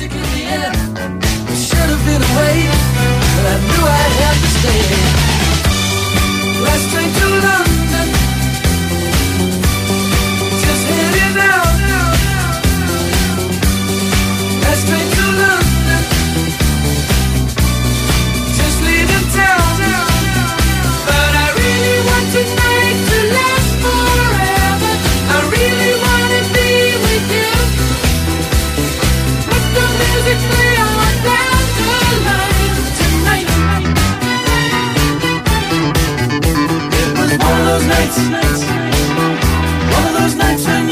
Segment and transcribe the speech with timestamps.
[0.00, 0.76] music in the end.
[1.48, 2.56] It should have been away,
[3.36, 4.84] but I knew I'd have to stay.
[6.64, 8.19] Let's drink to London.
[38.28, 40.89] one of those nights when.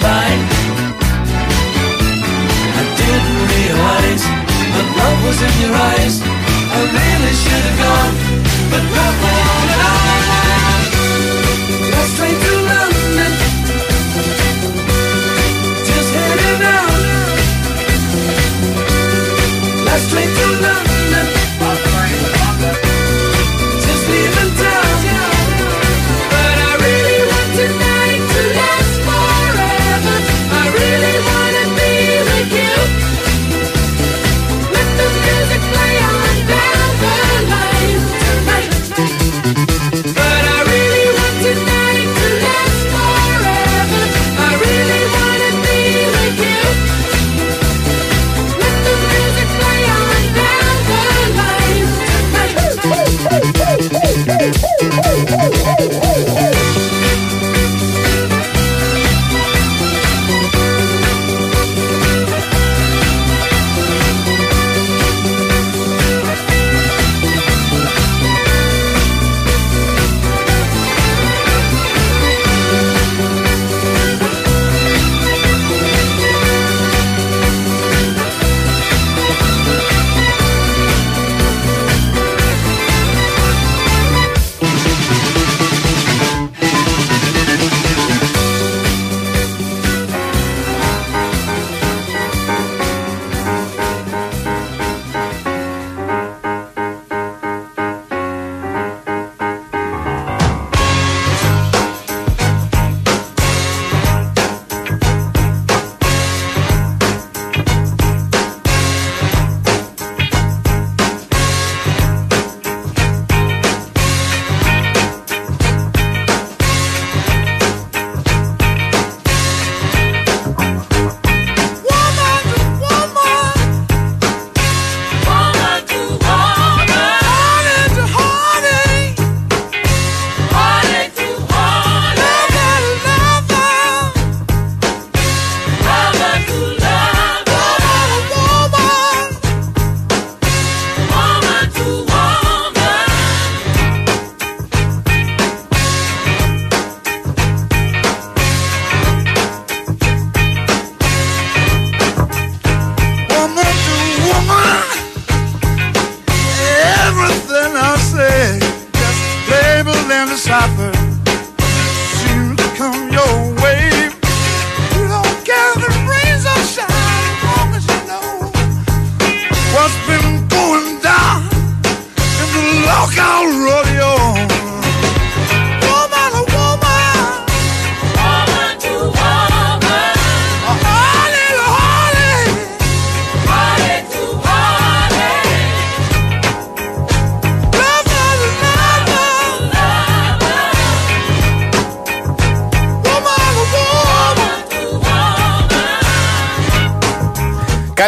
[0.00, 0.44] spine.
[2.80, 4.24] I didn't realize
[4.74, 6.14] that love was in your eyes.
[6.76, 8.14] I really should have gone,
[8.72, 10.39] but love went on and on.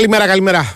[0.03, 0.75] Καλημέρα, καλημέρα.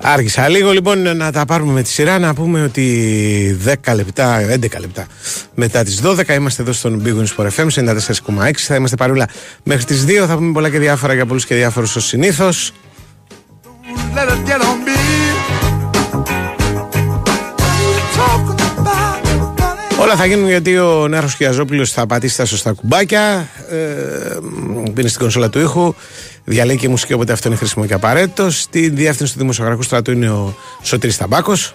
[0.00, 4.80] Άργησα λίγο λοιπόν να τα πάρουμε με τη σειρά να πούμε ότι 10 λεπτά, 11
[4.80, 5.06] λεπτά
[5.54, 9.28] μετά τις 12 είμαστε εδώ στον Big Wings Sport FM 94,6 θα είμαστε παρούλα
[9.62, 12.72] μέχρι τις 2 θα πούμε πολλά και διάφορα για πολλούς και διάφορους ως συνήθως
[20.16, 23.48] Όλα θα γίνουν γιατί ο Νέαρχος Χιαζόπουλος θα πατήσει τα σωστά κουμπάκια
[24.96, 25.94] ε, στην κονσόλα του ήχου
[26.44, 28.50] διαλέγει και μουσική όποτε αυτό είναι χρήσιμο και απαραίτητο.
[28.50, 31.74] Στη διεύθυνση του Δημοσιογραφικού Στρατού είναι ο Σωτήρης Ταμπάκος.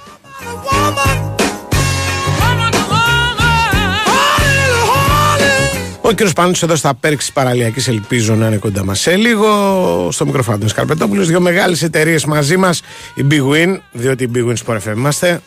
[6.01, 9.47] Ο κύριος Πάνο εδώ στα πέρξη της παραλιακής, ελπίζω να είναι κοντά μας σε λίγο.
[10.11, 11.27] Στο μικροφάνο του Καρπετόπουλος.
[11.27, 12.81] Δύο μεγάλες εταιρείες μαζί μας.
[13.15, 15.41] Η Big Win, διότι η Big Win Sport FM είμαστε.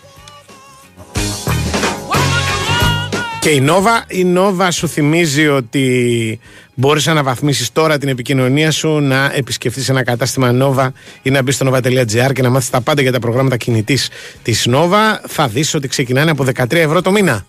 [3.44, 6.38] Και η Nova, η Nova σου θυμίζει ότι
[6.74, 10.88] μπορείς να αναβαθμίσεις τώρα την επικοινωνία σου, να επισκεφτείς ένα κατάστημα Nova
[11.22, 14.08] ή να μπεις στο nova.gr και να μάθεις τα πάντα για τα προγράμματα κινητής
[14.42, 15.18] της Nova.
[15.26, 17.46] Θα δεις ότι ξεκινάνε από 13 ευρώ το μήνα.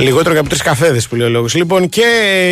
[0.00, 1.54] Λιγότερο και από τρεις καφέδες που λέει ο λόγος.
[1.54, 2.02] Λοιπόν, και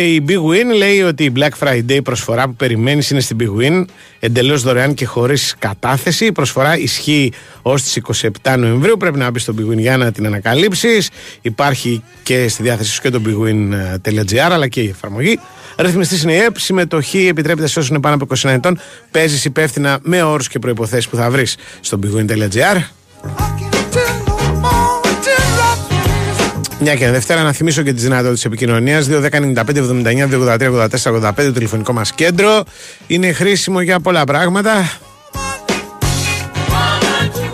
[0.05, 3.85] η Big Win λέει ότι η Black Friday προσφορά που περιμένεις είναι στην Big Win
[4.19, 6.25] εντελώς δωρεάν και χωρίς κατάθεση.
[6.25, 7.31] Η προσφορά ισχύει
[7.61, 7.95] ως τις
[8.43, 8.97] 27 Νοεμβρίου.
[8.97, 11.09] Πρέπει να μπεις στο Big Win για να την ανακαλύψεις.
[11.41, 15.39] Υπάρχει και στη διάθεσή σου και το bigwin.gr αλλά και η εφαρμογή.
[15.77, 16.59] Ρυθμιστής είναι η ΕΠ.
[16.59, 18.79] Συμμετοχή επιτρέπεται σε όσους είναι πάνω από 29 ετών.
[19.11, 22.77] Παίζεις υπεύθυνα με όρους και προποθέσει που θα βρεις στο bigwin.gr.
[26.81, 29.07] Μια και Δευτέρα να θυμίσω και τις δυνατότητες επικοινωνίας.
[29.09, 32.63] 2.195.79.283.84.85 το τηλεφωνικό μας κέντρο.
[33.07, 34.99] Είναι χρήσιμο για πολλά πράγματα.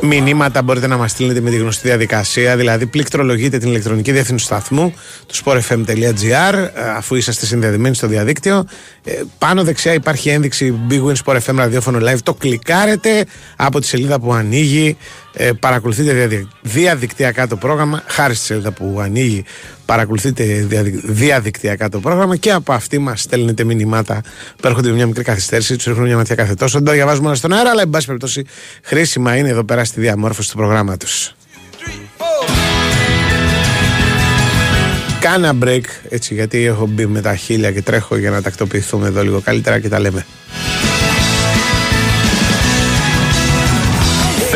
[0.01, 4.54] Μηνύματα μπορείτε να μας στείλετε με τη γνωστή διαδικασία, δηλαδή πληκτρολογείτε την ηλεκτρονική διεύθυνση του
[4.54, 4.94] σταθμού,
[5.28, 8.66] του sportfm.gr, αφού είσαστε συνδεδεμένοι στο διαδίκτυο.
[9.04, 12.19] Ε, πάνω δεξιά υπάρχει ένδειξη Big Win Sport FM ραδιόφωνο live.
[12.24, 13.25] Το κλικάρετε
[13.56, 14.98] από τη σελίδα που ανοίγει
[15.37, 19.43] ε, παρακολουθείτε διαδικτυακά το πρόγραμμα, χάρη στη σελίδα που ανοίγει,
[19.85, 20.43] παρακολουθείτε
[21.03, 24.21] διαδικτυακά το πρόγραμμα και από αυτή μας στέλνετε μηνυμάτα
[24.55, 26.77] που έρχονται με μια μικρή καθυστέρηση, τους ρίχνουν μια ματιά κάθε τόσο.
[26.77, 28.45] Δεν τα διαβάζουμε όλα στον αέρα, αλλά εν πάση περιπτώσει
[28.81, 31.35] χρήσιμα είναι εδώ πέρα στη διαμόρφωση του προγράμματος.
[35.19, 39.23] Κάνα break έτσι γιατί έχω μπει με τα χίλια και τρέχω για να τακτοποιηθούμε εδώ
[39.23, 40.25] λίγο καλύτερα και τα λέμε.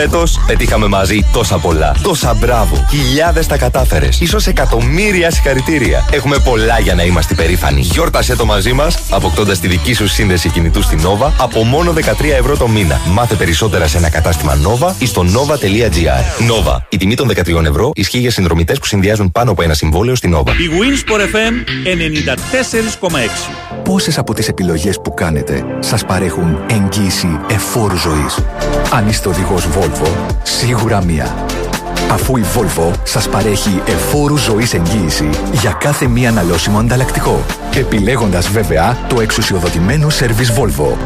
[0.01, 1.95] Φέτος πετύχαμε μαζί τόσα πολλά.
[2.03, 2.85] Τόσα μπράβο.
[2.89, 4.21] Χιλιάδες τα κατάφερες.
[4.27, 6.05] σω εκατομμύρια συγχαρητήρια.
[6.11, 7.81] Έχουμε πολλά για να είμαστε περήφανοι.
[7.81, 12.35] Γιόρτασε το μαζί μας, αποκτώντας τη δική σου σύνδεση κινητού στην Nova από μόνο 13
[12.37, 12.99] ευρώ το μήνα.
[13.11, 16.45] Μάθε περισσότερα σε ένα κατάστημα Nova ή στο nova.gr.
[16.49, 16.77] Nova.
[16.89, 20.35] Η τιμή των 13 ευρώ ισχύει για συνδρομητές που συνδυάζουν πάνω από ένα συμβόλαιο στην
[20.35, 20.49] Nova.
[20.49, 21.53] Η Winsport FM
[23.01, 23.83] 94,6.
[23.83, 28.39] Πόσες από τις επιλογές που κάνετε σας παρέχουν εγγύηση εφόρου ζωής;
[28.91, 29.88] Αν είστε οδηγός Volvo,
[30.43, 31.45] σίγουρα μία.
[32.11, 38.97] Αφού η Volvo σας παρέχει εφόρου ζωής εγγύηση για κάθε μία αναλώσιμο ανταλλακτικό, επιλέγοντας βέβαια
[39.09, 40.97] το εξουσιοδοτημένο Service Volvo.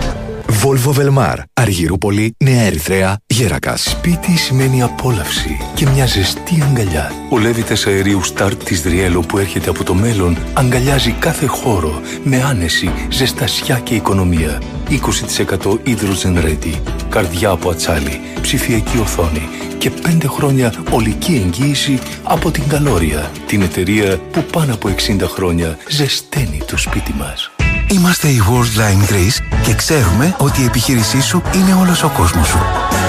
[0.64, 3.82] Volvo Velmar, Αργυρούπολη, Νέα Ερυθρέα, Γέρακας.
[3.82, 7.12] Σπίτι σημαίνει απόλαυση και μια ζεστή αγκαλιά.
[7.30, 12.44] Ο Λέβητες αερίου στάρτ της Δριέλο που έρχεται από το μέλλον αγκαλιάζει κάθε χώρο με
[12.44, 14.62] άνεση, ζεστασιά και οικονομία.
[14.90, 22.68] 20% hydrogen ready, καρδιά από ατσάλι, ψηφιακή οθόνη και 5 χρόνια ολική εγγύηση από την
[22.68, 27.53] Καλόρια, την εταιρεία που πάνω από 60 χρόνια ζεσταίνει το σπίτι μας.
[27.94, 32.60] Είμαστε η Worldline Greece και ξέρουμε ότι η επιχείρησή σου είναι όλος ο κόσμος σου.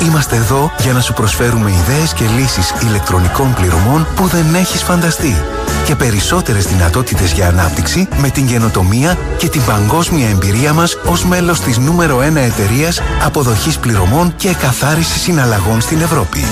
[0.07, 5.37] Είμαστε εδώ για να σου προσφέρουμε ιδέες και λύσεις ηλεκτρονικών πληρωμών που δεν έχεις φανταστεί
[5.85, 11.61] και περισσότερες δυνατότητες για ανάπτυξη με την καινοτομία και την παγκόσμια εμπειρία μας ως μέλος
[11.61, 16.45] της νούμερο 1 εταιρείας αποδοχής πληρωμών και καθάρισης συναλλαγών στην Ευρώπη.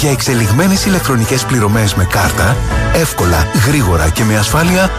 [0.00, 2.56] Για εξελιγμένες ηλεκτρονικές πληρωμές με κάρτα,
[2.94, 4.90] εύκολα, γρήγορα και με ασφάλεια,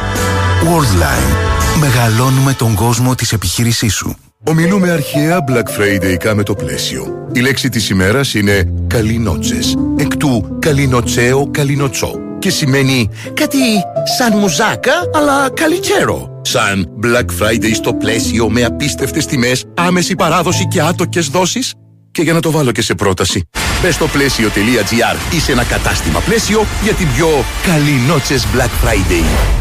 [0.62, 1.80] Worldline.
[1.80, 4.16] Μεγαλώνουμε τον κόσμο της επιχείρησής σου.
[4.44, 7.28] Ομιλούμε αρχαία Black Friday με το πλαίσιο.
[7.32, 13.58] Η λέξη της ημέρας είναι «καλινότσες», εκ του «καλινοτσέο καλινοτσό» και σημαίνει κάτι
[14.18, 16.40] σαν μουζάκα αλλά καλιτσέρο.
[16.42, 21.74] Σαν Black Friday στο πλαίσιο με απίστευτες τιμές, άμεση παράδοση και άτοκες δόσεις.
[22.12, 23.44] Και για να το βάλω και σε πρόταση,
[23.82, 27.28] μπες στο πλαίσιο.gr ή σε ένα κατάστημα πλαίσιο για την πιο
[27.66, 29.61] καλινότσες Black Friday.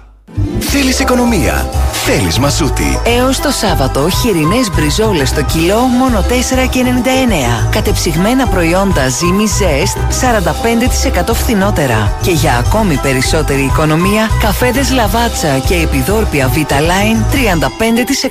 [0.59, 1.69] Θέλεις οικονομία.
[1.91, 2.99] Θέλεις μασούτη.
[3.05, 7.69] Έως το Σάββατο, χοιρινές μπριζόλες στο κιλό μόνο 4,99.
[7.71, 9.97] Κατεψυγμένα προϊόντα Zimi Zest
[11.29, 12.17] 45% φθηνότερα.
[12.21, 17.33] Και για ακόμη περισσότερη οικονομία, καφέδες Λαβάτσα και επιδόρπια Vita Line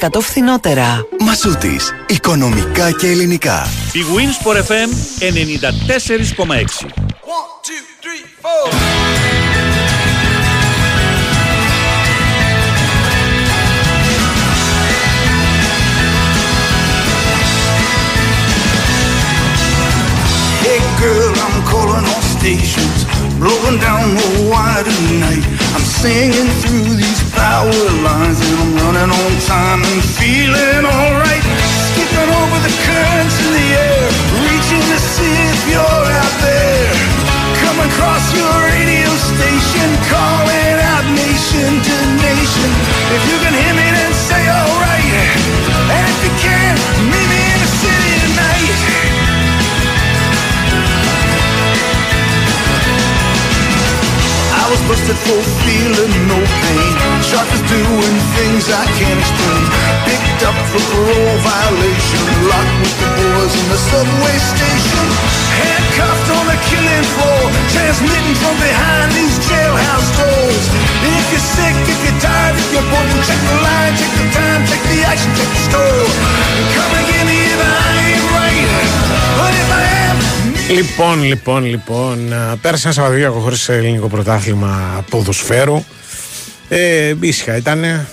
[0.08, 1.06] 35% φθηνότερα.
[1.20, 1.92] Μασούτης.
[2.08, 3.66] Οικονομικά και ελληνικά.
[3.92, 4.90] Η Winsport FM
[5.20, 6.86] 94,6.
[8.42, 9.99] Hey
[21.00, 23.08] girl, I'm calling all stations,
[23.40, 25.44] blowing down the wire tonight.
[25.72, 27.72] I'm singing through these power
[28.04, 31.44] lines and I'm running on time and feeling alright.
[31.88, 34.06] Skipping over the currents in the air,
[34.44, 36.92] reaching to see if you're out there.
[37.64, 41.96] Come across your radio station, calling out nation to
[42.28, 42.70] nation.
[43.16, 45.69] If you can hear me, then say alright.
[54.80, 56.94] Was busted for feeling no pain.
[57.22, 59.64] Sharp is doing things I can't explain.
[60.06, 62.22] Picked up for parole violation.
[62.48, 63.29] Locked with the
[80.70, 82.32] Λοιπόν, λοιπόν, λοιπόν.
[82.32, 85.84] α, Πέρασε ένα Σαββατοκύριακο χωρίς ελληνικό πρωτάθλημα ποδοσφαίρου.
[86.68, 88.06] Ε, ήσυχα ήταν.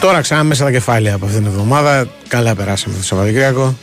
[0.00, 2.08] Τώρα ξανά μέσα τα κεφάλια από αυτήν την εβδομάδα.
[2.28, 3.76] Καλά περάσαμε το Σαββατοκύριακο.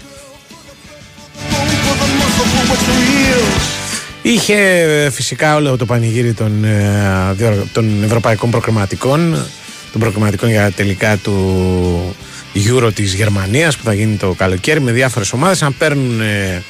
[4.21, 9.45] Είχε ε, φυσικά όλο το πανηγύρι των, ε, διοργ- των ευρωπαϊκών προκριματικών,
[9.91, 12.15] των προκριματικών για τελικά του
[12.53, 16.63] Euro της Γερμανίας που θα γίνει το καλοκαίρι με διάφορες ομάδες να παίρνουν ε,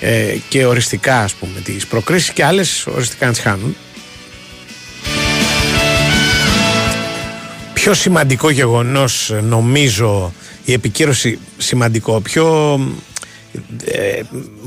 [0.00, 3.76] ε, και οριστικά ας πούμε τις προκρίσεις και άλλες οριστικά να τις χάνουν.
[7.72, 10.32] Πιο σημαντικό γεγονός νομίζω
[10.64, 12.78] η επικύρωση σημαντικό, πιο
[13.84, 14.20] ε,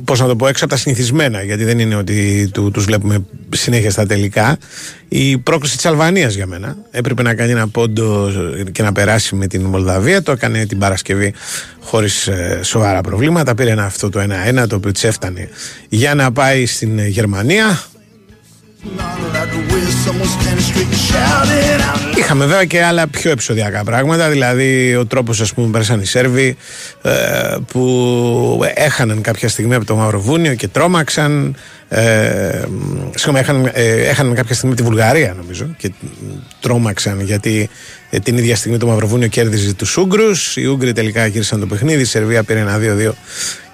[0.05, 3.25] πώς να το πω έξω από τα συνηθισμένα γιατί δεν είναι ότι του, τους βλέπουμε
[3.49, 4.57] συνέχεια στα τελικά.
[5.07, 6.77] Η πρόκληση της Αλβανίας για μένα.
[6.91, 8.31] Έπρεπε να κάνει ένα πόντο
[8.71, 10.21] και να περάσει με την Μολδαβία.
[10.21, 11.33] Το έκανε την Παρασκευή
[11.81, 13.55] χωρίς ε, σοβαρά προβλήματα.
[13.55, 14.19] Πήρε ένα αυτό το
[14.61, 15.49] 1-1 το οποίο της έφτανε
[15.89, 17.83] για να πάει στην ε, Γερμανία
[22.17, 26.05] Είχαμε βέβαια και άλλα πιο επεισοδιακά πράγματα, δηλαδή ο τρόπος ας πούμε που πέρασαν οι
[26.05, 26.57] Σέρβοι
[27.01, 27.11] ε,
[27.67, 31.55] που έχαναν κάποια στιγμή από το Μαυροβούνιο και τρόμαξαν
[31.89, 32.61] ε,
[33.15, 35.91] συγγνώμη, έχαναν, ε, έχαναν κάποια στιγμή τη Βουλγαρία νομίζω και
[36.59, 37.69] τρόμαξαν γιατί
[38.09, 42.01] ε, την ίδια στιγμή το Μαυροβούνιο κέρδιζε τους Ούγγρους οι Ούγγροι τελικά γύρισαν το παιχνίδι
[42.01, 43.11] η Σερβία πήρε ένα 2-2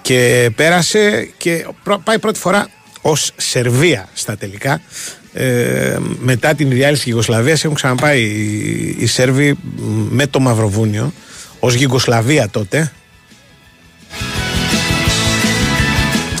[0.02, 2.66] και πέρασε και πρω- πάει πρώτη φορά
[3.00, 4.80] ως Σερβία στα τελικά
[5.32, 9.58] ε, μετά την διάλυση Γιουγκοσλαβίας έχουν ξαναπάει οι, οι Σέρβοι
[10.10, 11.12] με το Μαυροβούνιο
[11.58, 12.92] ως Γιουγκοσλαβία τότε.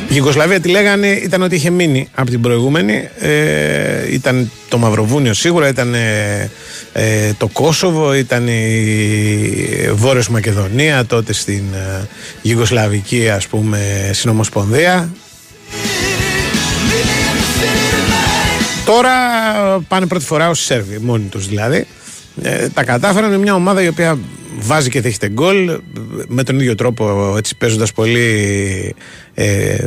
[0.08, 5.34] Η Γιουγκοσλαβία τι λέγανε ήταν ότι είχε μείνει από την προηγούμενη ε, ήταν το Μαυροβούνιο
[5.34, 6.50] σίγουρα ήταν ε,
[6.92, 12.06] ε, το Κόσοβο ήταν η Βόρειος Μακεδονία τότε στην ε,
[12.42, 15.10] Γιουγκοσλαβική ας πούμε συνομοσπονδία
[18.86, 19.10] Τώρα
[19.88, 21.86] πάνε πρώτη φορά ως Σέρβοι, μόνοι τους δηλαδή.
[22.42, 24.18] Ε, τα κατάφεραν με μια ομάδα η οποία
[24.58, 25.80] βάζει και δέχεται γκολ
[26.28, 28.94] με τον ίδιο τρόπο έτσι παίζοντας πολύ
[29.34, 29.86] ε,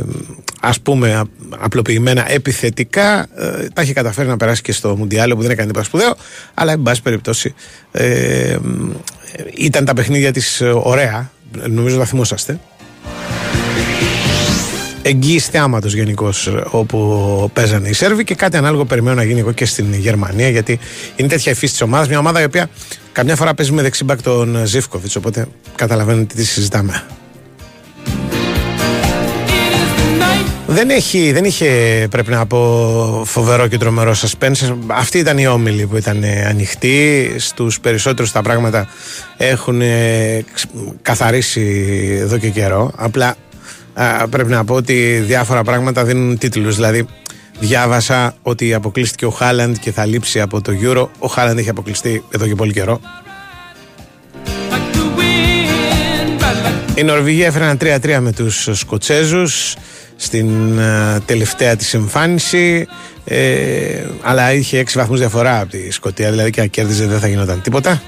[0.60, 1.24] ας πούμε α-
[1.58, 3.20] απλοποιημένα επιθετικά.
[3.36, 6.16] Ε, τα έχει καταφέρει να περάσει και στο Μουντιάλο που δεν έκανε τίποτα σπουδαίο
[6.54, 7.54] αλλά εν πάση περιπτώσει
[7.92, 8.56] ε,
[9.56, 11.30] ήταν τα παιχνίδια της ε, ωραία.
[11.68, 12.58] Νομίζω τα θυμόσαστε
[15.02, 19.64] εγγύηση θεάματο γενικώς όπου παίζανε οι Σέρβοι και κάτι ανάλογο περιμένω να γίνει εγώ και
[19.64, 20.78] στην Γερμανία γιατί
[21.16, 22.08] είναι τέτοια η φύση της ομάδας.
[22.08, 22.70] Μια ομάδα η οποία
[23.12, 25.16] καμιά φορά παίζει με δεξιμπάκ τον Ζήφκοβιτς.
[25.16, 27.02] Οπότε καταλαβαίνετε τι συζητάμε.
[30.66, 31.66] Δεν, έχει, δεν είχε
[32.10, 37.30] πρέπει να πω φοβερό και τρομερό suspense Αυτή ήταν η όμιλη που ήταν ε, ανοιχτή
[37.38, 38.88] Στους περισσότερους τα πράγματα
[39.36, 40.70] έχουν ε, ξ-
[41.02, 41.60] καθαρίσει
[42.20, 43.34] εδώ και καιρό Απλά
[43.94, 46.74] α, πρέπει να πω ότι διάφορα πράγματα δίνουν τίτλους.
[46.74, 47.06] Δηλαδή
[47.58, 51.06] διάβασα ότι αποκλείστηκε ο Χάλαντ και θα λείψει από το Euro.
[51.18, 53.00] Ο Χάλαντ έχει αποκλειστεί εδώ και πολύ καιρό.
[56.94, 59.76] Η Νορβηγία έφερε ένα 3-3 με τους Σκοτσέζους
[60.16, 62.86] στην ε, τελευταία της εμφάνιση.
[63.24, 67.28] Ε, αλλά είχε 6 βαθμούς διαφορά από τη Σκοτία δηλαδή και αν κέρδιζε δεν θα
[67.28, 68.02] γινόταν τίποτα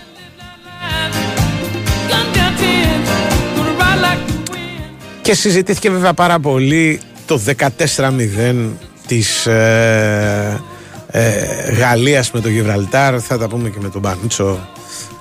[5.24, 8.68] και συζητήθηκε βέβαια πάρα πολύ το 14-0
[9.06, 10.62] της ε,
[11.10, 11.30] ε,
[11.78, 14.68] Γαλλίας με το Γιβραλτάρ θα τα πούμε και με τον Πανούτσο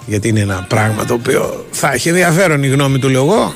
[0.06, 3.54] γιατί είναι ένα πράγμα το οποίο θα έχει ενδιαφέρον η γνώμη του λέω εγώ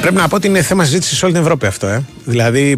[0.00, 1.86] Πρέπει να πω ότι είναι θέμα συζήτησης σε όλη την Ευρώπη αυτό.
[1.86, 2.02] Ε.
[2.24, 2.76] Δηλαδή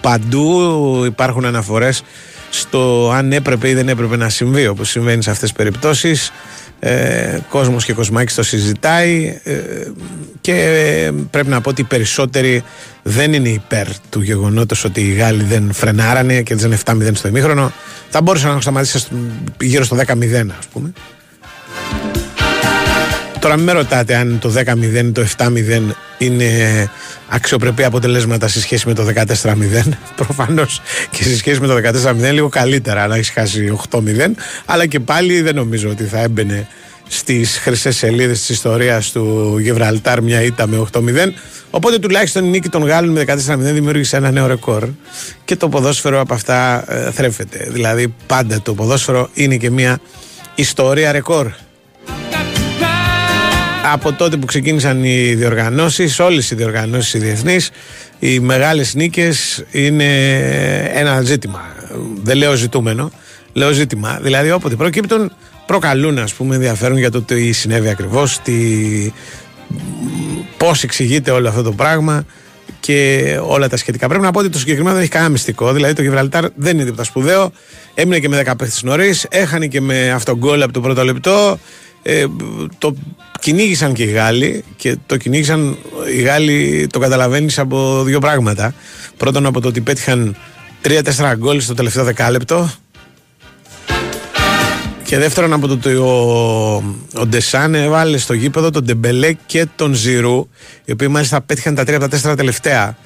[0.00, 2.02] παντού υπάρχουν αναφορές
[2.50, 6.32] στο αν έπρεπε ή δεν έπρεπε να συμβεί όπως συμβαίνει σε αυτές τις περιπτώσεις.
[6.80, 9.54] Ε, κόσμος και κοσμάκης το συζητάει ε,
[10.40, 12.62] και ε, πρέπει να πω ότι οι περισσότεροι
[13.02, 17.72] δεν είναι υπέρ του γεγονότος ότι οι Γάλλοι δεν φρενάρανε και δεν 7-0 στο ημίχρονο.
[18.08, 19.14] Θα μπορούσαν να έχουν σταματήσει στο-
[19.60, 20.92] γύρω στο 10-0 ας πούμε
[23.40, 25.46] Τώρα μην με ρωτάτε αν το 10-0 ή το 7-0
[26.18, 26.46] είναι
[27.28, 29.06] αξιοπρεπή αποτελέσματα σε σχέση με το
[29.42, 29.54] 14-0.
[30.16, 30.80] Προφανώς
[31.10, 34.00] και σε σχέση με το 14-0 λίγο καλύτερα να έχεις χάσει 8-0.
[34.64, 36.68] Αλλά και πάλι δεν νομίζω ότι θα έμπαινε
[37.08, 41.00] στις χρυσές σελίδες της ιστορίας του Γιβραλτάρ μια ήττα με 8-0.
[41.70, 44.88] Οπότε τουλάχιστον η νίκη των Γάλλων με 14-0 δημιούργησε ένα νέο ρεκόρ.
[45.44, 47.68] Και το ποδόσφαιρο από αυτά ε, θρέφεται.
[47.70, 49.98] Δηλαδή πάντα το ποδόσφαιρο είναι και μια
[50.54, 51.52] ιστορία ρεκόρ
[53.92, 57.70] από τότε που ξεκίνησαν οι διοργανώσεις, όλες οι διοργανώσεις οι διεθνείς,
[58.18, 60.04] οι μεγάλες νίκες είναι
[60.94, 61.60] ένα ζήτημα.
[62.22, 63.10] Δεν λέω ζητούμενο,
[63.52, 64.18] λέω ζήτημα.
[64.22, 65.32] Δηλαδή όποτε προκύπτουν
[65.66, 68.54] προκαλούν ας πούμε ενδιαφέρον για το τι συνέβη ακριβώς, τι,
[70.56, 72.24] πώς εξηγείται όλο αυτό το πράγμα
[72.80, 74.08] και όλα τα σχετικά.
[74.08, 75.72] Πρέπει να πω ότι το συγκεκριμένο δεν έχει κανένα μυστικό.
[75.72, 77.52] Δηλαδή το Γιβραλτάρ δεν είναι τίποτα σπουδαίο.
[77.94, 79.26] Έμεινε και με 10 παίχτες νωρίς.
[79.30, 81.58] Έχανε και με αυτόν γκολ από το πρώτο λεπτό.
[82.10, 82.26] Ε,
[82.78, 82.94] το
[83.40, 85.76] κυνήγησαν και οι Γάλλοι και το κυνήγησαν
[86.16, 88.74] οι Γάλλοι το καταλαβαίνεις από δύο πράγματα.
[89.16, 90.36] Πρώτον από το ότι πέτυχαν
[90.84, 92.70] 3-4 γκολ στο τελευταίο δεκάλεπτο
[95.04, 96.10] και δεύτερον από το ότι ο,
[97.14, 100.48] ο Ντεσάν έβαλε στο γήπεδο τον Ντεμπελέ και τον Ζηρού,
[100.84, 102.96] οι οποίοι μάλιστα πέτυχαν τα τρία από τα τέσσερα τελευταία.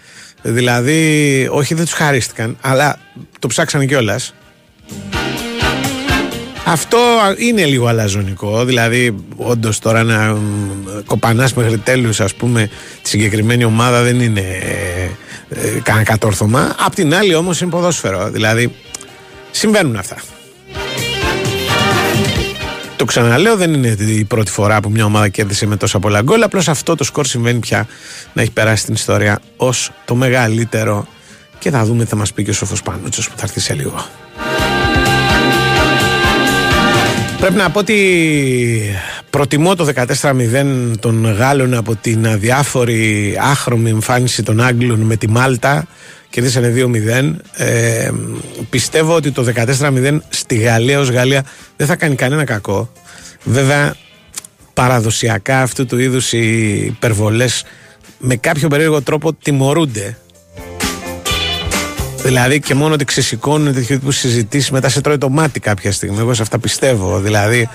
[0.43, 2.99] Δηλαδή, όχι δεν τους χαρίστηκαν, αλλά
[3.39, 4.35] το ψάξαν κιόλας.
[6.67, 6.99] Αυτό
[7.37, 8.65] είναι λίγο αλαζονικό.
[8.65, 10.37] Δηλαδή, όντως τώρα να
[11.07, 12.71] κοπανάς μέχρι τέλους, ας πούμε,
[13.03, 15.03] τη συγκεκριμένη ομάδα δεν είναι ε,
[15.49, 16.75] ε, κανένα κατόρθωμα.
[16.79, 18.31] Απ' την άλλη, όμως, είναι ποδόσφαιρο.
[18.31, 18.75] Δηλαδή,
[19.51, 20.17] συμβαίνουν αυτά.
[22.97, 26.43] Το ξαναλέω, δεν είναι η πρώτη φορά που μια ομάδα κέρδισε με τόσα πολλά γκολ.
[26.43, 27.87] Απλώς αυτό το σκορ συμβαίνει πια
[28.33, 31.07] να έχει περάσει στην ιστορία ως το μεγαλύτερο.
[31.59, 33.75] Και θα δούμε τι θα μας πει και ο Σοφός Πανούτσος που θα έρθει σε
[33.75, 34.07] λίγο.
[37.43, 38.83] Πρέπει να πω ότι
[39.31, 39.89] προτιμώ το
[40.21, 45.87] 14-0 των Γάλλων από την αδιάφορη άχρωμη εμφάνιση των Άγγλων με τη Μάλτα.
[46.31, 47.35] Κερδίσανε 2-0.
[47.53, 48.11] Ε,
[48.71, 51.45] πιστεύω ότι το 14-0 στη Γαλλία ως Γαλλία
[51.77, 52.93] δεν θα κάνει κανένα κακό.
[53.45, 53.95] Βέβαια,
[54.75, 57.65] παραδοσιακά αυτού του είδους οι υπερβολές
[58.19, 60.17] με κάποιο περίεργο τρόπο τιμωρούνται.
[62.33, 66.19] Δηλαδή και μόνο ότι ξεσηκώνουν τέτοιου τύπου συζητήσεις μετά σε τρώει το μάτι κάποια στιγμή.
[66.19, 67.21] Εγώ σε αυτά πιστεύω.
[67.21, 67.69] Δηλαδή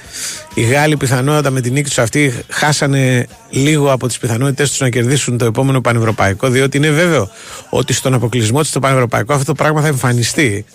[0.53, 4.89] οι Γάλλοι πιθανότατα με την νίκη τους αυτή χάσανε λίγο από τις πιθανότητέ τους να
[4.89, 6.49] κερδίσουν το επόμενο πανευρωπαϊκό.
[6.49, 7.29] Διότι είναι βέβαιο
[7.69, 10.65] ότι στον αποκλεισμό τους στο πανευρωπαϊκό αυτό το πράγμα θα εμφανιστεί.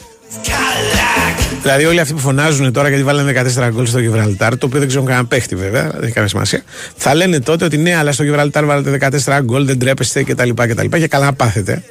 [1.62, 4.88] Δηλαδή, όλοι αυτοί που φωνάζουν τώρα γιατί βάλανε 14 γκολ στο Γιβραλτάρ, το οποίο δεν
[4.88, 6.62] ξέρουν κανένα παίχτη βέβαια, δεν έχει καμία σημασία,
[6.96, 10.50] θα λένε τότε ότι ναι, αλλά στο Γιβραλτάρ βάλατε 14 γκολ, δεν τρέπεστε κτλ.
[10.54, 10.86] κτλ.
[10.86, 11.82] Και καλά να πάθετε.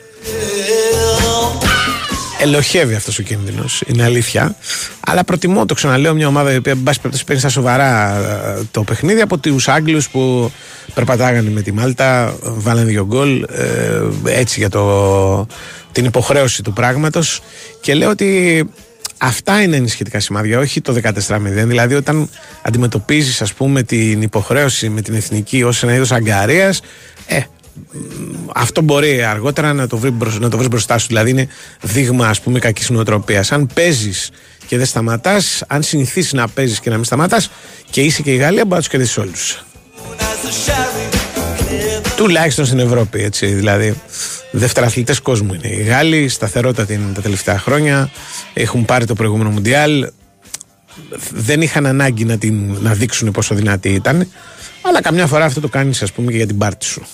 [2.44, 4.56] Ελοχεύει αυτός ο κίνδυνος, είναι αλήθεια.
[5.00, 8.62] Αλλά προτιμώ, το ξαναλέω, μια ομάδα η οποία, εν πάση περιπτώσει, παίρνει στα σοβαρά ε,
[8.72, 10.52] το παιχνίδι από τους Άγγλους που
[10.94, 15.48] περπατάγανε με τη Μάλτα, βάλανε δύο γκολ, ε, έτσι για το,
[15.92, 17.42] την υποχρέωση του πράγματος.
[17.82, 18.70] Και λέω ότι
[19.18, 21.66] αυτά είναι ενισχυτικά σημάδια, όχι το 14-0.
[21.66, 22.30] Δηλαδή, όταν
[22.62, 26.82] αντιμετωπίζεις, ας πούμε, την υποχρέωση με την εθνική ως ένα είδος αγκαρίας,
[27.26, 27.40] ε,
[28.56, 31.08] αυτό μπορεί αργότερα να το, βρει, μπρος- να το βρεις μπροστά σου.
[31.08, 31.48] Δηλαδή είναι
[31.82, 33.52] δείγμα ας πούμε κακής νοοτροπίας.
[33.52, 34.30] Αν παίζεις
[34.68, 37.50] και δεν σταματάς, αν συνηθίσεις να παίζεις και να μην σταματάς
[37.90, 39.64] και είσαι και η Γαλλία μπορεί να τους κερδίσεις όλους.
[42.16, 44.02] Τουλάχιστον στην Ευρώπη έτσι δηλαδή.
[44.52, 45.68] δευτεραθλητές κόσμου είναι.
[45.68, 48.12] Οι Γάλλοι, σταθερότητα την, τα τελευταία χρόνια,
[48.54, 50.08] έχουν πάρει το προηγούμενο Μουντιάλ,
[51.34, 54.28] δεν είχαν ανάγκη να, την, να δείξουν πόσο δυνατή ήταν,
[54.82, 57.06] αλλά καμιά φορά αυτό το κάνεις ας πούμε και για την πάρτι σου.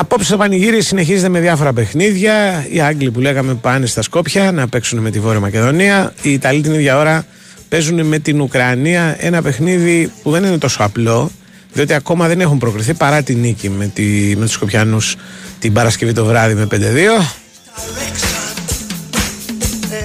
[0.00, 2.66] Απόψε το πανηγύρι συνεχίζεται με διάφορα παιχνίδια.
[2.70, 6.12] Οι Άγγλοι που λέγαμε πάνε στα Σκόπια να παίξουν με τη Βόρεια Μακεδονία.
[6.22, 7.26] Οι Ιταλοί την ίδια ώρα
[7.68, 11.30] παίζουν με την Ουκρανία ένα παιχνίδι που δεν είναι τόσο απλό
[11.72, 15.16] διότι ακόμα δεν έχουν προκριθεί παρά τη νίκη με, τη, με τους Σκοπιανούς
[15.58, 16.76] την Παρασκευή το βράδυ με 5-2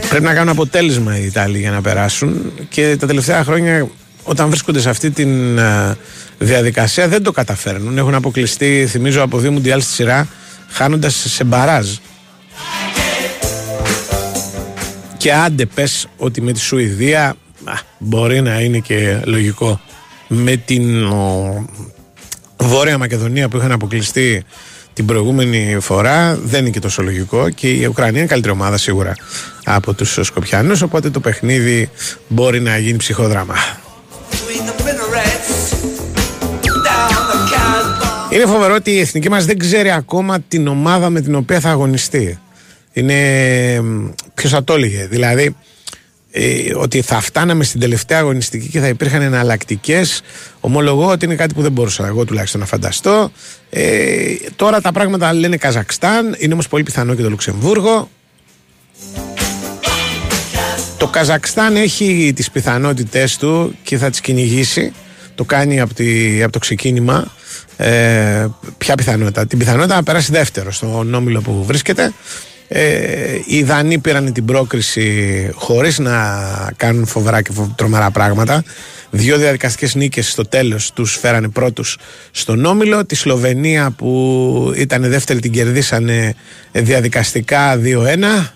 [0.10, 3.88] Πρέπει να κάνουν αποτέλεσμα οι Ιταλοί για να περάσουν και τα τελευταία χρόνια
[4.26, 5.26] όταν βρίσκονται σε αυτή τη
[6.38, 7.98] διαδικασία δεν το καταφέρνουν.
[7.98, 10.28] Έχουν αποκλειστεί, θυμίζω, από δύο μουντιάλ στη σειρά
[10.70, 11.88] χάνοντας σε μπαράζ.
[15.18, 19.82] Και άντε πες ότι με τη Σουηδία α, μπορεί να είναι και λογικό
[20.28, 21.66] με την ο,
[22.58, 24.44] Βόρεια Μακεδονία που είχαν αποκλειστεί
[24.94, 29.14] την προηγούμενη φορά δεν είναι και τόσο λογικό και η Ουκρανία είναι καλύτερη ομάδα σίγουρα
[29.64, 31.90] από τους Σκοπιανούς οπότε το παιχνίδι
[32.28, 33.56] μπορεί να γίνει ψυχοδράμα.
[38.36, 41.70] Είναι φοβερό ότι η εθνική μας δεν ξέρει ακόμα την ομάδα με την οποία θα
[41.70, 42.40] αγωνιστεί.
[42.94, 43.16] Είναι.
[44.34, 45.08] Ποιος θα το έλεγε.
[45.08, 45.56] Δηλαδή,
[46.32, 50.22] ε, ότι θα φτάναμε στην τελευταία αγωνιστική και θα υπήρχαν εναλλακτικές.
[50.60, 53.32] Ομολογώ ότι είναι κάτι που δεν μπορούσα εγώ τουλάχιστον να φανταστώ.
[53.70, 58.10] Ε, τώρα τα πράγματα λένε Καζακστάν, είναι όμως πολύ πιθανό και το Λουξεμβούργο.
[60.98, 64.94] Το Καζακστάν έχει τις πιθανότητες του και θα τις κυνηγήσει.
[65.36, 67.35] Το κάνει από, τη, από το ξεκίνημα.
[67.78, 69.46] Ε, ποια πιθανότητα.
[69.48, 72.14] Την πιθανότητα να περάσει δεύτερο στον όμιλο που βρίσκεται.
[72.68, 76.14] Ε, οι Δανείοι πήραν την πρόκριση χωρίς να
[76.76, 78.64] κάνουν φοβερά και τρομερά πράγματα.
[79.10, 81.98] Δύο διαδικαστικές νίκες στο τέλος τους φέρανε πρώτους
[82.32, 83.06] στον Όμιλο.
[83.06, 86.34] Τη Σλοβενία που ήταν δεύτερη την κερδίσανε
[86.72, 88.52] διαδικαστικά 2-1.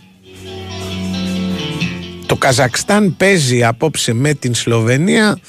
[2.25, 5.39] Το Καζακστάν παίζει απόψε με την Σλοβενία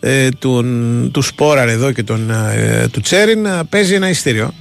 [0.00, 4.54] ε, τον, του Σπόραρ εδώ και τον, ε, του Τσέριν παίζει ένα ειστήριο.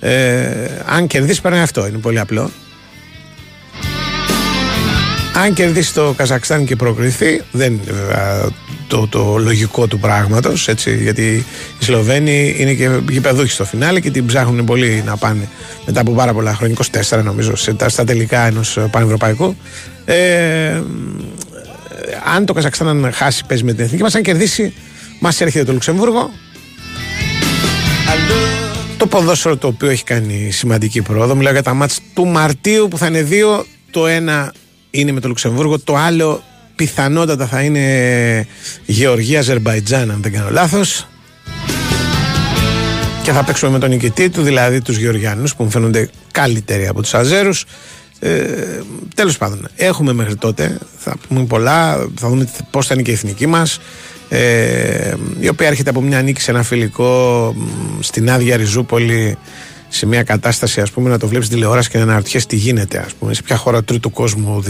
[0.00, 0.46] Ε,
[0.86, 2.50] αν κερδίσει παίρνει αυτό, είναι πολύ απλό.
[5.34, 8.48] Αν κερδίσει το Καζακστάν και προκριθεί, δεν είναι βέβαια
[8.86, 10.68] το, το λογικό του πράγματος,
[11.02, 11.44] γιατί οι
[11.78, 15.48] Σλοβαίνοι είναι και γηπεδούχοι στο φινάλε και την ψάχνουν πολύ να πάνε
[15.86, 16.76] μετά από πάρα πολλά χρόνια,
[17.10, 19.56] 24 νομίζω, σε, στα τελικά ενός πανευρωπαϊκού.
[20.04, 20.80] Ε,
[22.34, 24.14] αν το Καζακστάν χάσει, παίζει με την εθνική μας.
[24.14, 24.74] Αν κερδίσει,
[25.20, 26.30] μας έρχεται το Λουξεμβούργο.
[28.96, 31.34] Το ποδόσφαιρο το οποίο έχει κάνει σημαντική πρόοδο.
[31.34, 33.66] Μιλάω για τα μάτς του Μαρτίου που θα είναι δύο.
[33.90, 34.52] Το ένα
[34.90, 35.78] είναι με το Λουξεμβούργο.
[35.78, 36.42] Το άλλο
[36.76, 38.46] πιθανότατα θα είναι
[38.86, 41.06] Γεωργία-Αζερμπαϊτζάν, αν δεν κάνω λάθος.
[43.22, 47.02] Και θα παίξουμε με τον νικητή του, δηλαδή τους Γεωργιανού που μου φαίνονται καλύτεροι από
[47.02, 47.64] τους Αζέρους.
[48.24, 48.82] Ε,
[49.14, 50.78] Τέλος πάντων, έχουμε μέχρι τότε.
[50.98, 51.96] Θα πούμε πολλά.
[52.18, 53.80] Θα δούμε πώς θα είναι και η εθνική μας.
[54.28, 57.54] Ε, η οποία έρχεται από μια νίκη σε ένα φιλικό
[58.00, 59.38] στην άδεια Ριζούπολη
[59.88, 63.12] σε μια κατάσταση ας πούμε να το βλέπεις τηλεόραση και να αναρωτιέσαι τι γίνεται ας
[63.12, 64.64] πούμε σε ποια χώρα τρίτου κόσμου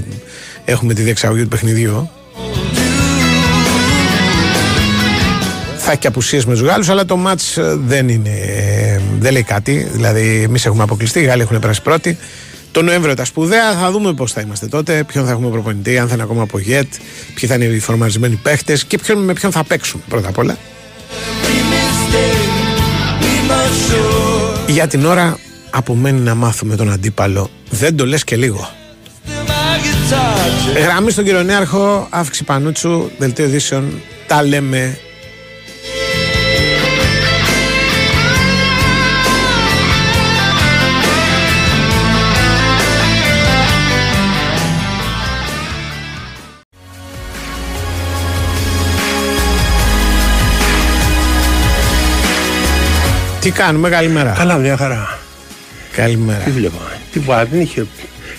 [0.65, 2.11] έχουμε τη διεξαγωγή του παιχνιδιού
[5.77, 9.33] θα έχει και απουσίες με τους Γάλλους αλλά το μάτς ε, δεν είναι ε, δεν
[9.33, 12.19] λέει κάτι δηλαδή εμείς έχουμε αποκλειστεί οι Γάλλοι έχουν περάσει πρώτοι
[12.73, 16.09] το Νοέμβριο τα σπουδαία θα δούμε πώς θα είμαστε τότε ποιον θα έχουμε προπονητή αν
[16.09, 16.93] θα είναι ακόμα από γετ
[17.35, 20.57] ποιοι θα είναι οι φορμαρισμένοι παίχτες και ποιον, με ποιον θα παίξουν πρώτα απ' όλα
[24.67, 25.39] για την ώρα
[25.71, 27.51] απομένει να μάθουμε τον αντίπαλο.
[27.71, 28.71] Δεν το λες και λίγο.
[30.83, 34.01] Γραμμή στον κύριο Νέαρχο, αύξηση Πανούτσου, δελτίο ειδήσεων.
[34.27, 34.99] Τα λέμε
[53.43, 54.35] Τι κάνουμε, καλημέρα.
[54.39, 55.19] Καλά, μια χαρά.
[55.97, 56.39] Καλημέρα.
[56.45, 56.77] Τι βλέπω.
[57.13, 57.87] Τίποτα, δεν είχε.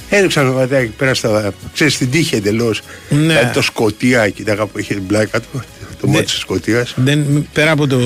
[0.10, 1.54] Έριξα το βατάκι πέρα στα.
[1.74, 2.82] ξέρεις την τύχη εντελώς.
[3.10, 3.18] Ναι.
[3.18, 5.62] Δηλαδή το Σκοτία, κοιτάγα που είχε την πλάκα του.
[6.02, 6.94] Το μάτι της Σκοτίας.
[6.96, 7.98] Δεν, πέρα από το,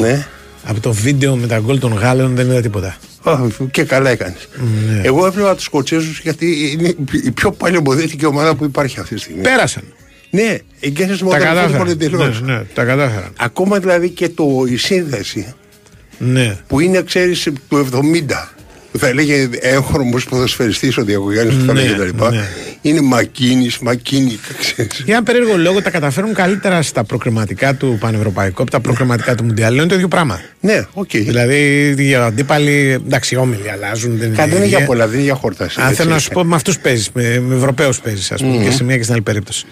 [0.00, 0.26] Ναι.
[0.64, 2.96] από το βίντεο με τα γκολ των Γάλλων δεν είδα τίποτα.
[3.24, 4.48] Oh, και καλά έκανες.
[4.88, 5.00] Ναι.
[5.04, 9.42] Εγώ έβλεπα τους Σκοτσέζους γιατί είναι η πιο παλαιομοδίτικη ομάδα που υπάρχει αυτή τη στιγμή.
[9.42, 9.82] Πέρασαν.
[10.30, 11.88] Ναι, εγκαίνες Τα μόνο κατάφεραν.
[11.88, 12.26] εντελώ.
[12.42, 13.32] Ναι, ναι, τα κατάφεραν.
[13.38, 15.54] Ακόμα δηλαδή και το, η σύνδεση
[16.18, 16.56] Ναι.
[16.66, 18.48] που είναι, ξέρεις, του 70.
[18.92, 22.30] Που θα έλεγε έγχρωμο ποδοσφαιριστής ο Διακογιάννης που θα Ναι, έλεγε τα λοιπά.
[22.30, 22.44] ναι.
[22.82, 25.02] Είναι μακίνης, μακίνη, ξέρεις.
[25.04, 29.44] Για ένα περίεργο λόγο τα καταφέρουν καλύτερα στα προκριματικά του Πανευρωπαϊκού από τα προκριματικά του
[29.44, 29.74] Μουντιάλ.
[29.76, 30.40] Είναι το ίδιο πράγμα.
[30.60, 31.10] Ναι, οκ.
[31.12, 34.18] Δηλαδή οι αντίπαλοι, εντάξει, οι όμιλοι αλλάζουν.
[34.18, 34.78] Δεν Κα- Δεν είναι ίδια.
[34.78, 35.80] για πολλά, δεν είναι για χόρταση.
[35.80, 35.96] Αν έτσι.
[36.02, 38.64] θέλω να σου πω, με αυτούς παίζεις, με, με Ευρωπαίους παίζεις, ας πούμε, Μμμ.
[38.64, 39.64] και σε μία και στην άλλη περίπτωση.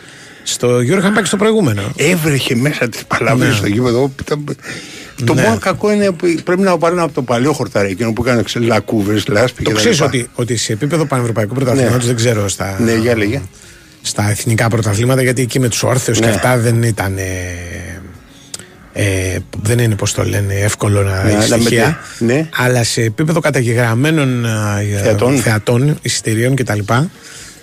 [0.43, 1.83] Στο Euro είχαμε πάει και στο προηγούμενο.
[1.97, 3.55] Έβρεχε μέσα τις παλαβές Ναι.
[3.55, 4.13] στο γήπεδο.
[5.17, 5.43] Ήταν- Το Ναι.
[5.49, 8.43] μόνο κακό είναι που πρέπει να το πάρουν από το παλιό χορτάρι, εκείνο που έκανε
[8.55, 10.09] λακκούβες, λάσπη Το και τα ξέρεις λοιπά.
[10.09, 12.07] ότι, ότι σε επίπεδο πανευρωπαϊκού πρωταθλήματος Ναι.
[12.07, 13.41] δεν ξέρω στα, Ναι, για λέγε.
[14.03, 16.33] στα εθνικά πρωταθλήματα γιατί εκεί με τους όρθιους και Ναι.
[16.33, 17.17] αυτά δεν ήταν.
[17.19, 17.23] Ε,
[18.93, 22.01] ε, δεν είναι πώς το λένε εύκολο να Ναι, έχει να στοιχεία.
[22.19, 22.49] μετε- ναι.
[22.57, 25.37] Αλλά σε επίπεδο καταγεγραμμένων α, ε, Θεατών.
[25.37, 26.79] θεατών, εισιτηρίων κτλ.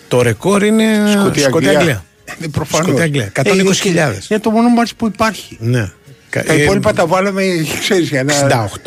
[0.07, 0.83] Το ρεκόρ είναι
[1.19, 1.79] Σκωτία Σκωτία Αγγλία.
[1.79, 2.03] Αγγλία.
[2.25, 2.85] Ε, προφανώς.
[2.87, 3.23] Σκωτία Αγγλία.
[3.23, 4.27] Ε, 120.000.
[4.29, 5.57] Είναι το μόνο μάτι που υπάρχει.
[5.59, 5.91] Ναι.
[6.31, 7.43] Κα- Τα ε, υπόλοιπα τα βάλαμε,
[7.79, 8.33] ξέρεις, για να...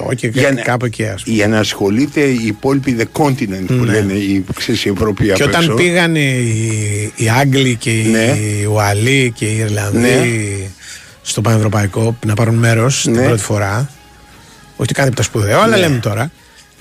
[0.08, 1.36] 68 και για να- κάπου εκεί, ας πούμε.
[1.36, 3.92] Για να ασχολείται οι υπόλοιποι the continent που Ναι.
[3.92, 5.74] λένε οι, ξέρεις, οι Ευρωπαίοι Και απ' όταν έξω.
[5.74, 8.36] πήγαν οι, οι Άγγλοι και οι Ναι.
[8.70, 10.68] Ουαλοί και οι Ιρλανδοί Ναι.
[11.22, 13.24] στο Πανευρωπαϊκό να πάρουν μέρος την Ναι.
[13.24, 13.90] πρώτη φορά.
[14.76, 15.82] Όχι κάτι από τα σπουδαίο, αλλά Ναι.
[15.82, 16.30] λέμε τώρα.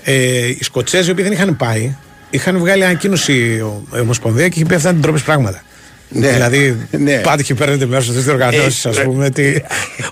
[0.04, 1.96] Ε, οι Σκοτσέζοι, οι οποίοι δεν είχαν πάει,
[2.30, 3.62] είχαν βγάλει ανακοίνωση η
[4.00, 5.62] Ομοσπονδία και είχε πει αυτά ντροπής πράγματα.
[6.08, 6.30] Ναι.
[6.32, 7.16] Δηλαδή, Ναι.
[7.18, 9.30] πάτε και παίρνετε μέρος σε αυτές τις οργανώσεις, Ε, ας ε, πούμε.
[9.30, 9.54] τι-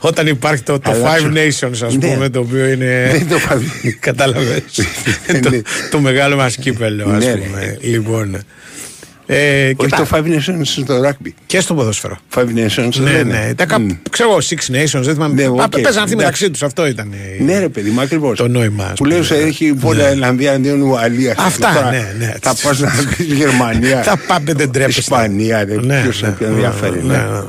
[0.00, 1.30] όταν υπάρχει το, το Αλλάξω.
[1.32, 2.06] Five Nations, ας Ναι.
[2.12, 3.08] πούμε, το οποίο είναι.
[3.12, 3.92] Δεν το είχα δει.
[4.00, 4.62] Κατάλαβες.
[5.42, 5.60] το, Ναι.
[5.90, 7.38] το μεγάλο μας κύπελλο, ας Ναι, ρε.
[7.40, 7.76] πούμε.
[7.80, 8.38] Λοιπόν.
[9.36, 11.28] Ε, Όχι κοιτά, το Five Nations στο rugby.
[11.46, 12.18] και στο ποδόσφαιρο.
[12.34, 12.94] Five Nations.
[13.00, 13.22] Ναι, λένε.
[13.46, 13.54] ναι.
[13.54, 15.34] Τα κάπου, ξέρω εγώ, Six Nations, δεν θυμάμαι.
[15.34, 15.56] Ναι, Α, οκ.
[15.56, 16.16] Παίζαν αυτοί Εντάξει.
[16.16, 17.12] μεταξύ τους, αυτό ήταν.
[17.38, 18.36] η- Ναι, ρε παιδί μου, ακριβώς.
[18.38, 18.84] Το νόημα.
[18.84, 19.36] ας Που λέω πούμε.
[19.40, 21.34] ότι έχει Βόρεια Ιρλανδία αντίον Ουαλία.
[21.38, 22.34] Αυτά, Τώρα ναι, ναι.
[22.42, 24.02] Θα πας να πεις Γερμανία.
[24.02, 25.00] Θα πάμε, δεν τρέπεστε.
[25.00, 27.02] Ισπανία, δεν Ναι, ποιος ναι, να ενδιαφέρει.
[27.02, 27.22] ναι, ναι.
[27.22, 27.40] ναι.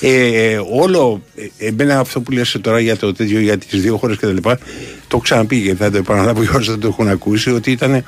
[0.00, 1.22] Ε, ε, όλο,
[1.58, 4.32] ε, εμένα αυτό που λες τώρα για το τέτοιο, για τις δύο χώρες και τα
[4.32, 4.64] λοιπά, το
[5.10, 8.04] έχω ξαναπεί και θα το επαναλάβω για όσοι δεν το έχουν ακούσει, ότι ήταν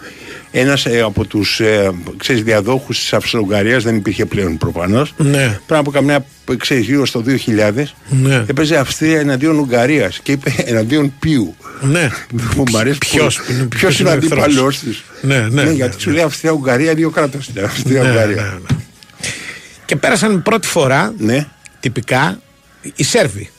[0.52, 5.58] ένας ε, από τους ε, ξέρεις, διαδόχους της Αυστρο-Ουγγαρίας, δεν υπήρχε πλέον προφανώς, Ναι.
[5.66, 6.24] πριν από καμιά,
[6.56, 8.44] ξέρεις, γύρω στο 2000, Ναι.
[8.46, 11.54] έπαιζε Αυστρία εναντίον Ουγγαρίας και είπε εναντίον Πιου.
[11.80, 12.08] Ναι.
[12.56, 14.44] Μου μ' αρέσει Ποιος που- είναι- ποιος ποιος είναι ο είναι ο εχθρός.
[14.44, 15.02] αντίπαλός της.
[15.22, 16.00] Ναι, ναι, ναι, γιατί ναι.
[16.00, 18.42] σου λέει Αυστρία-Ουγγαρία, δύο κράτος είναι Ναι, Αυστρία-Ουγγαρία.
[18.42, 18.78] ναι, ναι.
[19.84, 21.46] Και πέρασαν πρώτη φορά Ναι,
[21.80, 22.40] τυπικά
[22.94, 23.50] οι Σέρβοι.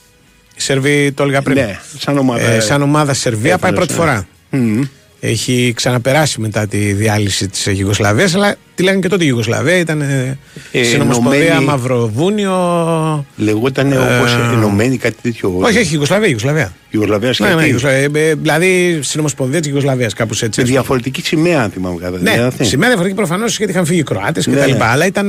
[0.56, 1.56] Οι Σέρβοι το έλεγα πριν.
[1.56, 2.50] ναι, σαν ομάδα.
[2.50, 3.98] Ε, σαν ομάδα Σερβία πάει έφερες, πρώτη ναι.
[3.98, 4.26] φορά.
[4.50, 4.82] Μμμ.
[5.24, 9.76] Έχει ξαναπεράσει μετά τη διάλυση της Γιουγκοσλαβία, αλλά τη λέγανε και τότε η Γιουγκοσλαβία.
[9.76, 10.38] Ήταν ε,
[10.72, 13.26] Ε, συνομοσπονδία ενωμένη- Μαυροβούνιο.
[13.36, 15.54] Λεγόταν Ε, όπως ενωμένη κάτι τέτοιο.
[15.60, 16.26] Όχι, όχι, Γιουγκοσλαβία.
[16.26, 16.72] Γιουγκοσλαβία.
[16.90, 17.56] Ιουγκοσλαβίας Ναι, σκεφτεί.
[17.62, 18.20] ναι, Γιουγκοσλαβία.
[18.22, 20.60] Ε, ε, δηλαδή συνομοσπονδία της Γιουγκοσλαβίας, κάπως έτσι.
[20.60, 20.80] Με ας πούμε.
[20.80, 22.18] διαφορετική σημαία, αν θυμάμαι καλά.
[22.18, 24.72] Ναι, δεν είναι σημαία διαφορετική προφανώς γιατί είχαν φύγει οι Κροάτες και Ναι, τα ναι.
[24.72, 24.86] λοιπά.
[24.86, 25.28] Αλλά ήταν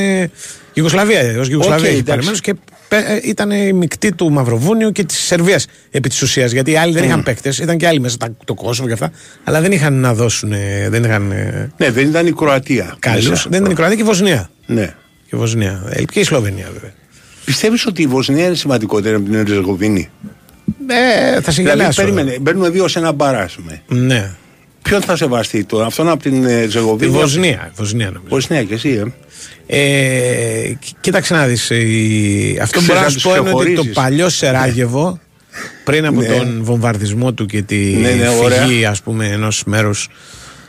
[0.74, 1.20] Γιουγκοσλαβία.
[1.20, 2.04] Ως Γιουγκοσλαβία Οκ, είχε εντάξει.
[2.04, 2.54] παρεμένους και
[3.24, 6.52] ήταν η μεικτή του Μαυροβούνιου και της Σερβίας επί της ουσίας.
[6.52, 9.12] Γιατί οι άλλοι δεν είχαν παίκτες, ήταν και άλλοι μέσα, τα- το Κόσοβο και αυτά.
[9.44, 10.52] Αλλά δεν είχαν να δώσουν.
[10.54, 11.28] ε, Δεν είχαν
[11.78, 12.96] Ναι, δεν ήταν η Κροατία.
[13.00, 13.30] καλούς.
[13.30, 13.48] μέσα.
[13.50, 14.50] Δεν ήταν η Κροατία και η Βοσνία.
[14.66, 14.86] Ναι.
[15.30, 15.84] Και η Βοσνία.
[15.90, 16.92] Ε, Και η Σλοβενία βέβαια.
[17.46, 20.10] Πιστεύεις ότι η Βοσνία είναι σημαντικότερη από την Ερζεγοβίνη;
[20.88, 22.02] Ε, θα σε Δηλαδή, γελάσω.
[22.02, 23.82] περίμενε, μπαίνουμε δύο σε ένα μπαρά, ας πούμε.
[23.88, 24.32] Ναι.
[24.84, 27.12] Ποιον θα σεβαστεί τώρα, αυτόν από την Η Ερζεγοβίνη.
[27.12, 27.68] Βοσνία.
[27.68, 28.24] η Βοσνία νομίζω.
[28.30, 29.12] Βοσνία και εσύ, ε.
[29.68, 32.58] Ε, κοί- κοίταξε να δεις η...
[32.62, 33.94] Αυτό που Ξέρεις μπορώ να να σου τους πω είναι ότι το ξεχωρίσεις.
[33.94, 35.20] παλιό Σεράγεβο
[35.84, 36.28] πριν από Ναι.
[36.28, 38.62] τον βομβαρδισμό του και τη Ναι, ναι, ωραία.
[38.66, 40.10] φυγή ας πούμε ενός μέρους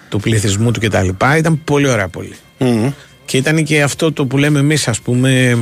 [0.09, 1.09] του πληθυσμού του κτλ.
[1.39, 2.35] ήταν πολύ ωραία πόλη.
[2.59, 2.91] Μμμ.
[3.25, 5.59] Και ήταν και αυτό το που λέμε εμείς ας πούμε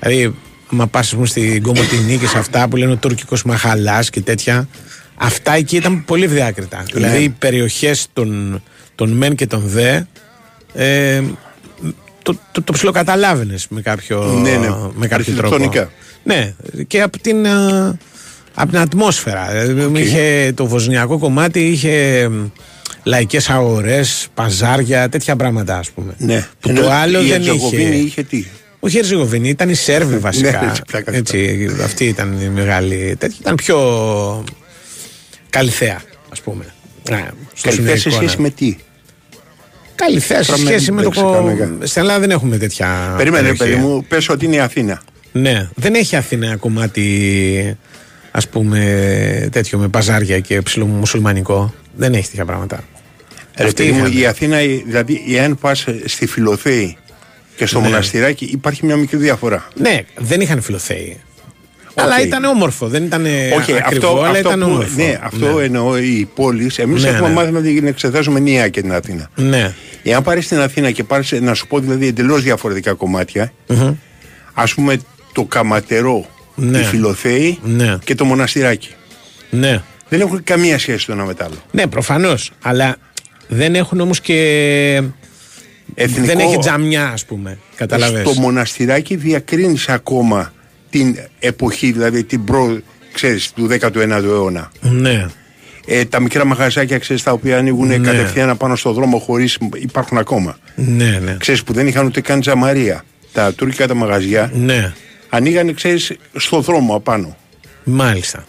[0.00, 0.34] δηλαδή
[0.72, 4.20] άμα πας ας πούμε, στην Κομωτινή και σε αυτά που λένε ο τουρκικός μαχαλάς και
[4.20, 4.68] τέτοια
[5.16, 6.76] αυτά εκεί ήταν πολύ ευδιάκριτα.
[6.76, 6.84] Ναι.
[6.92, 8.62] Δηλαδή οι περιοχές των,
[8.94, 10.00] των μεν και των δε
[10.74, 11.22] ε,
[12.22, 14.68] το, το, το ψιλοκαταλάβαινες με κάποιο, Ναι, ναι.
[14.94, 15.54] με κάποιο τρόπο.
[15.54, 15.90] Αρχιτεκτονικά.
[16.22, 16.54] Ναι,
[16.86, 17.94] και από την, α,
[18.54, 19.46] από την ατμόσφαιρα.
[19.64, 22.44] Δηλαδή, Είχε, το βοσνιακό κομμάτι είχε μ,
[23.02, 26.14] λαϊκές αγορές, παζάρια, τέτοια πράγματα ας πούμε.
[26.18, 26.46] Ναι.
[26.60, 28.04] Που Ενώ το άλλο η δεν Ερζεγοβίνη είχε.
[28.04, 28.44] είχε τι;
[28.80, 30.60] Όχι η Ερζεγοβίνη, ήταν οι Σέρβοι βασικά.
[30.60, 33.16] Ναι, έτσι, πλάκα σου έτσι, αυτή ήταν η μεγάλη.
[33.18, 33.38] τέτοια.
[33.40, 33.76] Ήταν πιο
[35.56, 36.00] καλή θέα,
[36.32, 36.64] ας πούμε.
[37.10, 38.42] Ναι, στο Καλυφθέα σε συνολικό, σχέση ναι.
[38.42, 38.76] με τι;
[39.94, 41.08] Καλή θέα σε Τώρα με σχέση με το.
[41.10, 41.86] μπλέξε κανονικά.
[41.86, 43.14] Στην Ελλάδα δεν έχουμε τέτοια.
[43.16, 43.72] Περίμενε, περιοχή.
[43.72, 45.02] παιδί μου, πες ότι είναι η Αθήνα.
[45.32, 47.76] Ναι, δεν έχει Αθήνα ένα κομμάτι
[48.30, 51.74] ας πούμε τέτοιο με παζάρια και ψηλό μουσουλμανικό.
[51.96, 52.84] Δεν έχει τέτοια πράγματα.
[53.56, 54.18] Ρε Αυτοί παιδί μου, είχαν.
[54.20, 56.96] η Αθήνα, η- δηλαδή, εάν πας στη Φιλοθέη
[57.56, 57.84] και στο Ναι.
[57.88, 59.68] μοναστηράκι, υπάρχει μια μικρή διαφορά.
[59.74, 61.20] Ναι, δεν είχαν φιλοθέη.
[61.98, 63.24] Αλλά ήταν όμορφο, δεν ήταν
[63.58, 64.90] Όχι, ακριβό, αυτό, αλλά αυτό ήταν που, όμορφο.
[64.96, 66.78] ναι, αυτό εννοώ οι πόλεις.
[66.78, 67.34] Εμείς Ναι, έχουμε ναι.
[67.34, 69.30] μάθει να την εξετάζουμε νέα και την Αθήνα.
[69.34, 69.74] Ναι.
[70.02, 73.94] Εάν πάρεις στην Αθήνα και πάρεις, να σου πω δηλαδή εντελώς διαφορετικά κομμάτια, Μμμ.
[74.54, 74.96] ας πούμε
[75.32, 76.78] το Καματερό, Ναι.
[76.78, 77.98] τη Φιλοθέη Ναι.
[78.04, 78.94] και το Μοναστηράκι.
[79.50, 79.82] Ναι.
[80.08, 81.54] Δεν έχουν καμία σχέση το ένα με το άλλο.
[81.70, 82.50] Ναι, προφανώς.
[82.62, 82.96] Αλλά
[83.48, 85.02] δεν έχουν όμως και
[85.94, 87.58] Εθνικό- Δεν έχει τζαμιά, ας πούμε.
[87.76, 88.30] Καταλαβαίνεις.
[88.30, 90.52] Στο μοναστηράκι διακρίνεις ακόμα
[90.98, 92.78] την εποχή, δηλαδή την προ,
[93.12, 94.70] ξέρεις, του 19ου αιώνα.
[94.80, 95.26] Ναι.
[95.86, 97.96] Ε, τα μικρά μαγαζάκια, ξέρεις, τα οποία ανοίγουν Ναι.
[97.98, 100.58] κατευθείαν πάνω στο δρόμο χωρίς υπάρχουν ακόμα.
[100.74, 101.36] Ναι, ναι.
[101.38, 103.04] Ξέρεις, που δεν είχαν ούτε καν τζαμαρία.
[103.32, 104.92] Τα τουρκικά τα μαγαζιά Ναι.
[105.28, 107.36] ανοίγανε, ξέρεις, στο δρόμο απάνω.
[107.84, 108.44] Μάλιστα.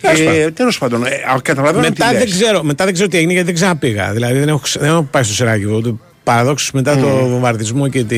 [0.00, 2.36] Ε, Τέλος πάντων, ε, α, καταλαβαίνω Μετά τι δεν, λες.
[2.36, 4.12] ξέρω, μετά δεν ξέρω τι έγινε γιατί δεν ξαναπήγα.
[4.12, 5.98] Δηλαδή δεν έχω, ξε- δεν έχω πάει στο Σεράκιβο.
[6.24, 8.16] Παραδόξως μετά το βομβαρδισμό και τη,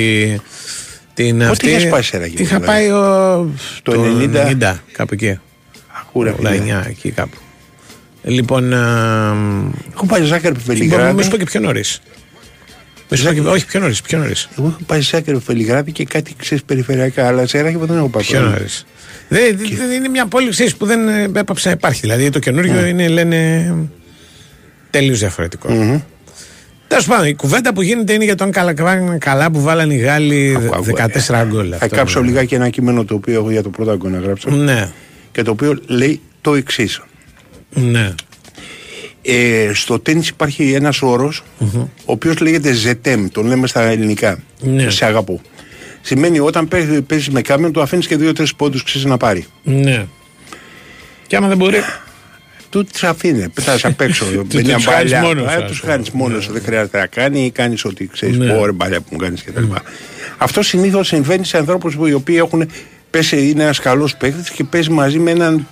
[1.23, 1.69] την Πότε αυτή.
[1.71, 3.93] είχες πάει Σεράκιβο, Είχα δηλαδή; πάει ο, Το
[4.61, 4.75] 90?
[4.93, 5.39] κάπου εκεί.
[6.01, 6.51] Ακούρε, φίλε.
[6.83, 7.37] 89 εκεί κάπου.
[8.23, 8.73] Λοιπόν.
[8.75, 9.35] α,
[9.93, 11.23] Έχω πάει Ζάκαρη μπορώ να Βελιγράδι.
[11.23, 12.01] σου πω και πιο νωρίς.
[13.47, 14.01] Όχι, πιο νωρίς.
[14.03, 14.49] Πιο νωρίς.
[14.59, 18.23] Εγώ έχω πάει Ζάκαρη Βελιγράδι και κάτι ξέρεις περιφερειακά, αλλά Σεράκιβο δεν έχω πάει.
[18.23, 18.85] Πιο νωρίς.
[19.29, 22.01] Δεν, δεν- δεν είναι μια πόλη ξέρεις, που δεν ε, έπαψε να υπάρχει.
[22.01, 23.75] Δηλαδή το καινούριο είναι, λένε,
[24.91, 25.73] τελείω διαφορετικός.
[26.91, 28.73] Τέλος πάντων, η κουβέντα που γίνεται είναι για τον καλά,
[29.19, 30.85] καλά που βάλανε οι Γάλλοι Άκου, άκου,
[31.27, 31.69] 14 γκολ.
[31.71, 32.29] Θα Αυτό κάψω είναι.
[32.29, 34.51] λιγάκι ένα κείμενο το οποίο έχω για το πρώτο αγκό να γράψω.
[34.51, 34.89] Ναι,
[35.33, 37.03] Και το οποίο λέει το εξής.
[37.71, 38.15] ναι.
[39.23, 41.43] Ε, στο τέννις υπάρχει ένας όρος,
[42.05, 44.39] ο οποίος λέγεται ζετέμ, τον λέμε στα ελληνικά.
[44.61, 44.91] Ναι.
[44.91, 45.41] Σε αγαπώ.
[46.01, 49.47] Σημαίνει όταν παίζεις, παίζεις με κάποιον, του αφήνεις και δύο-τρεις πόντους ξέρεις να πάρει.
[49.63, 50.05] ναι.
[51.27, 51.79] Και άμα δεν μπορεί.
[52.71, 54.25] Του τι αφήνει, πετάς απ' έξω.
[54.53, 55.21] με μια τους χάνεις μπαλιά.
[55.23, 55.93] μόνος Ε, σου, ας τους πούμε.
[55.93, 58.53] χάνεις μόνος σου, δεν χρειάζεται να κάνει ή κάνεις ό,τι ξέρεις, Ναι.
[58.53, 59.63] πω ρε μπαλιά που μου κάνεις κτλ.
[60.39, 62.71] Αυτό συνήθως συμβαίνει σε ανθρώπους που οι οποίοι έχουν
[63.11, 65.67] πέσει, είναι ένας καλός παίκτης και παίζει μαζί με έναν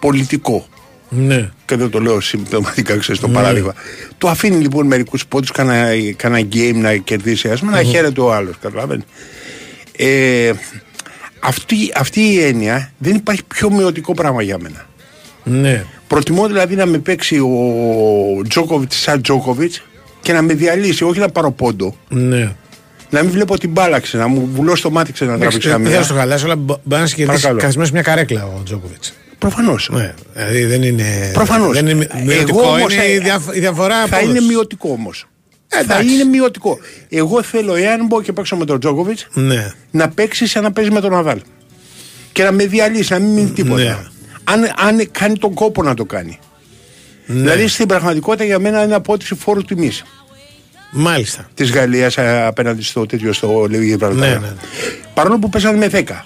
[0.00, 0.66] πολιτικό.
[1.10, 1.50] Ναι.
[1.64, 3.34] και δεν το λέω συμπτωματικά, ξέρεις το Ναι.
[3.34, 3.74] παράδειγμα.
[4.18, 8.32] Το αφήνει λοιπόν μερικούς πόντου, κάνα, κάνα game να κερδίσει, ας πούμε, να χαίρεται ο
[8.34, 8.54] άλλος.
[8.60, 9.04] Καταλαβαίνεις.
[9.96, 10.52] Ε,
[11.40, 14.86] αυτή, αυτή η έννοια δεν υπάρχει πιο μειωτικό πράγμα για μένα.
[15.44, 15.84] Ναι.
[16.08, 19.82] Προτιμώ δηλαδή να με παίξει ο Τζόκοβιτς σαν Τζόκοβιτς
[20.20, 21.96] και να με διαλύσει, όχι να πάρω πόντο.
[22.08, 22.52] Ναι.
[23.10, 25.98] Να μην βλέπω την μπάλαξη, να μου βουλώσει το μάτι ξανά να Εντάξει, τραβήξει Δεν
[26.00, 26.28] θα στο καμία.
[26.28, 27.58] χαλάσω, αλλά μπο- μπορεί να σε κερδίσει Παρακαλώ.
[27.60, 29.14] καθισμένο σε μια καρέκλα ο Τζόκοβιτς.
[29.38, 29.90] Προφανώς.
[29.92, 30.14] Ναι.
[30.34, 31.30] Δηλαδή δεν είναι.
[31.32, 31.72] Προφανώς.
[31.74, 33.94] Δεν είναι Εγώ μειωτικό, όμως, είναι ε, η, διαφ- η διαφορά.
[33.96, 34.28] Θα απόδοσης.
[34.28, 35.26] είναι μειωτικό όμως.
[35.68, 36.12] Θα εντάξει.
[36.14, 36.78] είναι μειωτικό.
[37.08, 39.72] Εγώ θέλω, εάν μπω και παίξω με τον Τζόκοβιτς, Ναι.
[39.90, 41.40] να παίξει σαν να παίζει με τον Ναδάλ.
[42.32, 43.82] Και να με διαλύσει, να μην μείνει τίποτα.
[43.82, 43.96] Ναι.
[44.52, 46.38] Αν, αν κάνει τον κόπο να το κάνει.
[47.26, 47.40] Ναι.
[47.40, 50.02] Δηλαδή στην πραγματικότητα για μένα είναι απότηση φόρου τιμής
[50.92, 51.48] Μάλιστα.
[51.54, 54.52] της Γαλλίας απέναντι στο τέτοιο στο Λεβί Ναι, ναι.
[55.14, 56.24] Παρόλο που παίζανε με 10.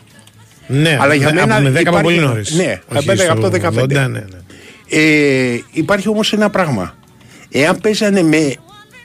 [0.66, 2.50] Ναι, Αλλά για με- μένα από με 10 από υπάρχει- πολύ νωρίς.
[2.50, 3.86] Ναι, απέναντι από το 15.
[3.86, 4.24] Ναι, ναι, ναι.
[4.88, 6.94] Ε, υπάρχει όμως ένα πράγμα.
[7.50, 8.54] Εάν παίζανε με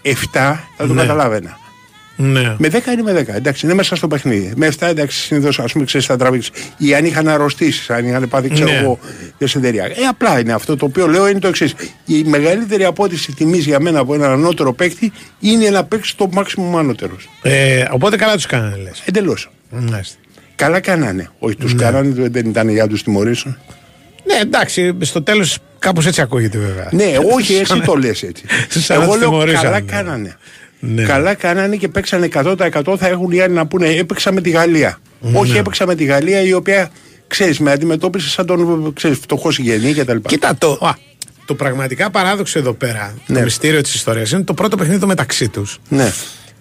[0.01, 0.15] 7,
[0.77, 1.01] θα το Ναι.
[1.01, 1.57] καταλάβαινα.
[2.17, 2.55] Ναι.
[2.57, 3.27] Με 10 είναι με 10.
[3.35, 4.53] Εντάξει, είναι μέσα στο παιχνίδι.
[4.55, 6.51] Με 7 εντάξει, συνήθως ας πούμε ξέρεις θα τραβήξεις.
[6.77, 8.77] Ή αν είχαν αρρωστήσεις, αν είχαν πάθει, ξέρω Ναι.
[8.77, 8.99] εγώ,
[9.37, 9.83] διασυντερία.
[9.85, 11.73] Ε, απλά είναι αυτό το οποίο λέω είναι το εξής.
[12.05, 16.77] Η μεγαλύτερη απόδειξη τιμής για μένα από έναν ανώτερο παίκτη είναι να παίξεις το maximum
[16.77, 17.29] ανώτερος.
[17.41, 19.01] Ε, οπότε καλά τους κάνανε, λες.
[19.05, 19.49] Εντελώς.
[19.69, 20.15] Μάλιστα.
[20.55, 21.29] Καλά κάνανε.
[21.39, 23.57] Όχι, τους κάνανε, δεν ήταν για να τους τιμωρήσουν.
[24.23, 26.89] Ναι, εντάξει, στο τέλος κάπως έτσι ακούγεται βέβαια.
[26.91, 28.43] Ναι, όχι, εσύ Σαν- το λες έτσι.
[28.69, 29.63] σαν να Εγώ τους λέω τιμωρήσανε.
[29.63, 30.37] καλά κάνανε.
[30.79, 31.03] Ναι.
[31.03, 34.97] Καλά κάνανε και παίξανε 100% θα έχουν οι άλλοι να πούνε έπαιξα με τη Γαλλία.
[35.19, 35.39] Ναι.
[35.39, 36.89] Όχι έπαιξα με τη Γαλλία η οποία
[37.27, 40.17] ξέρεις, με αντιμετώπισε σαν τον ξέρεις, φτωχό συγγενή κτλ.
[40.27, 40.71] Κοίτα το.
[40.81, 40.91] α,
[41.45, 43.37] το πραγματικά παράδοξο εδώ πέρα, Ναι.
[43.37, 45.77] το μυστήριο της ιστορίας, είναι το πρώτο παιχνίδι το μεταξύ τους.
[45.89, 46.11] Ναι.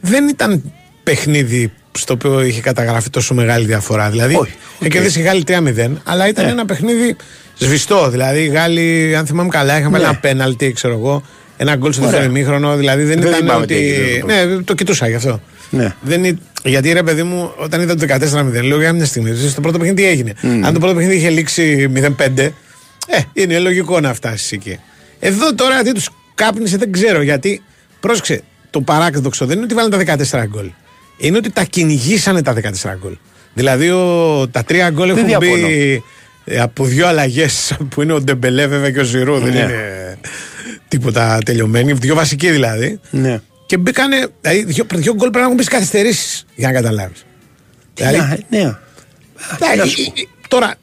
[0.01, 4.11] Δεν ήταν παιχνίδι στο οποίο είχε καταγραφεί τόσο μεγάλη διαφορά.
[4.11, 4.53] Δηλαδή, Όχι,
[4.83, 4.89] οκ.
[4.89, 6.51] κερδίσει οι Γάλλοι 3-0, αλλά ήταν Ναι.
[6.51, 7.17] ένα παιχνίδι
[7.59, 8.09] σβηστό.
[8.11, 10.09] Δηλαδή, οι Γάλλοι, αν θυμάμαι καλά, είχαν βάλει Ναι.
[10.11, 11.23] ένα πέναλτι, ξέρω εγώ,
[11.57, 12.13] ένα γκολ στο Ωραία.
[12.13, 12.77] δεύτερο ημίχρονο.
[12.77, 13.75] Δηλαδή, δεν, Δεν ήταν θυμάμαι ότι.
[13.75, 15.41] τι έγινε το ναι, το κοιτούσα γι' αυτό.
[15.71, 15.95] Ναι.
[16.01, 16.39] Δεν είναι...
[16.65, 20.03] Γιατί ρε παιδί μου, όταν είδα το 14-0, λέω για μια στιγμή, στο πρώτο παιχνίδι
[20.03, 20.33] τι έγινε.
[20.43, 22.51] Αν το πρώτο παιχνίδι είχε λήξει 0-5, ε,
[23.33, 24.79] είναι λογικό να φτάσεις εκεί.
[25.21, 27.63] Εδώ τώρα τι τους κάπνισε, δεν ξέρω γιατί.
[28.01, 30.71] Πρόσεξε, το παράδοξο δεν είναι ότι βάλανε τα 14 γκολ.
[31.17, 32.61] Είναι ότι τα κυνηγήσανε τα 14
[33.01, 33.17] γκολ.
[33.55, 35.67] Δηλαδή ο, τα τρία γκολ έχουν διαφωνώ.
[35.67, 36.03] μπει
[36.45, 39.39] ε, από δύο αλλαγές που είναι ο Ντεμπελέ βέβαια και ο Ζηρού.
[39.39, 39.59] Δεν Ναι.
[39.59, 40.19] είναι
[40.89, 41.93] τίποτα τελειωμένοι.
[41.93, 43.01] Δύο βασικοί δηλαδή.
[43.11, 43.41] Ναι.
[43.67, 44.27] Και μπήκανε.
[44.41, 47.25] Δηλαδή, δύο, δύο γκολ πρέπει να έχουν μπει καθυστερήσεις για να καταλάβεις.
[47.95, 48.17] Δηλαδή,
[48.49, 48.77] Ναι, ναι.
[49.55, 50.75] εντάξει, να σου ε, ε, τώρα.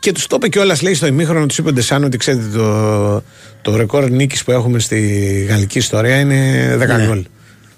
[0.00, 3.22] Και τους το είπε κιόλας, λέει στο ημίχρονο, τους είπε ο Ντεσάν ότι ξέρετε το,
[3.62, 5.00] το ρεκόρ νίκης που έχουμε στη
[5.48, 7.06] γαλλική ιστορία είναι 10 Ναι.
[7.06, 7.24] γκολ.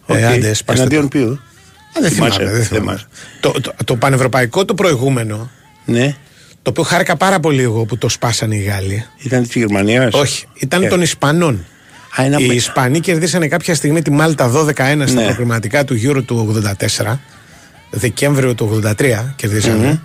[0.07, 0.17] Οκ.
[0.17, 0.95] Ε, άντε, σπάστε το.
[0.95, 2.33] Εναντίον ποιου; Α, δεν θυμάμαι.
[2.33, 2.85] Θυμάσαι, δεν θυμάμαι.
[2.87, 3.07] θυμάσαι.
[3.41, 5.51] Το, το, το πανευρωπαϊκό το προηγούμενο,
[5.85, 6.17] Ναι.
[6.73, 9.05] Το οποίο χάρηκα πάρα πολύ εγώ που το σπάσανε οι Γάλλοι.
[9.19, 10.89] Ήταν της Γερμανίας; Όχι, ήταν Ε.
[10.89, 11.65] των Ισπανών.
[12.21, 15.27] Α, ένα Οι με- Ισπανοί κερδίσανε κάποια στιγμή τη Μάλτα 12-1 στα Ναι.
[15.27, 17.21] προκριματικά του Euro του 84.
[17.91, 20.01] Δεκέμβριο του 83 κερδίσανε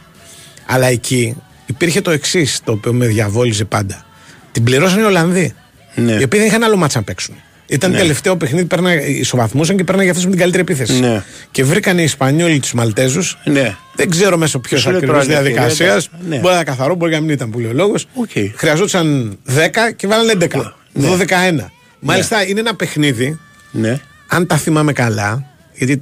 [0.65, 1.35] Αλλά εκεί
[1.65, 4.05] υπήρχε το εξής, το οποίο με διαβόλιζε πάντα.
[4.51, 5.53] Την πληρώσανε οι Ολλανδοί.
[5.95, 6.11] Ναι.
[6.13, 7.35] Οι οποίοι δεν είχαν άλλο ματς να παίξουν.
[7.67, 7.97] Ήταν Ναι.
[7.97, 10.99] τελευταίο παιχνίδι, παίρνα, ισοβαθμούσαν και παίρναγε αυτός με την καλύτερη επίθεση.
[10.99, 11.23] Ναι.
[11.51, 13.37] Και βρήκαν οι Ισπανιόλοι τους Μαλτέζους.
[13.43, 13.75] Ναι.
[13.95, 16.09] Δεν ξέρω μέσω ποιος Σου λέει ακριβώς τώρα, διαδικασίας.
[16.27, 16.35] ναι.
[16.35, 18.07] Μπορεί να είναι καθαρό, μπορεί να μην ήταν που λέει ο λόγος.
[18.13, 18.29] Οκ.
[18.55, 20.75] Χρειαζόταν 10 και βάλανε 11.
[20.93, 21.71] 12-1.
[21.99, 23.39] Μάλιστα είναι ένα παιχνίδι,
[23.71, 23.99] Ναι.
[24.27, 26.01] αν τα θυμάμαι καλά, γιατί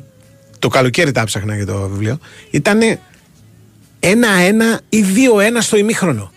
[0.59, 2.20] το καλοκαίρι τα ψάχνα για το βιβλίο,
[2.51, 2.80] ήταν
[3.99, 6.32] 1-1 ή 2-1 στο ημίχρονο.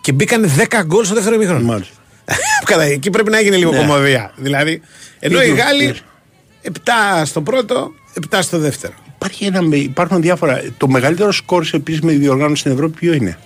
[0.00, 1.64] Και μπήκαν 10 γκολ στο δεύτερο ημίχρονο.
[1.64, 1.93] Μάλιστα.
[2.70, 3.76] Καλά, εκεί πρέπει να έγινε λίγο Ναι.
[3.78, 4.32] κομμωδία.
[4.36, 4.80] Δηλαδή,
[5.18, 5.92] ενώ οι Ίδιο, Γάλλοι ναι.
[6.62, 7.90] 7 στο πρώτο,
[8.30, 8.92] 7 στο δεύτερο.
[9.14, 10.62] Υπάρχει ένα, υπάρχουν διάφορα.
[10.76, 13.38] Το μεγαλύτερο σκορ σε επίσημη διοργάνωση στην Ευρώπη ποιο είναι;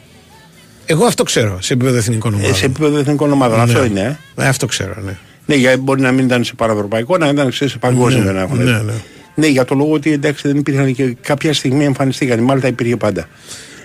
[0.86, 2.50] Εγώ αυτό ξέρω σε επίπεδο εθνικών ομάδων.
[2.50, 3.60] Ε, σε επίπεδο εθνικών ομάδων.
[3.60, 3.86] Αυτό Ναι.
[3.86, 4.18] είναι.
[4.36, 5.16] Ε; Ε, αυτό ξέρω, ναι.
[5.46, 8.24] Ναι, γιατί μπορεί να μην ήταν σε παραευρωπαϊκό, να ήταν ξέρεις, σε παγκόσμιο.
[8.24, 8.64] Ναι, να έχουν.
[8.64, 8.92] ναι, ναι.
[9.34, 12.38] Ναι, για το λόγο ότι εντάξει δεν υπήρχαν και κάποια στιγμή εμφανιστήκαν.
[12.38, 13.28] Η Μάλτα υπήρχε πάντα.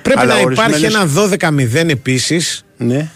[0.01, 1.05] Πρέπει Αλλά να υπάρχει ορισμένες- ένα
[1.85, 2.65] 12-0 επίσης.
[2.77, 3.09] Ναι.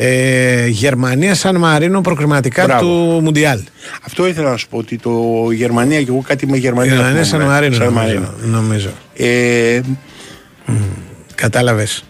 [0.00, 2.80] Ε, Γερμανία Σαν Μαρίνο προκριματικά Μπράβο.
[2.86, 3.60] του Μουντιάλ.
[4.06, 5.10] Αυτό ήθελα να σου πω ότι το
[5.52, 6.92] Γερμανία και εγώ κάτι με Γερμανία.
[6.94, 7.74] Γερμανία θυμάμαι, Σαν Μαρίνο.
[7.74, 8.58] Σαν νομίζω, Μαρίνο.
[8.58, 8.88] νομίζω.
[9.16, 9.80] Ε,
[11.34, 12.04] Κατάλαβες.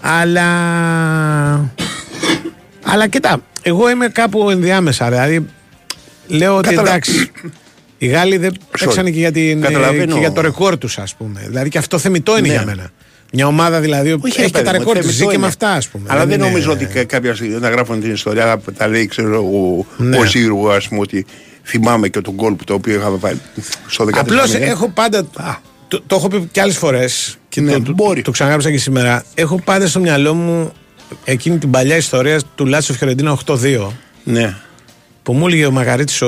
[0.00, 0.48] Αλλά.
[2.84, 5.08] Αλλά κοίτα, εγώ είμαι κάπου ενδιάμεσα.
[5.08, 5.46] Δηλαδή,
[6.26, 7.30] λέω ότι Καταλα- εντάξει.
[7.98, 10.12] Οι Γάλλοι δεν παίξανε και για, την, Καταλαβαίνω.
[10.14, 11.42] και για το ρεκόρ τους, ας πούμε.
[11.46, 12.52] Δηλαδή και αυτό θεμητό είναι Ναι.
[12.54, 12.90] για μένα.
[13.36, 15.24] Μια ομάδα δηλαδή που όχι, ρε έχει και τα παιδί μου, ρεκόρ της, θεμητό ζει
[15.26, 15.40] και είναι.
[15.42, 16.04] με αυτά, ας πούμε.
[16.10, 19.06] Αλλά δεν είναι- νομίζω ότι κα- κάποια στιγμή να γράφουν την ιστορία θα τα λέει,
[19.06, 20.16] ξέρω ο, Ναι.
[20.18, 21.26] ο Ζήρου, ας πούμε, ότι
[21.64, 23.40] θυμάμαι και τον γκολ που το οποίο είχαμε βάλει
[23.86, 24.20] στο 14.
[24.20, 25.26] Απλώς έχω πάντα.
[25.88, 28.22] Το, το έχω πει και άλλες φορές και Ναι, το, το, μπορεί.
[28.22, 29.24] το ξαναγράψα και σήμερα.
[29.34, 30.72] Έχω πάντα στο μυαλό μου
[31.24, 33.86] εκείνη την παλιά ιστορία του Λάτσο Φιωρεντίνα 8-2.
[34.24, 34.56] Ναι.
[35.22, 36.26] που μου έλεγε ο Μαγαρίτης ο,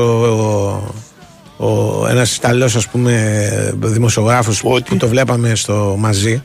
[1.56, 6.42] ο, ο ένας Ιταλός ας πούμε δημοσιογράφος που το βλέπαμε στο μαζί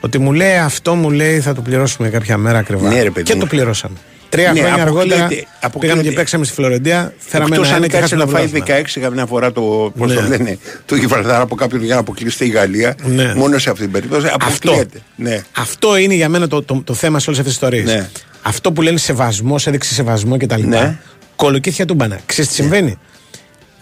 [0.00, 3.26] ότι μου λέει αυτό μου λέει θα το πληρώσουμε κάποια μέρα ακριβά Ναι, ρε παιδί
[3.26, 3.40] και μου.
[3.40, 3.96] το πληρώσαμε
[4.28, 5.78] τρία Ναι, χρόνια αποκλείεται- αργότερα αποκλείεται.
[5.96, 8.36] πήγαμε και παίξαμε στη Φλωρεντία φέραμε Εκτός ένα αν ένα και κάτσε χάσαμε να το
[8.36, 8.80] φάει πρωτάθλημα.
[8.88, 10.14] 16 καμιά φορά το, πώς Ναι.
[10.14, 12.94] το λένε, το Γιβραλτάρ από κάποιον για να αποκλειστεί η Γαλλία.
[13.04, 13.34] Ναι.
[13.34, 14.26] Μόνο σε αυτή την περίπτωση.
[14.26, 14.46] Αυτό.
[14.70, 15.00] Αποκλείεται.
[15.16, 15.42] Ναι.
[15.56, 17.84] Αυτό είναι για μένα το, το, το θέμα σε όλες αυτές τις ιστορίες.
[18.00, 18.08] Ναι.
[18.42, 20.62] Αυτό που λένε σεβασμός, έδειξη σεβασμό κτλ.
[20.66, 20.98] Ναι.
[21.36, 22.18] Κολοκύθια του μπανά.
[22.26, 22.98] Ξέρεις τι συμβαίνει;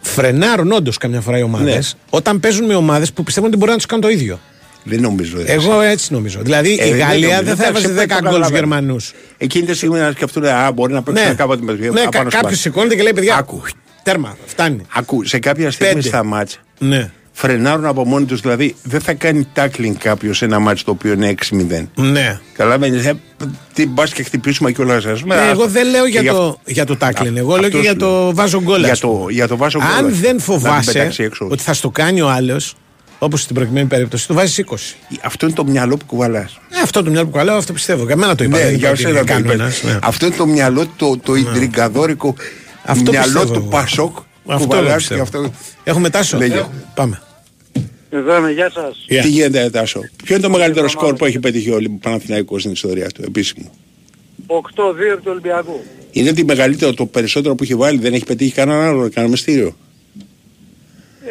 [0.00, 2.00] Φρενάρουν όντως καμιά φορά οι ομάδες Ναι.
[2.10, 4.40] όταν παίζουν με ομάδες που πιστεύουν ότι μπορεί να τους κάνουν το ίδιο.
[4.89, 5.36] Δεν νομίζω.
[5.36, 5.53] ρε.
[5.53, 6.41] Εγώ έτσι νομίζω.
[6.43, 7.43] Δηλαδή Ε, η δεν Γαλλία νομίζω.
[7.45, 8.57] δεν θα Εντάξει, έβαζε 10 το γκολ στους καταλαβαίνω.
[8.57, 9.12] Γερμανούς.
[9.39, 12.59] Εκείνη τη στιγμή να σκεφτούν, Α, μπορεί να παίξουν Ναι, κάποτε με ναι κα- κάποιος
[12.61, 13.36] σηκώνεται και λέει παιδιά.
[13.36, 13.62] Άκου.
[14.03, 14.80] Τέρμα, φτάνει.
[14.95, 16.09] Ακού, σε κάποια στιγμή Πέντε.
[16.09, 17.11] στα μάτς Ναι.
[17.32, 18.41] φρενάρουν από μόνοι τους.
[18.41, 21.89] Δηλαδή δεν θα κάνει tackling κάποιος σε ένα μάτς το οποίο είναι 6-0.
[21.95, 22.41] Ναι.
[22.53, 23.14] Καταλαβαίνεις, ε,
[23.74, 25.16] τι μπας και χτυπήσουμε και όλα αυτά.
[25.26, 27.34] Ναι, εγώ δεν λέω για το, για το tackling.
[27.36, 28.80] Εγώ λέω και για το βάζω γκολ.
[28.82, 29.18] Για ας πούμε.
[29.22, 30.12] το, για το βάζω γκολ, Αν ας πούμε.
[30.12, 31.49] δεν Να την φοβάσαι πετάξει έξω.
[31.51, 32.74] ότι θα στο κάνει ο άλλος,
[33.18, 34.74] όπως στην προηγουμένη περίπτωση, του βάζεις 20.
[35.22, 36.58] Αυτό είναι το μυαλό που κουβαλάς.
[36.70, 38.04] Ε, αυτό το μυαλό που καλάω, αυτό πιστεύω.
[38.04, 38.56] Για μένα το είπα.
[38.58, 39.50] Ναι, δεν για είπα ότι σένα είναι το είπες.
[39.50, 39.98] κανόνας, ναι.
[40.02, 42.34] Αυτό είναι το μυαλό, το, το ιντριγκαδόρικο
[42.84, 43.68] Αυτό μυαλό πιστεύω του εγώ.
[43.68, 44.16] Πασόκ.
[44.46, 45.24] Αυτό κουβαλάς πιστεύω.
[45.24, 45.52] και αυτό-
[45.84, 46.38] Έχουμε τάσο.
[46.38, 46.64] Λέγε.
[46.94, 47.22] Πάμε.
[48.10, 49.04] Εδώ είμαι, γεια σας.
[49.10, 49.22] Yeah.
[49.22, 53.06] Τι γίνεται, Τάσο; Ποιο είναι το μεγαλύτερο σκορ που έχει πετύχει ο Παναθηναϊκός στην ιστορία
[53.08, 53.70] του, επίσημο;
[54.46, 55.80] 8-2 επί του Ολυμπιακού.
[56.10, 59.76] Είναι τη μεγαλύτερο, το περισσότερο που έχει βάλει, δεν έχει πετύχει κανέναν άλλο, κανένα μυστήριο;
[61.24, 61.30] Ε,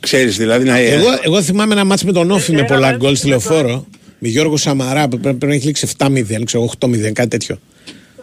[0.00, 2.96] Ξέρεις δηλαδή να Εγώ, εγώ θυμάμαι ένα μάτς με τον Όφη με Ένα πολλά μάτς
[2.98, 3.86] γκολ με στη τον- λεωφόρο.
[4.18, 7.58] Με Γιώργο Σαμαρά που πρέπει να έχει λήξει 7-0, ξέρω 8-0, κάτι τέτοιο.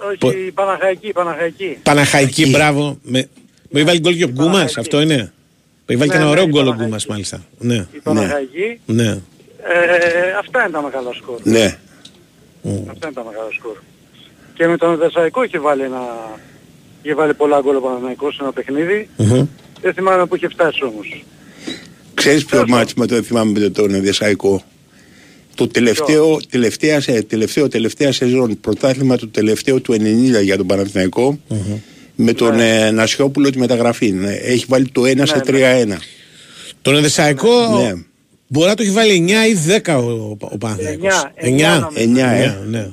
[0.07, 1.78] όχι, Πο- η Παναχαϊκή, η Παναχαϊκή.
[1.84, 2.97] Παναχαϊκή, μπράβο.
[3.01, 3.28] Με,
[3.69, 4.80] με βάλει γκολ και ο Γκούμας, Παναχαϊκή.
[4.80, 5.32] αυτό είναι.
[5.86, 6.84] Με βάλει και Ναι, ένα ναι, ωραίο η γκολ ο Παναχαϊκή.
[6.86, 7.45] Γκούμας, μάλιστα.
[7.59, 8.80] Ναι, Η Παναχαϊκή.
[8.86, 9.07] ναι.
[9.07, 9.19] Ε,
[10.39, 11.39] αυτά είναι τα μεγάλα σκορ.
[11.43, 11.78] Ναι.
[12.91, 13.75] Αυτά είναι τα μεγάλα σκορ.
[14.53, 16.01] Και με τον Δεσσαϊκό είχε βάλει ένα...
[17.01, 19.09] Είχε βάλει πολλά γκολ ο Παναθηναϊκός σε ένα παιχνίδι.
[19.17, 19.45] Μμμ.
[19.82, 21.23] Δεν θυμάμαι που είχε φτάσει όμως.
[22.18, 24.63] Ξέρεις ποιο μάτς με το θυμάμαι με τον Διασαϊκό.
[25.55, 31.39] Το τελευταίο, τελευταία, σε- τελευταίο, τελευταία σεζόν, πρωτάθλημα του τελευταίου του 90 για τον παναθηναικο
[32.15, 32.80] με τον Ναι.
[32.80, 34.11] ε, Νασιόπουλο τη μεταγραφή.
[34.11, 35.97] Ναι, Έχει βάλει το 1 σε 3-1.
[36.82, 37.49] Τον Εδεσαϊκό
[37.82, 37.93] Ναι.
[38.47, 39.53] μπορεί να το έχει βάλει 9 ή
[39.84, 41.24] 10 ο, ο Παναθηναϊκός.
[41.36, 41.99] Εννιά, 9.
[42.05, 42.26] νομίζω.
[42.26, 42.57] 9, ε.
[42.70, 42.89] Ναι, ναι.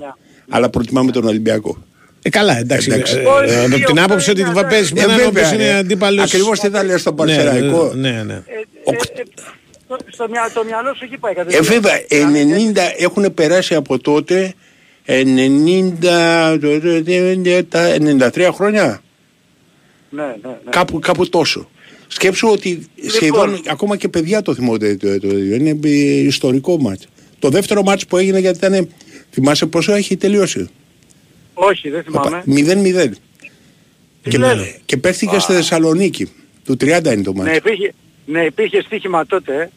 [0.48, 1.84] Αλλά προτιμάμε τον Ολυμπιακό.
[2.22, 2.88] Ε, καλά, εντάξει.
[2.92, 3.16] Εντάξει.
[3.16, 5.22] Ε, ε, Όχι, από δύο, την άποψη ότι ένα, θα παίζει με Ε, έναν ο
[5.22, 5.74] βέβαια, οποίος είναι ε.
[5.76, 6.24] αντίπαλος.
[6.24, 7.92] Ακριβώς τι θα λες στον Ναι, Πανσεραϊκό.
[7.94, 8.42] Ναι, ναι.
[8.84, 9.24] Ε, ε, ε,
[9.84, 11.64] στο, στο, μυα- το μυαλό σου εκεί πάει Ε, κατευθείαν.
[11.64, 14.54] βέβαια, 90 έχουν περάσει από τότε
[15.06, 19.02] 90, το- το- το- τα 93 χρόνια.
[20.10, 20.70] Ναι, ναι, ναι.
[20.70, 21.68] Κάπου, κάπου τόσο.
[22.08, 25.88] Σκέψου ότι σχεδόν ακόμα και παιδιά το θυμόνται το, το, το, είναι ε,
[26.20, 27.06] ιστορικό μάτς.
[27.38, 28.88] Το δεύτερο μάτς που έγινε γιατί ήταν,
[29.30, 30.68] θυμάσαι πόσο έχει τελειώσει;
[31.54, 32.42] Όχι, δεν θυμάμαι.
[32.46, 33.08] 0-0.
[34.22, 36.30] Τι Και, λες; και παίχτηκε στη Θεσσαλονίκη.
[36.64, 37.50] Του 30 είναι το μάτς.
[37.50, 37.92] Ναι, υπήρχε,
[38.26, 39.70] ναι, υπήρχε στοίχημα τότε.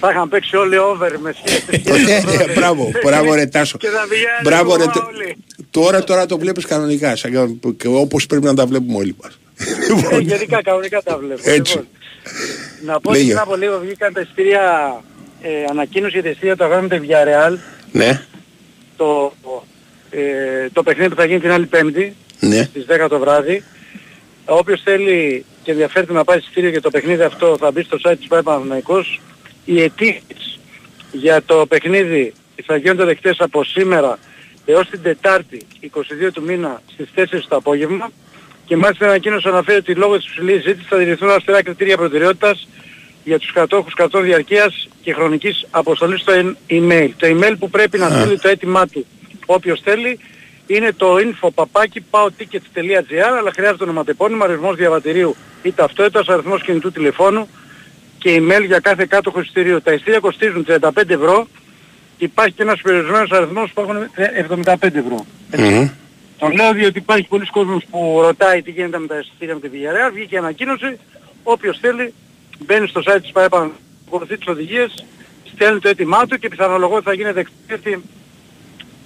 [0.00, 1.82] Θα είχαν παίξει όλοι over με σχέση.
[2.48, 3.78] Ε, Μπράβο, μπράβο ρε Τάσο.
[3.78, 4.82] Και θα πηγαίνανε Μπράβο ρε.
[4.82, 5.36] στο Τε- όλοι.
[5.70, 9.38] Τώρα, τώρα το βλέπεις κανονικά, σαν κα- και όπως πρέπει να τα βλέπουμε όλοι μας.
[10.12, 11.40] Ε, γενικά, κανονικά τα βλέπω.
[11.44, 11.72] Έτσι.
[11.76, 11.88] Λοιπόν,
[12.84, 13.28] να πω ότι Λέγε.
[13.30, 14.94] πριν από λίγο βγήκαν τα ειστήρια,
[15.42, 17.56] ε, ανακοίνωση για τα ειστήρια του αγώνα με τη Villarreal,
[17.92, 18.22] Ναι,
[18.96, 19.32] το,
[20.10, 20.20] ε,
[20.72, 22.62] το παιχνίδι που θα γίνει την άλλη Πέμπτη, ναι.
[22.62, 23.64] στις 10 το βράδυ.
[24.44, 28.16] Όποιος θέλει και ενδιαφέρεται να πάρει εισιτήριο για το παιχνίδι αυτό θα μπει στο site
[28.18, 29.20] της ΠΑΕ Παναθηναϊκός.
[29.64, 30.58] Οι αιτήσεις
[31.12, 32.32] για το παιχνίδι
[32.66, 34.18] θα γίνονται δεκτές από σήμερα
[34.64, 35.88] έως την Τετάρτη 22
[36.32, 38.10] του μήνα στις 4 το απόγευμα
[38.64, 42.68] και μάλιστα η ανακοίνωση αναφέρει ότι λόγω της υψηλής ζήτησης θα διηρηθούν αυστηρά κριτήρια προτεραιότητας
[43.24, 47.08] για τους κατόχους κρατών διαρκείας και χρονικής αποστολής στο e- email.
[47.16, 49.06] Το email που πρέπει να στείλει το αίτημά του
[49.46, 50.18] όποιος θέλει
[50.76, 57.48] είναι το info παπάκι paotickets.gr αλλά χρειάζεται ονοματεπώνυμα, αριθμός διαβατηρίου ή ταυτότητας, αριθμός κινητού τηλεφώνου
[58.18, 59.82] και email για κάθε κάτοχο εισιτηρίου.
[59.82, 61.46] Τα εισιτήρια κοστίζουν 35 ευρώ
[62.16, 63.96] και υπάρχει και ένας περιορισμένος αριθμός που έχουν
[64.64, 65.26] 75 ευρώ.
[65.56, 65.88] Μμμ.
[66.38, 69.68] Το λέω διότι υπάρχει πολλοί κόσμος που ρωτάει τι γίνεται με τα εισιτήρια με τη
[69.72, 70.12] Villarreal.
[70.12, 70.98] Βγήκε ανακοίνωση.
[71.42, 72.14] Όποιος θέλει
[72.58, 73.70] μπαίνει στο site της ΠΑΕΠΑ,
[74.06, 75.04] ακολουθεί τις οδηγίες,
[75.52, 78.02] στέλνει το αίτημά του και πιθανολογώ ότι θα γίνει δεκτή.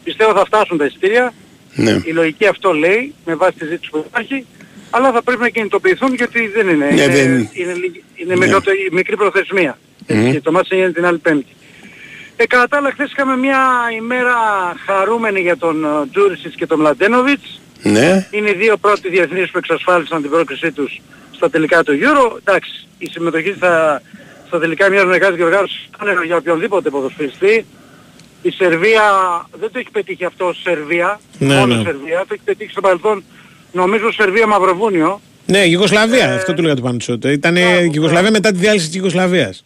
[0.05, 1.33] Πιστεύω θα φτάσουν τα εισιτήρια.
[1.75, 2.01] Ναι.
[2.05, 4.47] Η λογική αυτό λέει, με βάση τη ζήτηση που υπάρχει,
[4.91, 6.87] αλλά θα πρέπει να κινητοποιηθούν γιατί δεν είναι.
[6.87, 8.45] Ναι, είναι, δεν- είναι, λίγη- είναι Ναι.
[8.45, 9.79] μικρότερη- μικρή προθεσμία.
[10.09, 10.31] Μμμ.
[10.33, 11.53] Και το μάτς έγινε την άλλη πέμπτη.
[12.37, 13.59] Ε, κατά τα άλλα, χθες είχαμε μια
[13.97, 14.35] ημέρα
[14.87, 17.61] χαρούμενη για τον ε, Τζούρισιτς και τον Μλαντένοβιτς.
[17.83, 18.27] Ναι.
[18.31, 21.01] Είναι οι δύο πρώτοι διεθνείς που εξασφάλισαν την πρόκρισή τους
[21.31, 22.37] στα τελικά του Euro.
[22.45, 24.03] Εντάξει, η συμμετοχή θα,
[24.47, 27.67] στα τελικά μιας μεγάλης διοργάνωσης είναι για οποιονδήποτε ποδοσφαιριστή.
[28.45, 29.03] Η Σερβία
[29.61, 31.83] δεν το έχει πετύχει αυτό ως Σερβία, Ναι, μόνο ναι.
[31.83, 33.25] Σερβία, το έχει πετύχει στο παρελθόν
[33.73, 35.21] νομίζω Σερβία Μαυροβούνιο.
[35.47, 37.29] Ναι, Γιουγκοσλαβία, αυτό του λέγα του Παντσότο.
[37.29, 37.57] Ήταν
[37.91, 39.65] Γιουγκοσλαβία μετά τη διάλυση της Γιουγκοσλαβίας.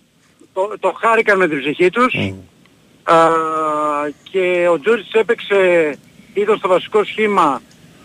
[0.53, 2.14] Το, το χάρηκαν με την ψυχή τους.
[3.03, 3.14] Α,
[4.31, 5.95] και ο Τζούρις έπαιξε,
[6.35, 7.62] ήταν στο βασικό σχήμα,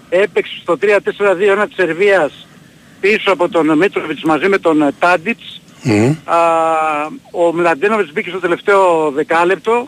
[0.09, 2.47] έπαιξε στο 3-4-2-1 της Σερβίας
[2.99, 5.61] πίσω από τον Μίτροβιτς μαζί με τον ε, Τάντιτς.
[5.83, 6.15] Μμμ.
[6.25, 6.39] Α,
[7.31, 9.87] ο Μλαντένοβιτς μπήκε στο τελευταίο δεκάλεπτο.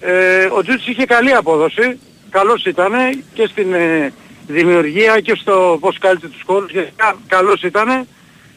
[0.00, 1.98] Ε, ο Τζούτς είχε καλή απόδοση.
[2.30, 2.92] Καλός ήταν
[3.34, 4.12] και στην ε,
[4.46, 6.70] δημιουργία και στο πώς κάλυψε τους κόλους.
[6.70, 8.06] Γενικά καλός ήταν.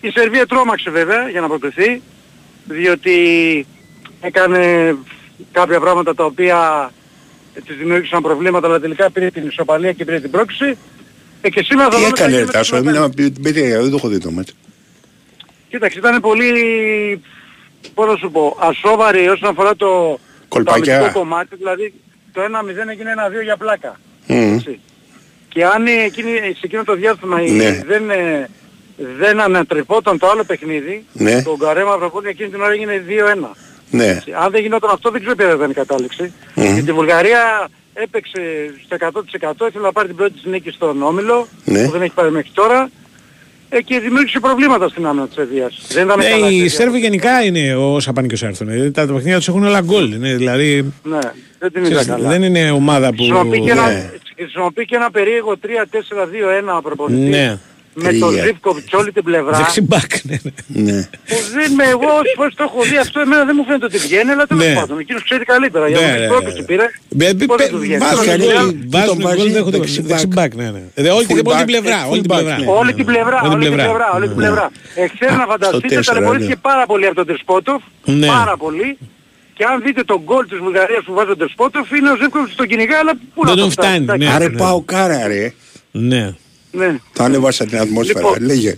[0.01, 2.01] Η Σερβία τρόμαξε βέβαια για να προκριθεί.
[2.65, 3.17] Διότι
[4.21, 4.95] έκανε
[5.51, 6.91] κάποια πράγματα τα οποία
[7.53, 10.77] ε, της δημιούργησαν προβλήματα αλλά τελικά πήρε την ισοπαλία και πήρε την πρόκληση.
[11.41, 13.01] Ε, και σήμερα θα Τι δούμε τι θα έκανε γίνει ρε με Τάσο, την έμεινα
[13.01, 14.53] με την παιδιά, δεν το έχω δει το μάτι.
[15.69, 16.51] Κοίταξε, ήταν πολύ,
[17.93, 20.19] πώς να σου πω, ασόβαρη όσον αφορά το,
[20.57, 20.95] το Κολπάκια.
[20.97, 21.93] αμυντικό κομμάτι, δηλαδή
[22.33, 23.99] το 1-0 έγινε 1-2 για πλάκα.
[24.27, 24.53] Μμμ.
[24.55, 24.79] Έτσι.
[25.49, 27.83] Και αν εκείνη, σε εκείνο το διάστημα η- Ναι.
[27.87, 28.49] δεν, ε,
[29.17, 31.41] δεν ανατρεπόταν το άλλο παιχνίδι, Ναι.
[31.43, 33.55] το Γκαρέ Μαυροπόλη εκείνη την ώρα έγινε 2-1.
[33.89, 34.19] Ναι.
[34.43, 36.33] Αν δεν γινόταν αυτό δεν ξέρω ποια θα ήταν η κατάληξη.
[36.55, 36.73] Μμμ.
[36.73, 38.41] Γιατί η Βουλγαρία έπαιξε
[38.85, 41.85] στο 100% ήθελε να πάρει την πρώτη της νίκη στον Όμιλο, Ναι.
[41.85, 42.89] που δεν έχει πάρει μέχρι τώρα, ε,
[43.81, 45.85] και δημιούργησε προβλήματα στην άμυνα της Σερβίας.
[45.91, 46.69] Δεν ήταν Ναι, καλά η οι Σερβία.
[46.69, 48.67] Σέρβοι γενικά είναι όσα πάνε και όσα έρθουν.
[48.67, 50.11] Δηλαδή, Τα παιχνίδια τους έχουν όλα γκολ.
[50.13, 51.19] Είναι, δηλαδή, Ναι,
[51.59, 52.29] δεν την είδα ξέρεις, καλά.
[52.29, 53.15] δεν είναι ομάδα που...
[53.15, 54.09] Χρησιμοποιεί και, ένα, Ναι.
[54.37, 57.29] χρησιμοποιεί και ένα περίεργο 3-4-2-1 προπονητής.
[57.29, 57.57] Ναι.
[57.93, 58.43] Με τον Τρία.
[58.43, 59.57] Ζίβκοβιτς όλη την πλευρά.
[59.57, 60.37] Δεξιμπάκ, ναι.
[60.67, 60.91] ναι.
[60.91, 61.01] Ναι.
[61.29, 63.97] Που δεν με εγώ όσες φορές το έχω δει αυτό εμένα δεν μου φαίνεται ότι
[63.97, 64.73] βγαίνει, αλλά τέλος Ναι.
[64.73, 64.99] πάντων.
[64.99, 65.87] Εκείνος ξέρει καλύτερα.
[65.87, 66.65] Για Ναι, να ναι, μην ναι, πρόκληση ναι.
[66.65, 66.85] πήρε.
[67.09, 67.97] Μπε- μπε- Πώς δεν μπε- του βγαίνει.
[68.05, 68.85] Βάζουν Τον γκολ, βγαίνει.
[68.95, 70.09] βάζουν τον βάζει γκολ, δέχονται δεξιμπάκ.
[70.09, 70.81] δεξιμπάκ, ναι, ναι.
[70.93, 72.55] Ε, Όλη την όλη την πλευρά, όλη την πλευρά.
[72.79, 74.65] Όλη την πλευρά, όλη την πλευρά, όλη την πλευρά.
[74.95, 76.65] Εχθές να φανταστείτε, τέσσερα, ταλαιπωρήθηκε ναι.
[76.69, 78.27] πάρα πολύ από τον Τερσπότοφ, Ναι.
[78.27, 78.97] πάρα πολύ.
[79.57, 82.67] Και αν δείτε τον γκολ της Βουλγαρίας που βάζει ο Τερσπότοφ, είναι ο Ζεύκοβιτς στον
[82.67, 83.87] κυνηγά, αλλά πού να Δεν το τον φτάσει.
[83.87, 84.27] φτάνει, εντάξει.
[84.27, 84.33] ναι.
[84.33, 85.53] Άρε πάω κάρα ρε.
[85.91, 86.33] Ναι.
[86.75, 86.99] Ναι.
[87.13, 88.19] Το ανέβασα την ατμόσφαιρα.
[88.19, 88.45] Λοιπόν.
[88.45, 88.77] Λέγε.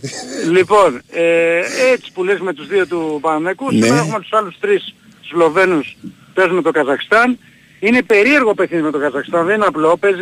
[0.52, 1.60] Λοιπόν, ε,
[1.91, 3.86] έτσι που λες με τους δύο του Παναναϊκού, Ναι.
[3.86, 4.93] σήμερα έχουμε τους άλλους τρεις
[5.30, 5.98] Σλοβαίνους
[6.34, 7.38] παίζουν με το Καζακστάν.
[7.80, 9.98] Είναι περίεργο παιχνίδι με το Καζακστάν, δεν είναι απλό.
[9.98, 10.22] Παίζει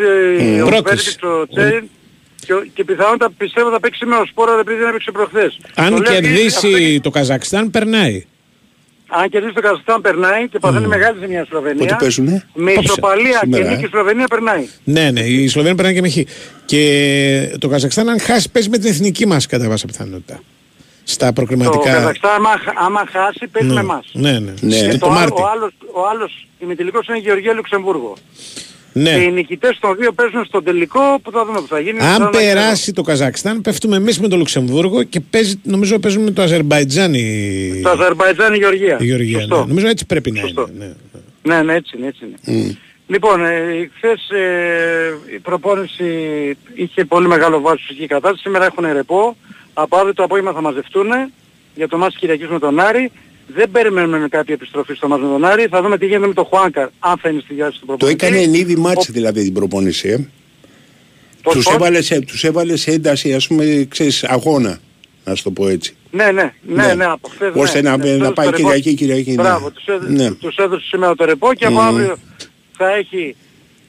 [0.61, 0.81] ο Πρόκριση.
[0.83, 1.89] Βέρτιτς, ο Τσέριν
[2.45, 5.59] και, και πιθανότατα πιστεύω θα παίξει σήμερα ο Σπόρα επειδή δεν έπαιξε προχθές.
[5.61, 8.23] Το Αν λέω γιατί αυτό κερδίσει το Καζακστάν, περνάει.
[9.21, 11.85] Αν κερδίσει το Καζακστάν περνάει και παθαίνει μεγάλη ζημιά Σλοβενία.
[11.85, 12.91] Πότε παίζουνε; Με Απόψε.
[12.91, 13.75] ισοπαλία Σήμερα, και ε.
[13.75, 14.67] νίκη Σλοβενία περνάει.
[14.83, 16.17] Ναι, ναι, η Σλοβένια περνάει και με χ.
[16.65, 20.39] Και το Καζακστάν, αν χάσει, παίζει με την εθνική μας κατά πάσα πιθανότητα.
[21.03, 21.91] Στα Το προκριματικά.
[21.93, 23.73] Καζακστάν άμα, άμα χάσει παίζει Ναι.
[23.73, 24.09] με εμάς.
[24.13, 24.53] Ναι, ναι.
[24.61, 24.75] Ναι.
[24.79, 25.41] Και Και το το άλλο, Μάρτι.
[25.41, 28.13] ο άλλος, ο άλλος ημιτελικός είναι η Γεωργία Λουξεμβούργο.
[28.93, 29.25] Και οι Ναι.
[29.25, 31.99] νικητές των δύο παίζουν στον τελικό που θα δούμε που θα γίνει.
[31.99, 36.23] Αν Τώρα να περάσει το Καζακστάν, πέφτουμε εμείς με το Λουξεμβούργο και παίζει, νομίζω παίζουμε
[36.23, 37.21] με το Αζερμπαϊτζάν η,
[37.71, 37.81] ξέρω.
[37.95, 38.97] Το Αζερμπαϊτζάν η Γεωργία.
[39.01, 39.39] η Γεωργία.
[39.39, 39.59] Σωστό.
[39.59, 39.65] Ναι.
[39.65, 40.69] Νομίζω έτσι πρέπει να Σωστό.
[40.75, 40.95] είναι.
[41.43, 41.55] Ναι.
[41.55, 42.77] Ναι, ναι, έτσι είναι, έτσι είναι.
[43.07, 46.05] Λοιπόν, ε, χθες ε, η προπόνηση
[46.75, 48.41] είχε πολύ μεγάλο βάρος στη φυσική κατάσταση.
[48.41, 49.35] Σήμερα έχουν ρεπό.
[49.73, 51.07] Από αύριο το απόγευμα θα μαζευτούν
[51.75, 53.11] για το μάτς Κυριακής με τον Άρη.
[53.47, 55.67] Δεν περιμένουμε με κάποια επιστροφή στο μάτς με τον Άρη.
[55.69, 58.25] Θα δούμε τι γίνεται με τον Χουάνκαρ, αν θα είναι στη διάθεση του Το προπονητή.
[58.25, 60.09] έκανε εν είδη μάτς δηλαδή την προπόνηση.
[60.09, 60.27] Ε.
[61.43, 64.79] Πώς, Τους, πώς; έβαλες σε, τους έβαλες σε ένταση ας πούμε ξέρεις αγώνα.
[65.25, 65.95] Να σου το πω έτσι.
[66.11, 66.93] Ναι, ναι, ναι, Ναι.
[66.93, 68.63] ναι, από χθες, Ώστε ναι, να- ναι, να έδωσε πάει το ρεπό.
[68.67, 69.41] Κυριακή, Κυριακή, ναι.
[69.41, 70.31] Μπράβο, τους, έδωσε, Ναι.
[70.31, 71.87] τους έδωσε σήμερα το ρεπό και από Μμμ.
[71.87, 72.15] αύριο
[72.77, 73.35] θα έχει,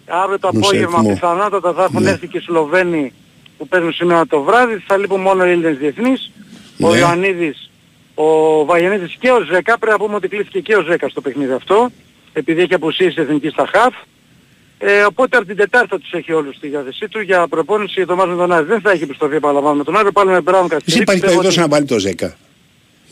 [0.06, 1.12] αύριο το Μου σε απόγευμα έτοιμο.
[1.14, 2.10] πιθανότατα θα έχουν Ναι.
[2.10, 3.12] έρθει και οι Σλοβαίνοι
[3.58, 6.30] που παίζουν σήμερα το βράδυ, θα λείπουν μόνο οι Έλληνες διεθνείς,
[6.80, 6.98] ο Ναι.
[6.98, 7.70] Ιωαννίδης,
[8.14, 11.52] ο Βαγιανίδης και ο Ζέκα, πρέπει να πούμε ότι κλείθηκε και ο Ζέκα στο παιχνίδι
[11.52, 11.90] αυτό,
[12.32, 13.94] επειδή έχει αποσύσει εθνική στα χαφ.
[14.78, 18.06] Ε, οπότε από την Τετάρτη θα τους έχει όλους στη διάθεσή του για προπόνηση για
[18.06, 18.64] το μάτι με τον Άρη.
[18.64, 21.02] Δεν θα έχει επιστροφή επαναλαμβάνω με τον Άρη, πάλι με Μπράουν Εσύ Καστήρη.
[21.02, 22.36] υπάρχει Πιστεύω περίπτωση ότι- να βάλει το 10.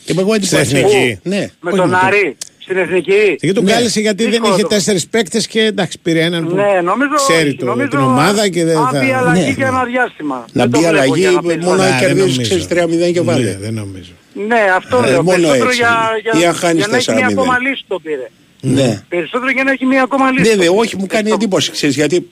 [0.05, 0.93] Είμαι εγώ Στην εντυπωσιασμένος.
[0.93, 1.19] εθνική.
[1.23, 1.35] Ναι.
[1.61, 3.11] Με Όχι τον με τον- Άρη, στην εθνική.
[3.39, 3.71] Γιατί τον Ναι.
[3.71, 7.13] κάλεσε γιατί δεν Δύσκολο είχε το- τέσσερις παίκτες και εντάξει πήρε έναν που Ναι, νομίζω,
[7.27, 8.99] ξέρει όχι, το, νομίζω την ομάδα και δεν αν θα...
[8.99, 9.49] μπει αλλαγή Ναι.
[9.57, 10.35] για ένα διάστημα.
[10.51, 12.41] Να Δεν το μπει βλέπω αλλαγή για να παίζει μόνο Ναι, να δεν κερδίσει νομίζω.
[12.41, 13.57] ξέρεις 3-0 και Ναι, βάλε.
[13.61, 14.11] δεν νομίζω.
[14.47, 15.23] Ναι, αυτό Ε, λέω.
[15.23, 15.77] μόνο Περισσότερο έτσι.
[15.77, 15.95] για,
[16.33, 17.31] Ή για, αν χάνεις για να έχει μια 4-0.
[17.31, 18.29] ακόμα λύση το πήρε.
[18.61, 19.03] Ναι.
[19.09, 20.41] Περισσότερο για να έχει μια ακόμα λύση.
[20.41, 20.77] Ναι, το δε, πήρε.
[20.79, 21.35] όχι, μου κάνει Αυτό.
[21.41, 22.27] εντύπωση, ξέρεις, γιατί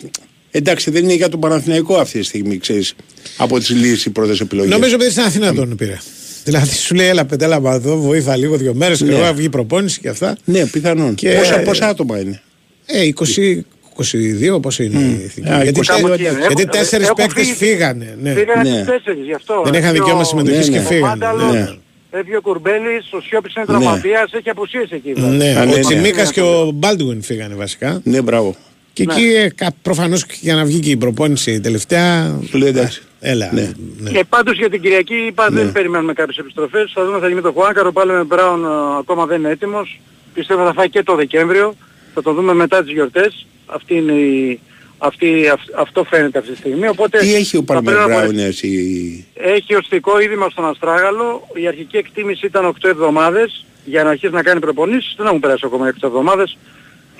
[0.51, 2.93] εντάξει δεν είναι για τον Παναθηναϊκό αυτή τη στιγμή, ξέρεις,
[3.37, 4.71] από τις λύσεις οι πρώτες επιλογές.
[4.71, 5.97] Νομίζω ότι στην Αθήνα τον πήρε.
[6.43, 9.15] Δηλαδή σου λέει έλα πετέλα εδώ, βοήθα λίγο δύο μέρες και Ναι.
[9.15, 10.37] εγώ βγει προπόνηση και αυτά.
[10.43, 11.15] Ναι, πιθανόν.
[11.15, 12.41] Και- Πόσα, πόσα άτομα είναι;
[12.85, 15.49] Ε, 20, 22 πόσο είναι η εθνική.
[15.51, 16.31] Α, γιατί 22 τε- εκεί είναι.
[16.39, 17.53] γιατί Έχουν- τέσσερις έχουν παίκτες φύγει.
[17.71, 18.17] φύγανε.
[18.21, 18.33] Ναι.
[18.33, 18.75] Φύγανε Ναι.
[18.75, 19.61] στις τέσσερις γι' αυτό.
[19.65, 20.85] Δεν είχαν Έφυγε δικαίωμα ο- συμμετοχής ναι, και ναι.
[20.85, 21.07] Ο φύγανε.
[21.07, 21.69] Μάνταλος, Ναι.
[22.11, 23.73] Έφυγε ο Κουρμπέλης, ο Σιώπης είναι Ναι.
[23.73, 25.13] τραυματίας, έχει απουσίες εκεί.
[25.13, 25.35] δηλαδή.
[25.37, 25.79] Ναι, Α, ναι, ο ναι.
[25.81, 28.01] Τσιμίκας και ο Μπάλτουιν φύγανε βασικά.
[28.03, 28.55] Ναι, μπράβο.
[28.93, 29.13] Και Ναι.
[29.13, 32.39] εκεί ε, κα- προφανώς και για να βγει και η προπόνηση τελευταία.
[32.51, 33.01] Του λέει εντάξει.
[33.19, 33.49] Έλα.
[33.53, 33.71] Ναι.
[33.97, 34.09] ναι.
[34.11, 35.61] Και πάντως για την Κυριακή είπα Ναι.
[35.61, 36.91] δεν περιμένουμε κάποιες επιστροφές.
[36.93, 38.67] Θα δούμε θα γίνει με τον Χουάνκαρο, πάλι με Μπράουν ε,
[38.99, 39.99] ακόμα δεν είναι έτοιμος.
[40.33, 41.75] Πιστεύω θα φάει και το Δεκέμβριο.
[42.13, 43.45] Θα το δούμε μετά τις γιορτές.
[43.65, 44.59] Αυτή είναι η...
[45.03, 46.87] Αυτή, αυ- αυτό φαίνεται αυτή τη στιγμή.
[46.87, 49.25] Οπότε Τι έχει ο θα Παλμερ πρέπει να Μπράουν μπορέσει- έτσι.
[49.33, 51.47] Έχει οστικό είδημα στον Αστράγαλο.
[51.53, 55.13] Η αρχική εκτίμηση ήταν 8 εβδομάδες για να αρχίσει να κάνει προπονήσεις.
[55.17, 56.57] Δεν έχουν περάσει ακόμα 8 εβδομάδες.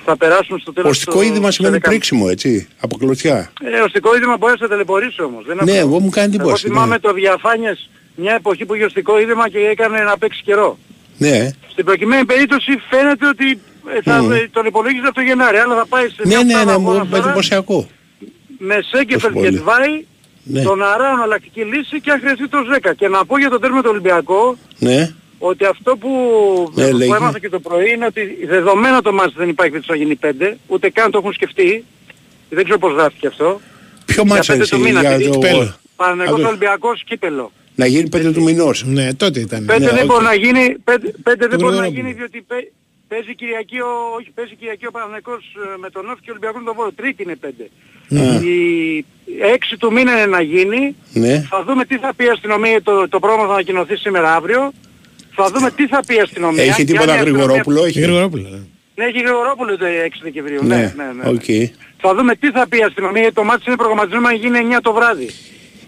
[0.04, 1.88] Θα περάσουν στο τέλος Οστικό του- είδημα στο σημαίνει 10.
[1.90, 2.68] πρίξιμο, έτσι.
[2.80, 3.52] Από κλωτσιά.
[3.62, 5.44] Ε, οστικό είδημα μπορεί να σε ταλαιπωρήσει όμως.
[5.46, 6.66] Δεν Ναι, έχω- εγώ μου κάνει Εγώ εντύπωση.
[6.66, 7.00] θυμάμαι Ναι.
[7.00, 10.78] το διαφάνειες μια εποχή που είχε οστικό είδημα και έκανε να παίξει καιρό.
[11.18, 11.50] ναι.
[11.70, 13.58] Στην προκειμένη περίπτωση φαίνεται ότι ε,
[14.04, 14.32] θα, Μμμ.
[14.32, 16.72] ε, τον υπολογίζει από το Γενάρη, αλλά θα πάει σε Ναι, μια ναι, οκτάδα ναι,
[16.72, 17.88] αγώνα μου τώρα εντυπωσιακό.
[18.58, 19.50] με Σέγκεφελ πολύ.
[19.50, 20.04] και Τβάη,
[20.44, 20.62] Ναι.
[20.62, 22.94] τον Αρά εναλλακτική λύση και αν χρειαστεί το 10.
[22.96, 25.12] Και να πω για το τέρμα του Ολυμπιακό Ναι.
[25.38, 26.10] ότι αυτό που,
[26.74, 27.14] Ναι, που λέγε.
[27.16, 30.56] έμαθα και το πρωί είναι ότι δεδομένα το μάτς δεν υπάρχει ότι θα γίνει 5,
[30.66, 31.84] ούτε καν το έχουν σκεφτεί.
[32.50, 33.60] Δεν ξέρω πώς γράφτηκε αυτό.
[34.04, 35.24] Ποιο Για μάτσο πέντε έτσι του μήνα, για παιδί.
[35.24, 35.30] το...
[35.30, 35.74] Κυπέλλο.
[35.96, 37.52] Παναγικός Α, το- Ολυμπιακός κύπελο.
[37.74, 38.84] Να γίνει πέντε του μηνός.
[38.86, 39.64] Ναι, τότε ήταν.
[39.64, 40.06] Πέντε Ναι, δεν οκ.
[40.06, 42.00] μπορεί να γίνει, πέντε, πέντε δεν Του μπορεί να Γρηγορόπουλου.
[42.00, 42.72] γίνει διότι πέ-
[43.12, 45.42] παίζει Κυριακή ο, όχι, παίζει Κυριακή ο Παναθηναϊκός
[45.74, 46.92] ε, με τον ΟΦΗ και ο Ολυμπιακός με τον Βόλο.
[47.00, 47.64] Τρίτη είναι πέντε.
[48.52, 49.04] Η
[49.54, 50.96] έξι του μήνα είναι να γίνει.
[51.12, 51.34] Ναι.
[51.50, 54.72] Θα δούμε τι θα πει η αστυνομία, το, το πρόγραμμα θα ανακοινωθεί σήμερα αύριο.
[55.34, 56.62] Θα δούμε τι θα πει η αστυνομία.
[56.62, 58.48] Έχει και αν τίποτα η αστυνομία- Γρηγορόπουλο, έχει; Γρηγορόπουλο.
[58.48, 58.60] ναι.
[58.94, 60.60] Ναι, έχει Γρηγορόπουλο το 6 Δεκεμβρίου.
[60.64, 61.28] Ναι, Ναι, ναι, ναι.
[61.28, 61.48] οκ.
[62.00, 63.20] Θα δούμε τι θα πει η αστυνομία.
[63.20, 65.28] γιατί Το ματς είναι προγραμματισμένο να γίνει 9 το βράδυ.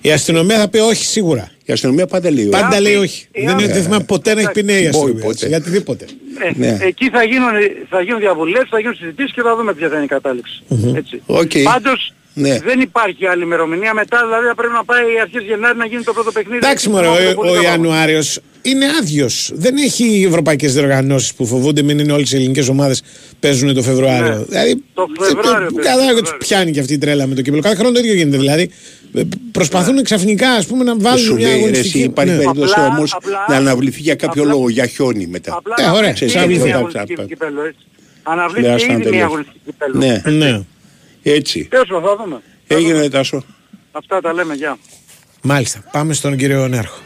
[0.06, 1.50] Η αστυνομία θα πει όχι σίγουρα.
[1.64, 2.42] Η αστυνομία πάντα λέει.
[2.44, 2.50] όχι.
[2.50, 3.26] Πάντα Εάν λέει πει- όχι.
[3.32, 5.14] εάν- Δεν, δεν θυμάμαι ποτέ να έχει πει ναι η Όχι, αστυνομία.
[5.14, 5.28] ποτέ.
[5.30, 6.04] έτσι, Για οτιδήποτε.
[6.38, 6.78] Ε, Ναι.
[6.80, 7.50] Εκεί θα γίνουν,
[7.88, 10.62] θα γίνουν διαβουλεύσεις, θα γίνουν συζητήσεις και θα δούμε ποια θα είναι η κατάληξη.
[10.94, 11.22] Έτσι.
[11.26, 11.50] Οκ.
[11.64, 12.58] Πάντως Ναι.
[12.64, 13.94] δεν υπάρχει άλλη ημερομηνία.
[13.94, 16.56] Μετά δηλαδή θα πρέπει να πάει αρχές Γενάρη να γίνει το πρώτο παιχνίδι.
[16.56, 17.64] Εντάξει, μωρέ, Θυμάμαι το ο, πολύ ο καλό.
[17.66, 19.50] Ιανουάριος είναι άδειος.
[19.54, 23.02] Δεν έχει ευρωπαϊκές διοργανώσεις που φοβούνται μην είναι όλες οι ελληνικές ομάδες
[23.40, 24.28] παίζουν το Φεβρουάριο.
[24.34, 24.44] Ναι.
[24.44, 26.38] Δηλαδή, Το Φεβρουάριο παίζουν, Κατάλαβα το ότι τους Φεβρουάριο.
[26.38, 27.62] πιάνει και αυτή η τρέλα με το κύπελλο.
[27.62, 28.36] Κάθε χρόνο το ίδιο γίνεται.
[28.36, 28.70] Δηλαδή,
[29.14, 29.22] ε,
[29.52, 31.98] προσπαθούν ξαφνικά ας πούμε, να βάλουν Σου μια λέει ρε, εσύ αγωνιστική.
[32.04, 32.38] υπάρχει Ναι.
[32.38, 35.54] περίπτωση Απλά- όμως απλά- να αναβληθεί για κάποιο απλά- λόγο, για χιόνι μετά.
[35.56, 37.26] Απλά Ε, να ωραία, αναβληθεί ξέρεις, ήδη άβγει μια το αγωνιστική WhatsApp.
[37.28, 37.78] κυπέλλο, έτσι.
[38.26, 39.24] Ναι, Αναβλήθηκε ας τα ήδη μια τελειώσει.
[39.24, 39.98] αγωνιστική κυπέλλο.
[39.98, 40.60] Ναι, Ναι.
[41.32, 41.64] Έτσι.
[41.70, 42.42] Τέλος πάντων, θα δούμε.
[42.66, 43.08] Θα Έγινε δούμε.
[43.08, 43.44] Τάσο.
[43.92, 44.78] Αυτά τα λέμε, γεια.
[45.42, 45.84] Μάλιστα.
[45.92, 46.98] Πάμε στον κύριο Νέρχο.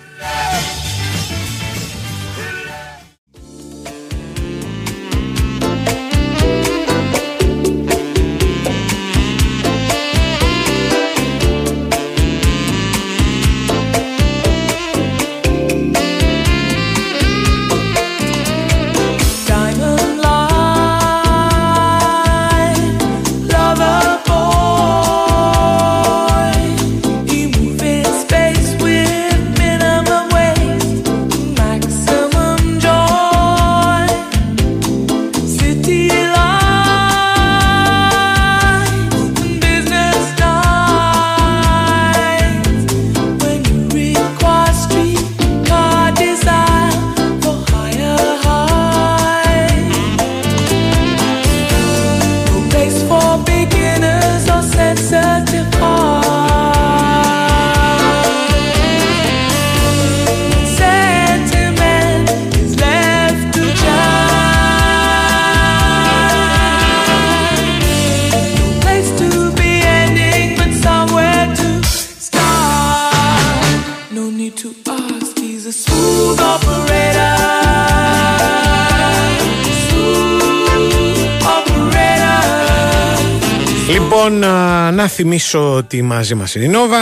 [85.20, 86.98] Θυμίσω ότι μαζί μας είναι η Νόβα.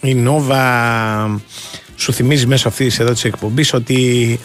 [0.00, 1.40] Η Νόβα
[1.96, 4.40] σου θυμίζει μέσω αυτής εδώ της εκπομπής ότι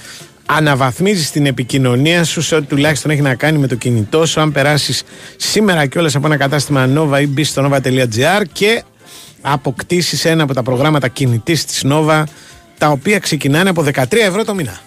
[0.45, 4.41] αναβαθμίζει την επικοινωνία σου σε ό,τι τουλάχιστον έχει να κάνει με το κινητό σου.
[4.41, 5.03] Αν περάσεις
[5.37, 8.83] σήμερα κιόλας από ένα κατάστημα Nova ή μπεις στο nova.gr και
[9.41, 12.23] αποκτήσεις ένα από τα προγράμματα κινητής της Nova
[12.77, 14.79] τα οποία ξεκινάνε από 13 ευρώ το μήνα.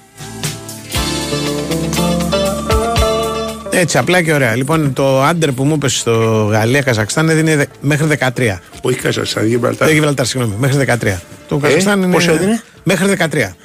[3.75, 4.57] Έτσι, απλά και ωραία.
[4.57, 6.12] Λοιπόν, το άντερ που μου είπες στο
[6.51, 8.61] Γαλλία-Καζακστάν έδινε δε- μέχρι 13.
[8.81, 9.87] Όχι Καζακστάν, Γιβραλτάρ.
[9.87, 11.20] Δεν Γιβραλτάρ, συγγνώμη, μέχρι 13.
[11.49, 12.12] Το Καζακστάν είναι.
[12.12, 13.57] πόσο έδινε; Μέχρι 13.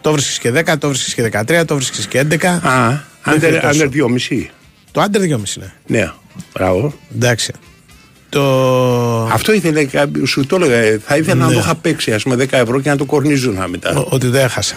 [0.00, 2.46] Το βρίσκεις και 10, το βρίσκεις και 13, το βρίσκεις και 11.
[2.62, 2.88] Α,
[3.24, 3.66] Μέχρι άντερ τόσο.
[3.66, 4.50] άντερ 2,5.
[4.90, 5.72] Το άντερ 2,5 είναι.
[5.86, 6.10] Ναι,
[6.54, 6.94] μπράβο.
[7.14, 7.52] Εντάξει.
[8.28, 8.42] Το.
[9.32, 11.52] Αυτό ήθελε, κάποιος- σου το έλεγα, ε, θα ήθελα να Ναι.
[11.52, 13.96] το είχα παίξει, ας πούμε, 10 ευρώ και να το κορνίζουν μετά.
[13.98, 14.74] ο- Ότι δεν έχασα.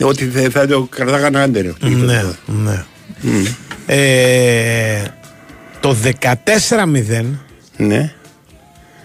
[0.00, 1.64] Ότι θα, θα το κρατάγανε άντερ.
[1.80, 2.84] Ναι, ναι.
[3.86, 5.02] Ε,
[5.80, 7.24] το 14-0
[7.76, 8.12] Ναι.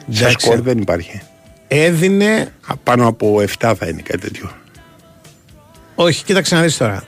[0.09, 0.35] Σαν Εντάξει.
[0.45, 1.21] σκορ δεν υπάρχει.
[1.67, 2.51] έδινε.
[2.67, 4.51] Α, Πάνω από 7 θα είναι κάτι τέτοιο.
[5.95, 7.03] Όχι, κοίταξε να δεις τώρα.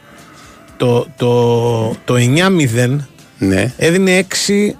[0.77, 2.97] Το, το, το 9-0
[3.37, 4.75] Ναι, έδινε 6,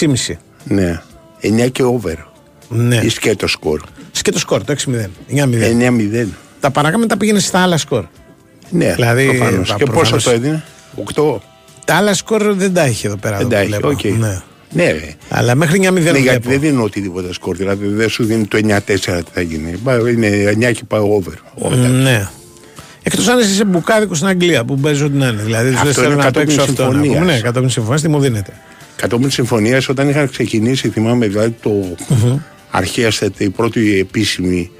[0.00, 0.34] 6,5.
[0.64, 1.02] ναι.
[1.42, 2.14] 9 και over.
[2.68, 2.96] Ναι.
[2.96, 3.80] Ή σκέτο σκορ.
[4.12, 5.06] Σκέτο σκορ, το 6-0.
[5.34, 5.44] 9-0.
[5.88, 6.26] 9-0.
[6.60, 8.04] Τα παρακάμετα πήγαινε στα άλλα σκορ.
[8.70, 9.68] Ναι, Δηλαδή, προφανώς.
[9.68, 10.24] τα Και πόσο προφανώς.
[10.24, 10.64] το έδινε,
[11.14, 11.36] 8.
[11.84, 13.36] Τα άλλα σκορ δεν τα είχε εδώ πέρα.
[13.36, 14.18] Δεν εδώ τα που έχει, βλέπω.
[14.18, 14.18] οκ.
[14.20, 14.42] Ναι.
[14.70, 15.14] Ναι, ρε.
[15.28, 16.48] Αλλά μέχρι 9-0 Ναι, γιατί βλέπω.
[16.48, 17.56] δεν δίνουν οτιδήποτε σκορ.
[17.56, 19.78] Δηλαδή δεν σου δίνει το 9-4 τι θα γίνει.
[19.82, 20.28] Μπα, Είναι
[20.68, 21.34] 9 και πάει over.
[21.54, 21.88] Όλα.
[21.88, 22.28] Ναι.
[23.02, 25.42] Εκτός αν είσαι σε μπουκάδικο στην Αγγλία που παίζει ό,τι να είναι.
[25.42, 26.82] Δηλαδή Αυτό δεν θέλω είναι να κατόπιν παίξω αυτό.
[26.82, 27.02] να πούμε.
[27.04, 27.34] συμφωνίας.
[27.34, 28.52] Ναι, κατόπιν συμφωνίας τι μου δίνεται.
[28.96, 31.70] Κατόπιν συμφωνίας, όταν είχαν ξεκινήσει, θυμάμαι δηλαδή το
[32.70, 34.70] αρχαία η πρώτη επίσημη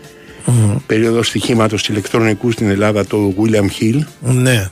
[0.87, 4.71] περίοδος στοιχήματος ηλεκτρονικού στην Ελλάδα, το William Hill, Ναι.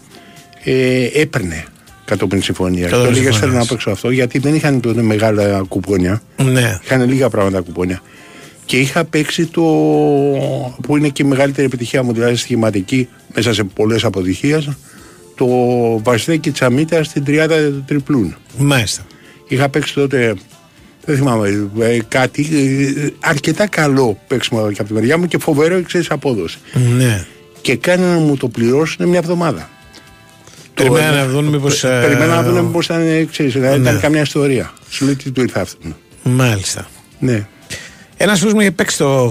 [0.65, 1.65] Ε, έπαιρνε
[2.05, 2.85] κατόπιν συμφωνία.
[2.85, 3.63] Και Κατόπιν έλεγε θέλω συμφωνίας.
[3.63, 6.23] να παίξω αυτό, γιατί δεν είχαν τότε μεγάλα κουπόνια.
[6.37, 6.79] Ναι.
[6.85, 8.03] Είχαν λίγα πράγματα κουπόνια.
[8.65, 9.63] Και είχα παίξει το.
[10.83, 14.69] που είναι και η μεγαλύτερη επιτυχία μου, δηλαδή στοιχηματική, μέσα σε πολλές αποτυχίες,
[15.35, 15.47] το
[16.03, 18.37] Βασδέκι Τσαμίτα στην τριάδα τριπλούν.
[18.59, 19.07] Μάλιστα.
[19.49, 20.35] Είχα παίξει τότε,
[21.05, 22.49] δεν θυμάμαι, ε, κάτι
[22.97, 26.59] ε, αρκετά καλό παίξιμο και από τη μεριά μου και φοβερό εξή απόδοση.
[26.97, 27.27] Ναι.
[27.61, 29.71] Και κάνανε να μου το πληρώσουν μια εβδομάδα.
[30.89, 33.79] Περιμένα Το- να δουν μήπως, πε- ε, Περιμένα να δουν μήπως ήταν, ε, ξέρεις, δηλαδή
[33.79, 33.89] Ναι.
[33.89, 34.73] ήταν καμιά ιστορία.
[34.91, 35.79] Σου λέει τι του ήρθε αυτό.
[36.23, 36.87] Μάλιστα.
[37.19, 37.47] Ναι.
[38.17, 39.25] Ένας φίλος μου είχε παίξει το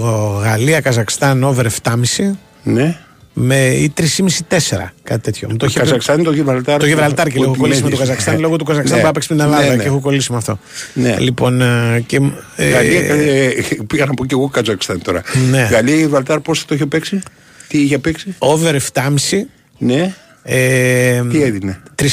[0.44, 2.98] Γαλλία-Καζακστάν over 7,5 Ναι.
[3.34, 4.94] με ή 3,5-4.
[5.04, 5.48] Κάτι τέτοιο.
[5.52, 6.80] Μου Το είχε πει- Καζακστάν ή το Γιβραλτάρ.
[6.80, 8.08] Το Γιβραλτάρ και λίγο Ό,τι κολλήσει με το μένεις.
[8.10, 9.02] Καζακστάν λόγω του Καζακστάν Ναι.
[9.04, 9.82] που έπαιξε στην Ελλάδα Ναι, ναι.
[9.82, 10.60] και έχω κολλήσει με αυτό.
[10.94, 11.16] Ναι.
[11.20, 12.20] Λοιπόν, ε, και,
[12.56, 13.50] ε, Γαλλία, ε,
[13.88, 15.22] πήγα να πω και εγώ Καζακστάν τώρα.
[15.50, 15.68] Ναι.
[15.72, 17.22] Γαλλία ή Γιβραλτάρ πόσο το είχε παίξει;
[17.68, 19.48] Τι είχε παίξει; over 7,5
[19.78, 20.14] Ναι.
[20.44, 22.06] Ε, Τι έδινε; 3,5.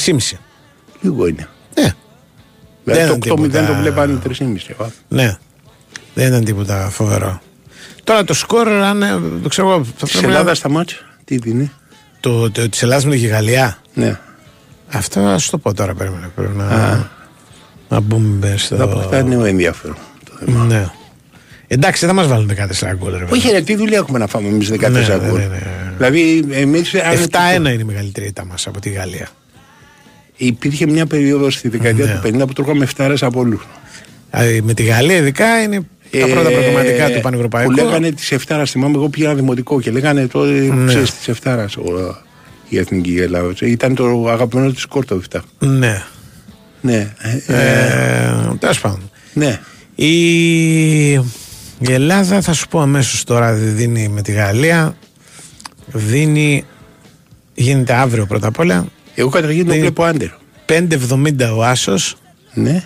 [1.00, 1.48] Λίγο είναι.
[1.80, 1.92] Ναι.
[2.84, 3.80] Δηλαδή Δεν το 8-0 ήταν το τίποτα.
[3.80, 4.18] βλέπανε
[4.78, 4.84] 3,5.
[4.84, 4.86] α.
[5.08, 5.36] Ναι.
[6.14, 7.40] Δεν ήταν τίποτα φοβερό.
[8.04, 9.84] Τώρα το σκορ, αν ε, το ξέρω εγώ.
[9.84, 10.96] Θα Της πρέπει να- Ελλάδας στα μάτια.
[11.24, 11.70] Τι δίνει.
[12.20, 13.78] Το, το, της Ελλάδας με τη Γαλλία.
[13.94, 14.18] Ναι.
[14.88, 15.94] Αυτό ας το πω τώρα.
[15.94, 16.30] Περίμενε.
[16.34, 17.10] Πρέπει να,
[17.88, 18.76] να μπούμε στο.
[18.76, 19.96] Θα αποκτά νέο ενδιαφέρον.
[20.24, 20.64] το θέμα.
[20.64, 20.90] Ναι.
[21.70, 22.50] Εντάξει, δεν θα μας βάλουν
[22.90, 23.18] 14 γκολ.
[23.18, 25.92] ρε, Όχι, ρε, τι δουλειά έχουμε να φάμε εμείς 14 Ναι, ναι, γκολ; ναι, ναι.
[25.96, 26.94] Δηλαδή, εμείς.
[26.94, 26.98] 7-1
[27.56, 29.28] είναι η μεγαλύτερη ήττα μας από τη Γαλλία.
[30.36, 32.12] Υπήρχε μια περίοδος στη δεκαετία Ναι.
[32.30, 33.66] του 50 που τρώγαμε 7 από όλους.
[34.30, 35.80] Δηλαδή, με τη Γαλλία ειδικά είναι
[36.20, 37.70] τα πρώτα πραγματικά του Πανευρωπαϊκού.
[37.72, 40.86] Ε, Που λέγανε τη Εφτάρα, θυμάμαι, εγώ πήγα δημοτικό και λέγανε τότε Ναι.
[40.86, 41.68] ξέρεις τη Εφτάρα
[42.68, 43.52] η Εθνική Ελλάδα.
[43.60, 45.42] Ήταν το αγαπημένο της κόρτο αυτά.
[45.58, 46.02] Ναι.
[46.80, 47.14] Ναι.
[47.18, 49.10] Ε, Ε, Τέλος πάντων.
[49.32, 49.60] ναι.
[49.94, 51.12] Η...
[51.78, 54.96] η Ελλάδα θα σου πω αμέσως τώρα δίνει με τη Γαλλία.
[55.86, 56.64] Δίνει.
[57.54, 58.86] Γίνεται αύριο πρώτα απ' όλα.
[59.14, 59.80] Εγώ καταρχήν το Ναι.
[59.80, 60.28] βλέπω άντερ.
[60.66, 62.16] 5,70 ο Άσος.
[62.54, 62.84] Ναι.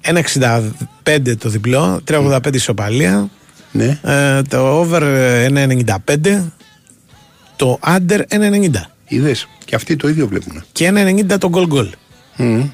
[0.00, 2.00] 1,65 το διπλό.
[2.04, 3.28] 3,85 ισοπαλία.
[3.72, 3.98] Ναι.
[4.02, 5.02] Ε, το over
[5.48, 6.52] 1,95.
[7.56, 8.90] Το under 1,90.
[9.08, 9.48] Είδες.
[9.64, 10.64] Και αυτοί το ίδιο βλέπουν.
[10.72, 11.88] Και 1,90 το goal goal.
[12.38, 12.70] Mm.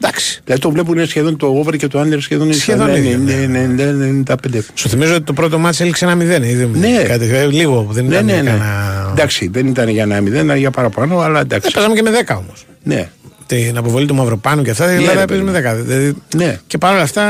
[0.00, 0.40] Εντάξει.
[0.44, 4.24] Δηλαδή το βλέπουν σχεδόν το over και το under σχεδόν Σχεδόν είναι ίδιο, ναι.
[4.28, 4.34] 95.
[4.74, 6.68] Σου θυμίζω ότι το πρώτο μάτς έληξε ένα 0 ή 2-0.
[6.78, 7.02] Ναι.
[7.02, 8.36] Κάτι, ε, λίγο που δεν Ναι, ήταν ναι, ναι.
[8.50, 11.68] κανένα- Εντάξει, δεν ήταν για ένα 0, ήταν για παραπάνω, αλλά εντάξει.
[11.68, 12.66] Ε, παίζαμε και με 10 όμως.
[12.82, 13.08] Ναι.
[13.46, 14.92] Την αποβολή του Μαυροπάνου και αυτά.
[14.92, 15.74] Η Ναι, Ελλάδα ρε, παίζει με 10.
[15.84, 16.58] Δηλαδή, Ναι.
[16.66, 17.22] Και παρόλα αυτά.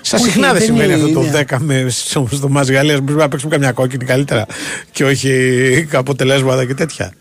[0.00, 1.44] Σαν Όχι, συχνά δεν δεν συμβαίνει είναι, αυτό το είναι.
[1.50, 3.00] 10 με, στο, στο μάτς Γαλλίας.
[3.04, 4.46] Πρέπει να παίξουμε καμιά κόκκινη καλύτερα.
[4.92, 5.30] Και όχι
[5.92, 7.12] αποτελέσματα και τέτοια.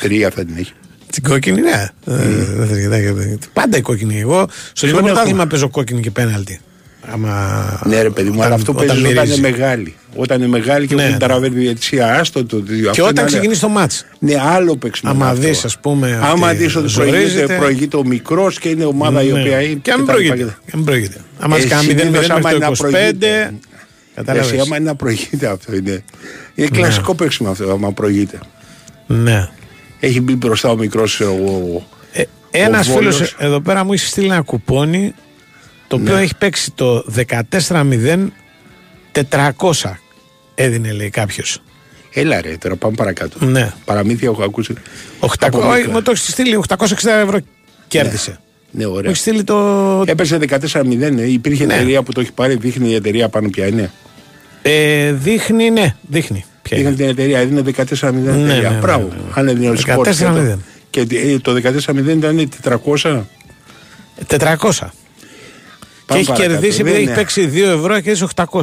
[0.00, 0.72] Τρία θα την έχει.
[1.12, 1.86] Την κόκκινη, ναι.
[2.06, 2.14] Ε,
[2.56, 2.74] δεν θα-
[3.14, 4.20] δεν θα- Πάντα η κόκκινη.
[4.20, 6.60] Εγώ στο Ποιον λίγο πρωτάθλημα έχουμε; παίζω κόκκινη και πέναλτι.
[7.12, 7.80] Άμα...
[7.86, 9.94] Ναι, ρε παιδί μου, αλλά αυτό παίζεις όταν είναι μεγάλη.
[10.14, 11.18] Όταν είναι μεγάλη και Ναι, δεν ναι.
[11.18, 12.62] ταραβαίνει διαιτησία, άστο το.
[12.92, 14.06] Και όταν ξεκινήσει το μάτς.
[14.18, 15.10] Ναι, άλλο παίξιμο.
[15.12, 15.46] Άμα είναι αυτό.
[15.48, 17.18] δεις, ας πούμε, Άμα ότι δεις ότι ζορίζεται.
[17.26, 19.40] προηγείται, προηγείται ο μικρός και είναι ομάδα η Ναι.
[19.40, 19.78] οποία είναι.
[19.82, 20.56] Και αν τα λοιπά προηγείται.
[20.66, 21.16] Και αν προηγείται.
[21.38, 23.52] Άμα Ε, έχει κάνει συνήθως 0-0 άμα μέχρι είναι το να προηγείται.
[23.52, 23.58] 25.
[24.14, 24.50] Κατάλαβες.
[24.50, 26.02] Εσύ, άμα είναι να προηγείται αυτό είναι.
[26.54, 26.78] Είναι Ναι.
[26.78, 28.38] κλασικό παίξιμο αυτό, άμα προηγείται.
[29.06, 29.48] Ναι.
[30.04, 31.20] Έχει μπει μπροστά ο μικρός.
[31.20, 31.82] Ο...
[32.50, 33.36] Ένας ο φίλος Βόλος.
[33.38, 35.14] εδώ πέρα μου έχει στείλει ένα κουπόνι
[35.88, 36.20] το οποίο Ναι.
[36.20, 37.04] έχει παίξει το
[37.60, 38.26] 14-0
[39.30, 39.92] 400
[40.54, 41.62] έδινε λέει κάποιος.
[42.12, 43.44] Έλα ρε, τώρα πάμε παρακάτω.
[43.44, 43.72] Ναι.
[43.84, 44.74] Παραμύθια έχω ακούσει.
[45.20, 45.92] 800, Από όχι, μικρά.
[45.92, 46.84] μου το έχεις στείλει 860
[47.22, 47.38] ευρώ
[47.88, 48.40] κέρδισε.
[48.70, 49.10] Ναι, Μου ωραία.
[49.10, 49.56] έχεις στείλει το.
[50.06, 51.18] Έπεσε 14-0.
[51.18, 51.74] ε, Υπήρχε Ναι.
[51.74, 53.92] εταιρεία που το έχει πάρει, δείχνει η εταιρεία πάνω πια είναι.
[54.62, 56.44] Ε, δείχνει, ναι, δείχνει.
[56.62, 58.44] Ποια Δείχνει είναι; την εταιρεία, έδινε 14-0 Ναι, εταιρεία.
[58.44, 59.08] ναι, ναι, Μπράβο.
[59.08, 59.22] ναι.
[59.34, 60.08] Αν έδινε ο σπορτ.
[60.20, 60.56] 14-0.
[60.90, 63.22] Και ε, το 14-0 ήταν 400.
[64.28, 64.88] 400.
[66.06, 66.32] Και έχει παρακάτω.
[66.34, 67.14] κερδίσει επειδή Δεν έχει είναι.
[67.14, 68.60] παίξει 2 ευρώ και κέρδισε 800.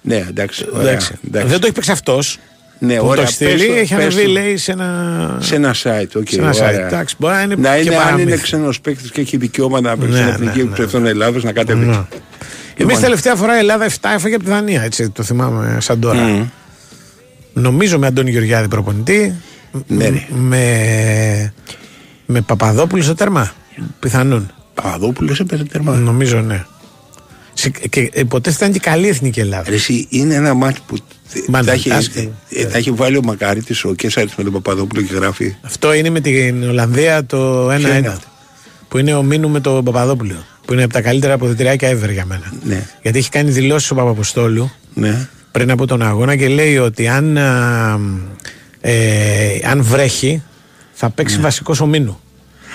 [0.00, 0.66] Ναι, εντάξει.
[0.72, 1.14] ωραία, Εντάξει.
[1.26, 1.48] εντάξει.
[1.48, 2.38] Δεν το έχει παίξει αυτός.
[2.78, 3.22] Ναι, που το ωραία.
[3.22, 4.30] έχει στείλει, πες το, έχει πες ανεβεί το.
[4.30, 5.36] λέει σε ένα.
[5.40, 6.28] Σε ένα site, οκ.
[6.28, 6.56] σε ένα site.
[6.62, 6.86] ωραία.
[6.86, 8.28] Εντάξει, μπορεί να είναι, Να και είναι, αν παραμύθι.
[8.28, 10.64] είναι ξένος παίκτης και έχει δικαίωμα να παίξει Ναι, στην ναι, εθνική ναι.
[10.70, 11.84] εκπαιδευτών Ελλάδος να κατέβει.
[11.84, 11.92] Ναι.
[11.94, 12.06] Εμείς
[12.76, 13.00] Λοιπόν.
[13.00, 16.20] τελευταία φορά η Ελλάδα 7 έφαγε από τη Δανία, έτσι το θυμάμαι σαν τώρα.
[16.20, 16.44] Μμμ.
[17.54, 19.34] Νομίζω με Αντώνη Γεωργιάδη προπονητή.
[19.86, 20.26] Ναι, μ- ρε.
[20.36, 21.52] με,
[22.26, 23.52] με Παπαδόπουλο στο τέρμα.
[24.00, 24.52] Πιθανόν.
[24.74, 25.94] Παπαδόπουλο έπαιζε τέρμα.
[25.94, 26.64] Νομίζω ναι.
[27.52, 29.64] Σε- Και υποτίθεται ήταν και καλή εθνική Ελλάδα.
[29.68, 30.96] Ρε, Εσύ, είναι ένα μάτι που
[31.48, 32.30] Μάντα, τα έχει, άστε.
[32.50, 35.54] ε, τα έχει βάλει ο Μακαρίτη ο Κέσσαρη με τον Παπαδόπουλο και γράφει.
[35.62, 37.78] Αυτό είναι με την Ολλανδία το 1-1.
[37.78, 38.26] Ποιο είναι αυτό;
[38.88, 40.44] Που είναι ο Μίνου με τον Παπαδόπουλο.
[40.64, 42.52] Που είναι από τα καλύτερα αποδητηριακά ever για μένα.
[42.64, 42.86] Ναι.
[43.02, 45.28] Γιατί έχει κάνει δηλώσεις ο Παπαποστόλου Ναι.
[45.54, 47.98] Πριν από τον αγώνα και λέει ότι αν, α,
[48.80, 50.42] ε, αν βρέχει
[50.92, 52.20] θα παίξει βασικός ο Μίνου.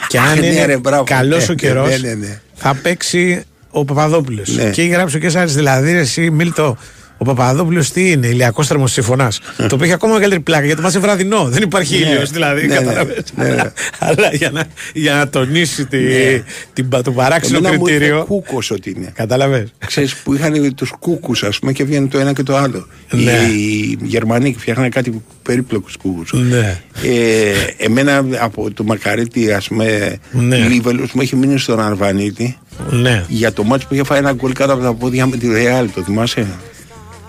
[0.08, 0.26] Και Ναι.
[0.26, 1.04] Αχ, αν ναι, είναι ρε, μπράβο.
[1.04, 2.40] καλός Ναι, ο καιρός ναι, ναι, ναι.
[2.54, 4.56] θα παίξει ο Παπαδόπουλος.
[4.56, 4.70] Ναι.
[4.70, 6.78] Και έχει γράψει ο Κέσσαρης δηλαδή ρε, εσύ Μίλτο
[7.22, 9.39] ο Παπαδόπουλος τι είναι, ηλιακός θερμοσύφωνας.
[9.57, 11.43] το οποίο έχει ακόμα μεγαλύτερη πλάκα γιατί μα είναι βραδινό.
[11.49, 12.09] Δεν υπάρχει Ναι.
[12.09, 12.61] ήλιος δηλαδή.
[12.61, 13.24] Ναι, ναι, κατάλαβες.
[13.36, 13.51] ναι, ναι.
[13.51, 14.63] Αλλά, αλλά για, να,
[14.93, 16.43] για να τονίσει τη, Ναι.
[16.74, 18.15] την, το παράξενο Εμένα μου κριτήριο.
[18.15, 19.11] είπε κούκος ότι είναι.
[19.15, 19.74] Κατάλαβες.
[19.86, 22.88] Ξέρεις που είχαν τους κούκους ας πούμε και βγαίνει το ένα και το άλλο.
[23.11, 23.32] Ναι.
[23.32, 26.34] Οι Γερμανοί φτιάχναν κάτι περίπλοκους κούκους.
[26.34, 26.82] Ναι.
[27.03, 30.57] Ε, εμένα από το Μακαρίτη ας πούμε Ναι.
[30.57, 32.57] Λίβελος μου έχει μείνει στον Αρβανίτη
[32.89, 33.26] Ναι.
[33.28, 35.88] για το μάτσο που είχε φάει ένα γκολ κάτω από τα πόδια με τη Ρεάλ,
[35.95, 36.47] το θυμάσαι;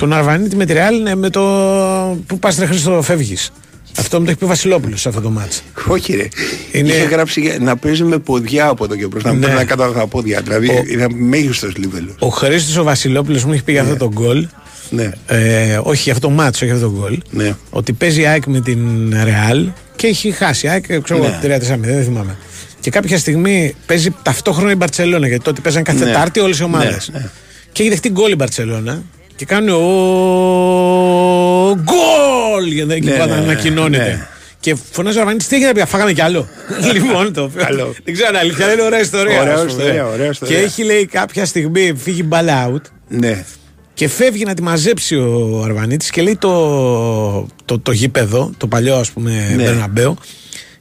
[0.01, 1.41] Τον Αρβανίτη με τη Ρεάλ είναι με το.
[2.27, 3.51] Πού πας ρε Χρήστο, φεύγεις.
[3.99, 5.63] Αυτό μου το έχει πει ο Βασιλόπουλος σε αυτό το μάτς.
[5.87, 6.29] Όχι ρε.
[6.73, 9.47] Είναι- Είχε γράψει για- να παίζει με ποδιά από εδώ και μπρος, να Ναι.
[9.47, 10.41] περνάει κάτω από τα πόδια.
[10.41, 12.15] Δηλαδή Ο- ήταν μέγιστος Λίβελος.
[12.19, 14.47] Ο Χρήστος ο Βασιλόπουλος μου έχει πει για αυτό το γκολ.
[14.91, 15.11] Ναι.
[15.27, 17.19] Ε, όχι για αυτό το μάτσο, όχι για αυτό το γκολ.
[17.31, 17.55] Ναι.
[17.71, 20.67] Ότι παίζει η ΑΕΚ με την Ρεάλ και έχει χάσει.
[20.67, 21.39] Η ΑΕΚ, ξέρω εγώ, Ναι.
[21.43, 22.37] 3-4-0, δεν θυμάμαι.
[22.81, 26.05] Και κάποια στιγμή παίζει ταυτόχρονα η Μπαρσελόνα γιατί τότε παίζαν κάθε Ναι.
[26.05, 27.11] Τετάρτη όλες οι ομάδες.
[27.13, 27.29] Ναι, ναι.
[27.73, 29.03] Και έχει δεχτεί γκολ η Μπαρσελόνα
[29.41, 29.81] και κάνει ο
[31.83, 34.03] γκολ για να εκεί Ναι, που ναι, ανακοινώνεται.
[34.05, 34.27] ναι.
[34.61, 36.49] Και φωνάζει ο Αρβανίτη, τι έγινε, παιδιά, φάγαμε κι άλλο.
[36.95, 37.63] λοιπόν, το οποίο.
[37.65, 37.95] Καλό.
[38.05, 39.41] Δεν ξέρω, αν αλήθεια, είναι ωραία ιστορία.
[39.41, 39.83] Ωραία ας πούμε.
[39.83, 40.57] ιστορία, ωραία ιστορία.
[40.59, 43.45] Και έχει λέει κάποια στιγμή φύγει μπάλα out Ναι.
[43.95, 48.95] και φεύγει να τη μαζέψει ο Αρβανίτης και λέει το, το, το γήπεδο, το παλιό
[48.97, 49.63] ας πούμε Ναι.
[49.63, 50.17] Μπερναμπέο,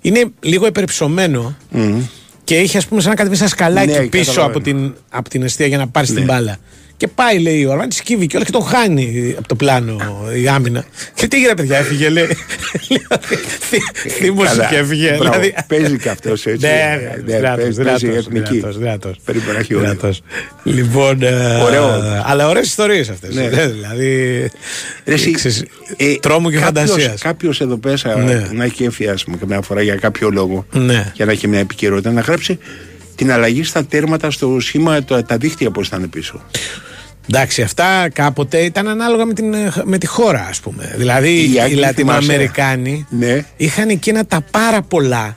[0.01, 2.01] είναι λίγο υπερυψωμένο Μμμ.
[2.43, 4.45] και έχει ας πούμε σαν να κατεβεί ένα σκαλάκι Ναι, πίσω καταλαβαίνω.
[4.45, 6.15] από την, από την αιστεία για να πάρεις Ναι.
[6.15, 6.57] την μπάλα.
[6.99, 9.97] Και πάει, λέει ο Αρβανίτη, σκύβει και όλα και τον χάνει από το πλάνο
[10.41, 10.85] η άμυνα.
[11.13, 12.27] Και τι έγινε, παιδιά, έφυγε, λέει.
[14.19, 14.65] Θύμωσε Καλά.
[14.69, 15.07] και έφυγε.
[15.17, 15.23] Μπράβο.
[15.39, 16.65] Δηλαδή, Παίζει και αυτός έτσι.
[16.65, 18.53] Ναι, Ναι, ναι, δυνατός, παίζει- δυνατός, παίζει εθνική.
[18.53, 19.15] δυνατός, δυνατός.
[19.25, 19.83] Περίπου να έχει όλο.
[19.83, 20.21] Δυνατός.
[20.63, 22.03] Λοιπόν, ε, Ωραίο.
[22.25, 23.35] αλλά ωραίες ιστορίες αυτές.
[23.35, 23.47] Ναι.
[23.49, 24.39] Δηλαδή.
[25.05, 25.63] Ρε, εσύ, ξέρεις,
[25.97, 27.21] ε, τρόμου και κάποιος- φαντασίας.
[27.21, 28.47] Κάποιος εδώ πέσα Ναι.
[28.51, 31.11] να έχει εφιάσμα καμιά φορά για κάποιο λόγο Ναι.
[31.15, 32.57] για να έχει μια επικαιρότητα να γράψει
[33.19, 36.41] την αλλαγή στα τέρματα στο σχήμα τα, τα δίχτυα πώς θα είναι πίσω.
[37.27, 40.93] Εντάξει, αυτά κάποτε ήταν ανάλογα με, την, ε, με τη χώρα, ας πούμε.
[40.97, 43.45] Δηλαδή, Οι οι, Άγγλοι Λατινοαμερικάνοι Ναι.
[43.57, 45.35] είχαν εκείνα τα πάρα πολλά.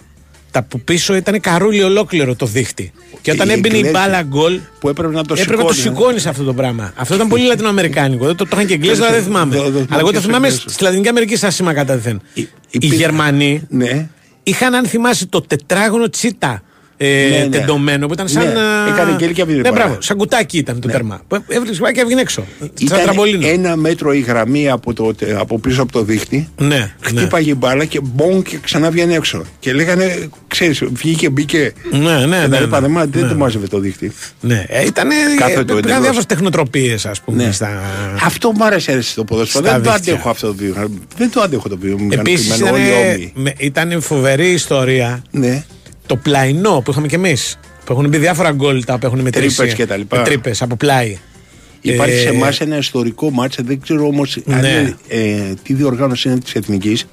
[0.50, 2.92] Τα που πίσω ήταν καρούλι ολόκληρο το δίχτυ.
[3.20, 5.74] Και όταν Οι έμπαινε η Εγγλέζοι μπάλα γκολ, Που έπρεπε να το έπρεπε να το
[5.74, 6.92] σηκώνει, σηκώνεις αυτό το πράγμα.
[6.96, 8.26] Αυτό ήταν πολύ λατινοαμερικάνικο.
[8.26, 9.54] Δεν το, το είχαν και Εγγλέζοι, αλλά δεν θυμάμαι.
[9.54, 10.72] Δεν- δεν θυμάμαι Αλλά εγώ το ποιος θυμάμαι Εγγλέζος.
[10.72, 12.20] στη Λατινική Αμερική στα σήμα καταδεθέν.
[12.34, 14.08] Οι- Οι υπήρχαν- Γερμανοί Ναι.
[14.42, 16.62] είχαν, αν θυμάσαι, το τετράγωνο τσίτα.
[17.04, 17.48] Ε, Ναι, ναι.
[17.48, 18.42] τεντωμένο που ήταν σαν.
[18.52, 19.84] Ναι, α, έκανε και έλεγε από την Ναι, μπάλα.
[19.84, 21.20] μπράβο, σαν κουτάκι ήταν το τέρμα.
[21.28, 22.44] Που Έβρισκε και έβγαινε έξω.
[22.58, 23.46] Σαν Ήταν τραμπολίνο.
[23.48, 26.48] ένα μέτρο η γραμμή από, το, από πίσω από το δίχτυ.
[26.58, 26.92] Ναι, ναι.
[27.00, 29.42] Χτύπαγε η μπάλα και μπον και ξανά βγαίνει έξω.
[29.60, 31.72] Και λέγανε, ξέρεις, βγήκε, μπήκε.
[31.90, 32.86] Ναι, ναι, Και ναι, τα λοιπά, ναι.
[32.86, 33.28] δεν μα- δεν Ναι.
[33.28, 34.12] το μάζευε το δίχτυ.
[34.40, 35.08] Ναι, ε, ήταν.
[35.38, 36.00] Κάθετο Υπήρχαν εντελώς.
[36.02, 37.44] διάφορε τεχνοτροπίες, ας πούμε.
[37.44, 37.52] Ναι.
[37.52, 37.80] Στα...
[38.24, 39.64] Αυτό μου άρεσε αρέσει το ποδόσφαιρο.
[39.64, 40.12] Στα Δεν το δίχτυα.
[40.12, 40.88] αντέχω αυτό το βίωμα.
[41.16, 42.06] Δεν το αντέχω το βίωμα.
[42.10, 43.32] Επίσης Επίσης όλοι όμοιοι.
[43.58, 45.64] ήταν, ήταν φοβερή ιστορία Ναι.
[46.12, 47.58] Το πλαϊνό που είχαμε κι εμείς.
[47.84, 50.22] Που έχουν μπει διάφορα γκολ τα που έχουν με Τρύπες τρύπες και τα λοιπά.
[50.22, 51.18] τρύπες από πλάι.
[51.80, 54.94] Υπάρχει Ε, σε εμάς ένα ιστορικό ματς, δεν ξέρω όμως Ναι.
[55.08, 57.06] ε, τι διοργάνωση είναι της Εθνικής.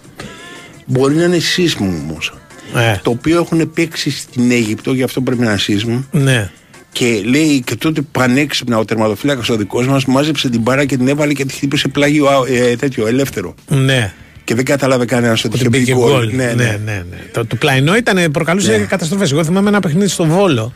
[0.86, 2.34] Μπορεί να είναι CISM όμως.
[2.76, 6.08] Ε, Το οποίο έχουν παίξει στην Αίγυπτο, γι' αυτό πρέπει να είναι CISM.
[6.12, 6.52] ναι.
[6.92, 11.08] Και λέει και τότε πανέξυπνα ο τερματοφύλακας ο δικός μας μάζεψε την μπάρα και την
[11.08, 13.56] έβαλε και τη χτύπησε πλάγιο α, ε, τέτοιο ελεύθερο.
[13.68, 14.14] Ναι.
[14.50, 16.12] Και δεν κατάλαβε κανένας ότι Ότι είχε μπήκε μπει γκολ.
[16.12, 16.36] γκολ.
[16.36, 17.04] Ναι, ναι, ναι.
[17.32, 18.78] Το, το πλαϊνό ήταν, προκαλούσε Ναι.
[18.78, 19.32] καταστροφές.
[19.32, 20.74] Εγώ θυμάμαι ένα παιχνίδι στο Βόλο.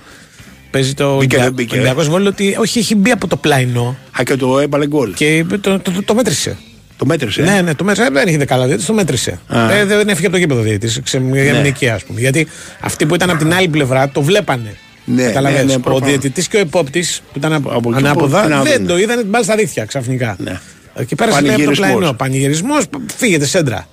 [0.71, 1.73] Παίζει το Μπήκε, Ολυμπια- δεν μπήκε.
[1.73, 5.13] Ολυμπιακός Βόλο ότι όχι, έχει μπει από το πλαϊνό Α, και το έβαλε γκολ.
[5.13, 6.57] και το, το, το, το μέτρησε.
[6.97, 7.41] Το μέτρησε.
[7.41, 8.09] Ναι, ναι, το μέτρησε.
[8.11, 9.39] Δεν είχε δεκάλα διαιτητή, το μέτρησε.
[9.47, 9.73] Α.
[9.73, 11.01] Ε, δεν έφυγε από το γήπεδο διαιτητής.
[11.11, 11.73] Για Ναι.
[11.79, 11.89] ναι.
[11.91, 12.19] ας πούμε.
[12.19, 12.47] Γιατί
[12.79, 14.75] αυτοί που ήταν από την άλλη πλευρά το βλέπανε.
[15.05, 15.59] Ναι, Καταλαβαίνεις.
[15.65, 16.09] ναι, ναι, ο προφανώς.
[16.09, 18.87] διαιτητής και ο υπόπτης που ήταν από, Από εκεί ανάποδα που- τι να δεν δούνε.
[18.87, 20.35] το είδανε την μπάλα στα δίχτυα ξαφνικά.
[20.39, 20.59] Ναι.
[21.07, 21.77] Και πέρασε λέει, από το Πανηγυρισμός.
[21.77, 22.13] πλαϊνό.
[22.13, 22.83] Πανηγυρισμός,
[23.15, 23.87] φύγετε σέντρα.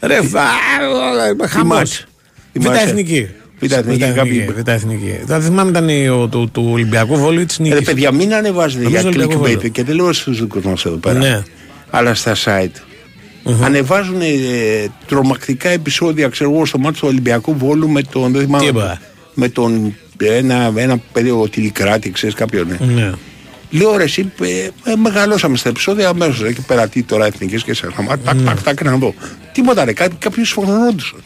[0.00, 0.14] Ρε,
[1.48, 1.76] χαμός.
[1.76, 2.04] μάτς.
[2.52, 2.82] Η Β' μάτς, ε.
[2.82, 3.28] εθνική.
[3.60, 5.18] Β' εθνική, κάποιοι- Β' εθνική.
[5.24, 7.86] Δεν θυμάμαι ήταν η- ο- του, του Ολυμπιακού Βόλου ή της Ε, Ρε νίκης.
[7.86, 9.68] παιδιά, μην ανεβάζετε Νομίζω για Ολυμπιακό clickbait Βόλο.
[9.68, 11.18] και δεν λέω στους δικούς μας εδώ πέρα.
[11.18, 11.42] Ναι.
[11.90, 12.80] Αλλά στα site.
[13.62, 14.26] Ανεβάζουν ε,
[15.06, 18.32] τρομακτικά επεισόδια, ξέρω εγώ, στο μάτι του Ολυμπιακού Βόλου με τον.
[18.32, 19.00] Δεν θυμάμαι, Τίποτα.
[19.34, 19.94] με τον.
[20.18, 22.66] Ένα, ένα παιδί, ο Τηλικράτη, ξέρεις κάποιον.
[22.80, 22.92] Ναι.
[22.92, 23.10] Ναι.
[23.76, 26.42] Λέω ρε, εσύ, ε, ε, μεγαλώσαμε στα επεισόδια αμέσως.
[26.42, 29.14] Εκεί πέρα τι τώρα εθνικέ και σε ένα τάκ, τάκ, τάκ, να δω.
[29.52, 31.22] Τίποτα ρε, κάτι, κάποιου σπρογνώντουσαν.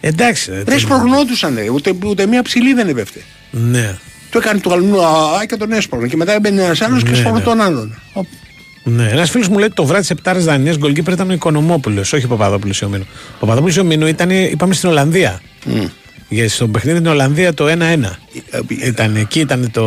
[0.00, 0.50] Εντάξει.
[0.50, 3.20] ρε, Ρε, τι- σπρογνώντουσαν, ρε, ούτε, ούτε μία ψηλή δεν έπεφτε.
[3.50, 3.96] Ναι.
[4.30, 6.08] Το έκανε το αλλού α, και τον έσπρωγνε.
[6.08, 7.44] Και μετά έμπαινε ένας άλλος και Ναι, σπρώχνε ναι.
[7.44, 7.94] τον άλλον.
[8.12, 8.26] Οπ.
[8.84, 12.12] Ναι, ένας φίλος μου λέει ότι το βράδυ της Επτάρε Δανίας γκολκίπερ ήταν ο Οικονομόπουλος,
[12.12, 13.06] όχι ο Παπαδόπουλος Ιωμήνου.
[13.34, 15.40] Ο Παπαδόπουλος Ιωμήνου ήταν, είπαμε, στην Ολλανδία.
[16.28, 17.72] Για στο παιχνίδι στην Ολλανδία το 1-1.
[18.84, 19.82] Ήταν εκεί, ήταν το.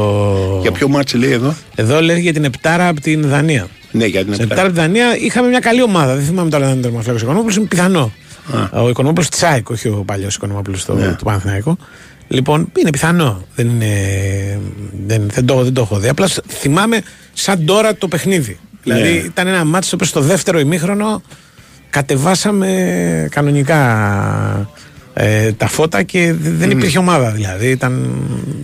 [0.57, 3.67] Ε, Για ποιο ματς λέει εδώ; Εδώ λέει για την Επτάρα από την Δανία.
[3.91, 4.61] Ναι, για την Στην Επτάρα.
[4.67, 6.15] Επτάρα από την Δανία είχαμε μια καλή ομάδα.
[6.15, 8.11] Δεν θυμάμαι τώρα αν ήταν τερματοφύλακας ο Οικονομόπουλος, είναι πιθανό.
[8.83, 11.13] Ο Οικονομόπουλος της ΑΕΚ, όχι ο παλιός Οικονομόπουλος Ναι.
[11.13, 11.77] του Παναθηναϊκού.
[12.27, 13.45] Λοιπόν, είναι πιθανό.
[13.55, 13.87] Δεν, είναι,
[15.05, 16.07] δεν, δεν, το, δεν το έχω δει.
[16.09, 17.01] Απλά σ- θυμάμαι
[17.33, 18.59] σαν τώρα το παιχνίδι.
[18.83, 19.07] Δηλαδή Ναι.
[19.17, 21.21] ήταν ένα ματς στο στο δεύτερο ημίχρονο
[21.89, 24.69] κατεβάσαμε κανονικά
[25.19, 27.67] ε, τα φώτα και δε- δεν υπήρχε ομάδα δηλαδή.
[27.69, 28.07] Ήταν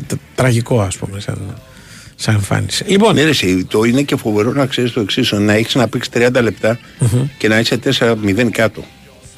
[0.07, 1.37] τ- τραγικό ας πούμε σαν,
[2.15, 2.83] σαν εμφάνιση.
[2.87, 5.87] Λοιπόν, Ναι, ρε, εσύ, το είναι και φοβερό να ξέρεις το εξής: να έχεις να
[5.87, 6.79] παίξεις 30 λεπτά
[7.37, 8.83] και να είσαι 4-0 κάτω.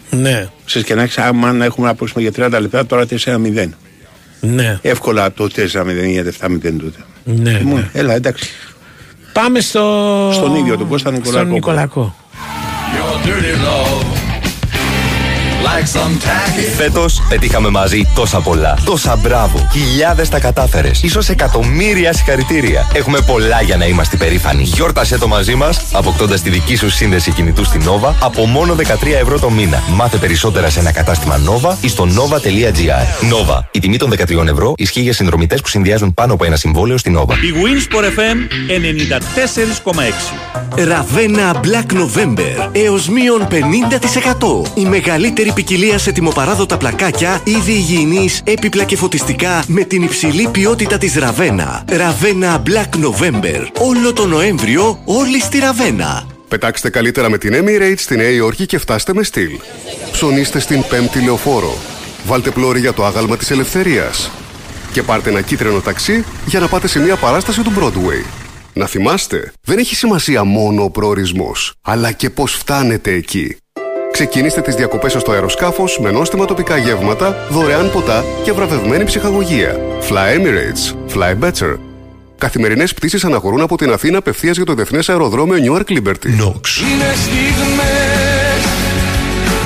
[0.09, 3.70] ναι, Ξέρεις, και να έχεις, άμα να έχουμε να παίξουμε για 30 λεπτά, τώρα 4-0.
[4.41, 6.99] ναι, Εύκολα το 4-0 ή 7-0 τότε.
[7.24, 7.89] ναι, Λοιπόν, ναι.
[7.93, 8.49] Έλα, εντάξει.
[9.34, 10.30] Πάμε στο...
[10.34, 11.38] Στον ίδιο, τον Κώστα Νικολακό.
[11.39, 12.16] Στον Νικολακό.
[12.95, 14.05] Your dirty love,
[15.66, 16.76] like some tacky.
[16.78, 18.78] Φέτος πετύχαμε μαζί τόσα πολλά.
[18.86, 19.68] Τόσα μπράβο.
[19.72, 21.03] Χιλιάδες τα κατάφερες.
[21.09, 22.88] σω εκατομμύρια συγχαρητήρια.
[22.93, 24.63] Έχουμε πολλά για να είμαστε περήφανοι.
[24.63, 28.84] Γιόρτασέ το μαζί μας, αποκτώντας τη δική σου σύνδεση κινητού στην Nova από μόνο 13
[29.22, 29.84] ευρώ το μήνα.
[29.93, 33.30] Μάθε περισσότερα σε ένα κατάστημα Nova ή στο nova.gr.
[33.32, 33.59] Nova.
[33.72, 37.18] Η τιμή των 13 ευρώ ισχύει για συνδρομητές που συνδυάζουν πάνω από ένα συμβόλαιο στην
[37.18, 37.32] Nova.
[37.34, 38.38] Η Winsport FM
[40.78, 40.86] 94,6.
[40.88, 43.55] Ραβένα Black November έως μείον 50%.
[44.74, 50.97] Η μεγαλύτερη ποικιλία σε τιμοπαράδοτα πλακάκια, είδη υγιεινής, έπιπλα και φωτιστικά με την υψηλή ποιότητα
[50.97, 51.84] της Ραβένα.
[51.89, 53.68] Ραβένα Black November.
[53.80, 56.28] Όλο το Νοέμβριο όλοι στη Ραβένα.
[56.47, 59.60] Πετάξτε καλύτερα με την Emirates στη Νέα Υόρκη και φτάστε με στυλ.
[60.12, 61.78] Ψωνίστε στην πέμπτη λεωφόρο.
[62.26, 64.32] Βάλτε πλώρη για το άγαλμα της ελευθερίας.
[64.91, 68.26] Και πάρτε ένα κίτρινο ταξί για να πάτε σε μια παράσταση του Broadway.
[68.74, 73.58] Να θυμάστε, δεν έχει σημασία μόνο ο προορισμός, αλλά και πώς φτάνετε εκεί.
[74.16, 79.76] Ξεκινήστε τις διακοπές σας στο αεροσκάφος με νόστιμα τοπικά γεύματα, δωρεάν ποτά και βραβευμένη ψυχαγωγία.
[80.09, 80.93] Fly Emirates.
[81.16, 81.76] Fly better.
[82.38, 86.30] Καθημερινές πτήσεις αναχωρούν από την Αθήνα απευθείας για το Διεθνές Αεροδρόμιο Newark Liberty.
[86.38, 86.80] Νόξ.
[86.80, 88.63] Είναι στιγμές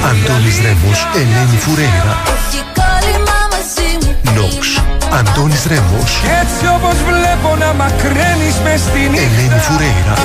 [0.10, 2.16] Αντώνης Ρέμος, Ελένη Φουρέιρα.
[2.36, 4.84] Έχει κόλλημα μαζί μου Νόξ.
[5.20, 10.16] Αντώνης Ρέμος, Κι έτσι όπως βλέπω να μακραίνεις μες στη νύχτα Ελένη Φουρέιρα.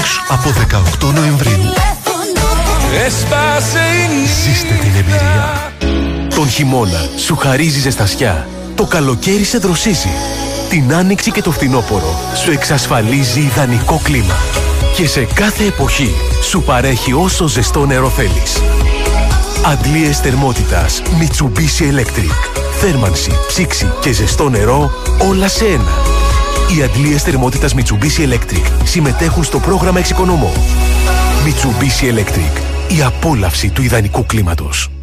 [0.00, 0.20] Νόξ.
[0.28, 0.52] Από
[1.08, 1.72] 18 Νοεμβρίου.
[3.06, 5.72] Έσπασε η νύχτα Ζήστε την εμπειρία.
[6.34, 8.48] Τον χειμώνα σου χαρίζει ζεστασιά.
[8.74, 10.08] Το καλοκαίρι σε δροσίζει.
[10.68, 14.36] Την άνοιξη και το φθινόπωρο σου εξασφαλίζει ιδανικό κλίμα.
[14.96, 18.62] Και σε κάθε εποχή σου παρέχει όσο ζεστό νερό θέλεις.
[19.64, 22.60] Αντλίες θερμότητας Mitsubishi Electric.
[22.80, 24.90] Θέρμανση, ψήξη και ζεστό νερό
[25.28, 25.92] όλα σε ένα.
[26.76, 30.52] Οι αντλίες θερμότητας Mitsubishi Electric συμμετέχουν στο πρόγραμμα Εξοικονομώ.
[31.44, 32.62] Mitsubishi Electric.
[32.98, 34.99] Η απόλαυση του ιδανικού κλίματος.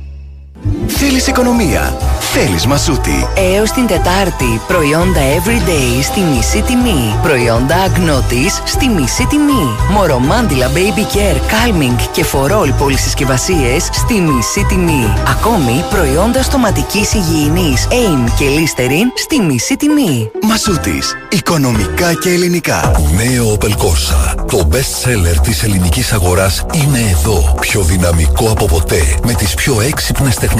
[0.88, 1.97] Θέλεις οικονομία.
[2.20, 3.28] Θέλεις Μασούτη.
[3.55, 7.15] Έως την Τετάρτη, προϊόντα Everyday στη μισή τιμή.
[7.24, 9.76] Προϊόντα Αγνώτης στη μισή τιμή.
[9.91, 15.13] Μορομάντιλα Baby Care, Calming και Φορόλ πολυσυσκευασίες στη μισή τιμή.
[15.28, 20.32] Ακόμη, προϊόντα στοματικής υγιεινής AIM και Listerine στη μισή τιμή.
[20.47, 21.15] Μασούτης.
[21.30, 22.91] Οικονομικά και ελληνικά.
[23.15, 24.36] Νέο Opel Corsa.
[24.47, 27.55] Το best seller της ελληνικής αγοράς είναι εδώ.
[27.59, 29.01] Πιο δυναμικό από ποτέ.
[29.26, 30.57] Με τις πιο έξυπνες τεχνολογίες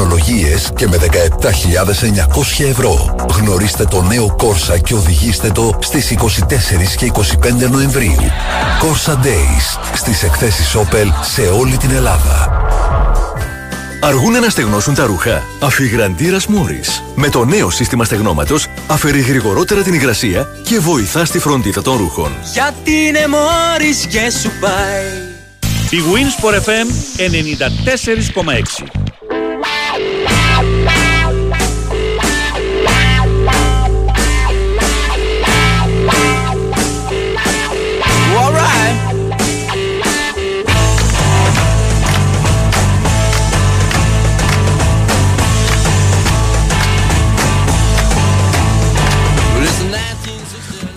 [0.76, 3.16] και με 17.900 ευρώ.
[3.34, 8.16] Γνωρίστε το νέο Corsa και οδηγήστε το στις 24 και 25 Νοεμβρίου.
[8.82, 9.94] Corsa Days.
[9.94, 12.62] Στις εκθέσεις Opel σε όλη την Ελλάδα.
[14.02, 15.44] Αργούν να στεγνώσουν τα ρούχα.
[15.60, 17.04] Αφιγραντήρας Μόρις.
[17.16, 22.32] Με το νέο σύστημα στεγνώματος αφαιρεί γρηγορότερα την υγρασία και βοηθά στη φροντίδα των ρούχων.
[22.54, 25.06] Γιατί είναι μόρις και σου πάει
[25.90, 26.88] Η Winsport FM
[28.84, 29.07] 94,6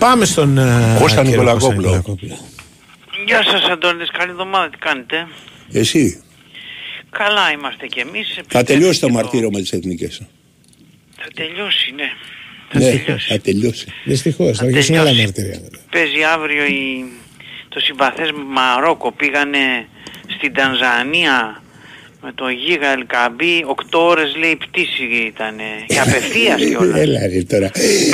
[0.01, 1.75] Πάμε στον ε, Κώστα κύριο Νικολακόπουλο.
[1.75, 2.37] Νικολακόπουλο.
[3.25, 5.27] Γεια σας Αντώνης, καλή εβδομάδα, τι κάνετε;
[5.71, 6.23] Εσύ;
[7.09, 8.39] Καλά είμαστε κι εμείς.
[8.47, 10.21] Θα τελειώσει το μαρτύριο με τις εθνικές.
[11.17, 12.09] Θα τελειώσει, ναι.
[12.85, 13.87] Ναι, θα τελειώσει.
[14.03, 15.61] Δυστυχώς, θα αρχίσουν άλλα μαρτυρία.
[15.91, 17.05] Παίζει αύριο η...
[17.69, 19.11] το συμπαθές Μαρόκο.
[19.11, 19.87] Πήγανε
[20.37, 21.63] στην Τανζανία
[22.23, 23.65] με το Γίγα Ελκαμπή.
[23.91, 25.55] 8 ώρες λέει πτήση ήταν.
[25.87, 26.99] Και απευθείας κιόλας.
[26.99, 27.71] Έλα ρε τώρα.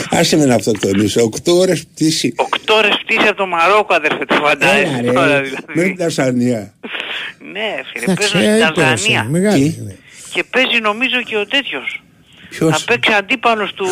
[0.09, 1.21] Άσε με να αυτοκτονήσω.
[1.23, 2.33] Οκτώ ώρες πτήση.
[2.37, 5.41] 8 ώρες πτήση από το Μαρόκο αδερφέ το φαντάζεσαι Έλα τώρα ρε.
[5.41, 5.63] δηλαδή.
[5.73, 6.73] Με την Τασανία.
[7.53, 9.23] Ναι φίλε, Εντάξει, παίζουν στην ε, πέρασε, Τανζανία.
[9.29, 9.97] μεγάλη.
[10.33, 12.01] Και παίζει νομίζω και ο τέτοιος.
[12.49, 13.87] Ποιος; Θα παίξει αντίπαλος του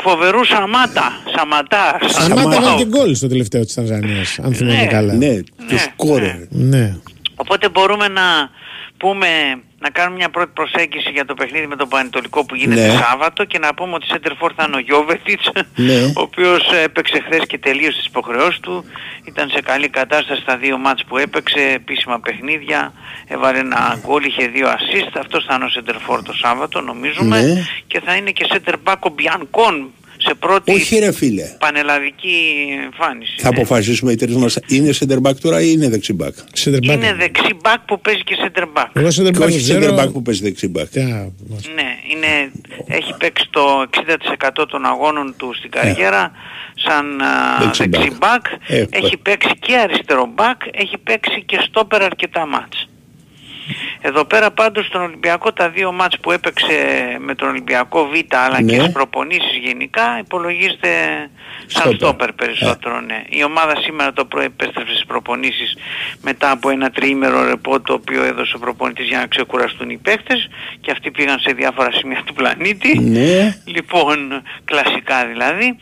[0.00, 1.12] φοβερού Σαμάτα.
[1.36, 1.98] Σαματά.
[2.06, 4.86] Σαμάτα έκανε και γκολ στο τελευταίο της Τανζανίας, αν θυμάμαι Ναι.
[4.86, 5.12] καλά.
[5.14, 6.46] Ναι, του σκόρε.
[6.50, 6.96] Ναι.
[7.34, 8.22] Οπότε μπορούμε να
[9.04, 9.28] πούμε,
[9.78, 12.98] να κάνουμε μια πρώτη προσέγγιση για το παιχνίδι με τον Πανετολικό που γίνεται Ναι.
[13.02, 16.00] Σάββατο και να πούμε ότι Σέντερφορ θα είναι ο Γιώβετιτς, Ναι.
[16.16, 18.84] ο οποίος έπαιξε χθες και τελείωσε τις υποχρεώσεις του.
[19.24, 22.92] Ήταν σε καλή κατάσταση στα δύο μάτς που έπαιξε, επίσημα παιχνίδια,
[23.28, 27.62] έβαλε ένα γκολ, είχε δύο assist, αυτός θα είναι ο Σέντερφορ το Σάββατο νομίζουμε Ναι.
[27.86, 29.90] και θα είναι και Σέντερ Μπάκο Μπιανκόν
[30.26, 31.42] σε πρώτη Όχι ρε φίλε.
[31.58, 32.36] πανελλαδική
[32.84, 33.34] εμφάνιση.
[33.38, 36.32] Θα αποφασίσουμε οι τρεις μας είναι center back τώρα ή είναι δεξί back.
[36.82, 38.86] Είναι δεξί back που παίζει και center back.
[38.92, 40.88] Εγώ σε Και όχι ξέρω- center back που παίζει δεξί back.
[41.74, 42.50] Ναι, είναι,
[42.86, 46.30] έχει παίξει το 60% των αγώνων του στην καριέρα
[46.74, 48.16] σαν α, Δεξί δεξί back.
[48.18, 48.44] μπακ.
[48.66, 52.88] Ε, έχει παίξει και αριστερό μπακ, έχει παίξει και στόπερ αρκετά μάτς.
[54.00, 56.76] Εδώ πέρα πάντως στον Ολυμπιακό τα δύο μάτς που έπαιξε
[57.20, 58.72] με τον Ολυμπιακό Β αλλά Ναι.
[58.72, 60.88] και στις προπονήσεις γενικά υπολογίζεται
[61.66, 61.94] σαν Στόπερ.
[61.96, 63.22] στόπερ περισσότερο ναι.
[63.28, 65.76] Η ομάδα σήμερα το πρωί επέστρεψε στις προπονήσεις
[66.22, 70.48] μετά από ένα τριήμερο ρεπό το οποίο έδωσε ο προπονητής για να ξεκουραστούν οι παίχτες
[70.80, 72.98] και αυτοί πήγαν σε διάφορα σημεία του πλανήτη.
[72.98, 73.56] Ναι.
[73.64, 75.76] Λοιπόν, κλασικά δηλαδή.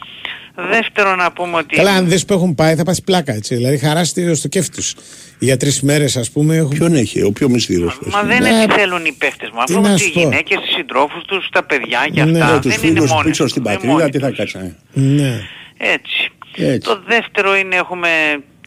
[0.54, 1.76] Δεύτερο να πούμε ότι...
[1.76, 3.54] Καλά, αν δεις που έχουν πάει θα πας πλάκα έτσι.
[3.54, 4.94] Δηλαδή χαράστη στο κέφι τους.
[5.42, 6.68] Για τρεις μέρες ας πούμε έχουν...
[6.70, 7.98] Ποιον έχει, ο πιο μυστήριος.
[8.12, 8.62] Μα δεν Ναι.
[8.62, 9.58] επιθέλουν οι παίχτες μου.
[9.64, 10.20] Τι Αφού να έχουν σου τις πω.
[10.20, 12.52] γυναίκες, τις συντρόφους τους, τα παιδιά και Ναι, αυτά.
[12.54, 14.36] Ναι, τους δεν είναι φίλους μόνοι πίσω τους, στην δεν πατρίδα, μόνοι τι θα τους.
[14.38, 14.76] κάτσανε.
[14.92, 15.40] Ναι.
[15.76, 16.30] Έτσι.
[16.56, 16.88] Έτσι.
[16.88, 18.08] Το δεύτερο είναι έχουμε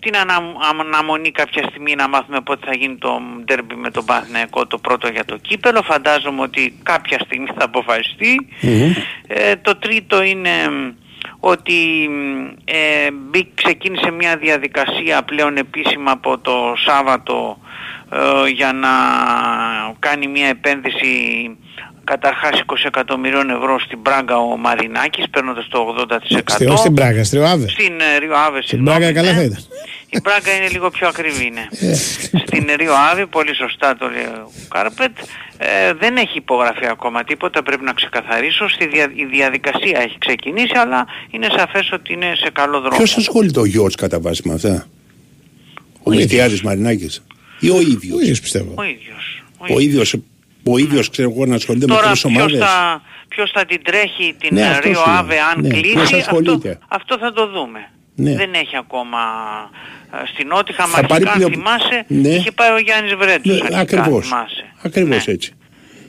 [0.02, 0.38] την ανα,
[0.82, 3.10] αναμονή κάποια στιγμή να μάθουμε πότε θα γίνει το
[3.46, 5.82] ντέρμπι με τον Παναθηναϊκό το πρώτο για το κύπελο.
[5.84, 8.48] Φαντάζομαι ότι κάποια στιγμή θα αποφασιστεί.
[9.28, 10.92] Ε, το τρίτο είναι μ,
[11.48, 17.58] ότι μ, ε, μπή- ξεκίνησε μια διαδικασία πλέον επίσημα από το Σάββατο
[18.10, 18.90] ε, για να
[20.00, 21.58] κάνει μια επένδυση
[22.06, 26.18] καταρχάς 20 εκατομμυρίων ευρώ στην Πράγκα ο Μαρινάκης παίρνοντας το 80%.
[26.46, 27.70] Στη, όχι στην Πράγα, στη Ροάβε.
[27.70, 29.64] Στην ε, Ρίο Άβε, Στην Πράγα καλά θα ήταν.
[30.10, 31.90] η Πράγκα είναι λίγο πιο ακριβή, ναι.
[31.90, 31.94] Ε.
[32.46, 35.18] Στην Ρίο Άβη, πολύ σωστά το λέει ο Κάρπετ,
[35.58, 38.68] ε, δεν έχει υπογραφεί ακόμα τίποτα, πρέπει να ξεκαθαρίσω.
[38.70, 42.98] Στη δια, η διαδικασία έχει ξεκινήσει, αλλά είναι σαφές ότι είναι σε καλό δρόμο.
[42.98, 44.88] Ποιος ασχολείται ο Γιώργος κατά βάση με αυτά;
[46.04, 47.24] Ο Μητιάδης Μαρινάκης.
[47.60, 48.74] Ή ο ίδιος; Ο ίδιος πιστεύω.
[48.76, 49.44] Ο ίδιος.
[49.70, 50.16] Ο ίδιος,
[50.70, 52.60] ο ίδιος ξέρω εγώ να ασχολείται με Τώρα τρεις ποιος ομάδες.
[52.60, 55.18] θα, ποιος θα την τρέχει την Ναι, ε, αυτός Ρίο σου λέω.
[55.20, 56.80] Άβε αν Ναι, ποιος κλείσει, αυτό, ασχολείται.
[56.88, 57.80] αυτό θα το δούμε.
[58.16, 58.36] Ναι.
[58.36, 59.18] Δεν έχει ακόμα
[60.14, 62.30] ε, στην Νότιχα, Θα πάρει μαχικά αν πλέον- θυμάσαι, Ναι.
[62.30, 64.28] είχε πάει ο Γιάννης Βρέτος Ναι, αρχικά, ακριβώς.
[64.28, 64.66] θυμάσαι.
[64.82, 65.54] Ακριβώς έτσι.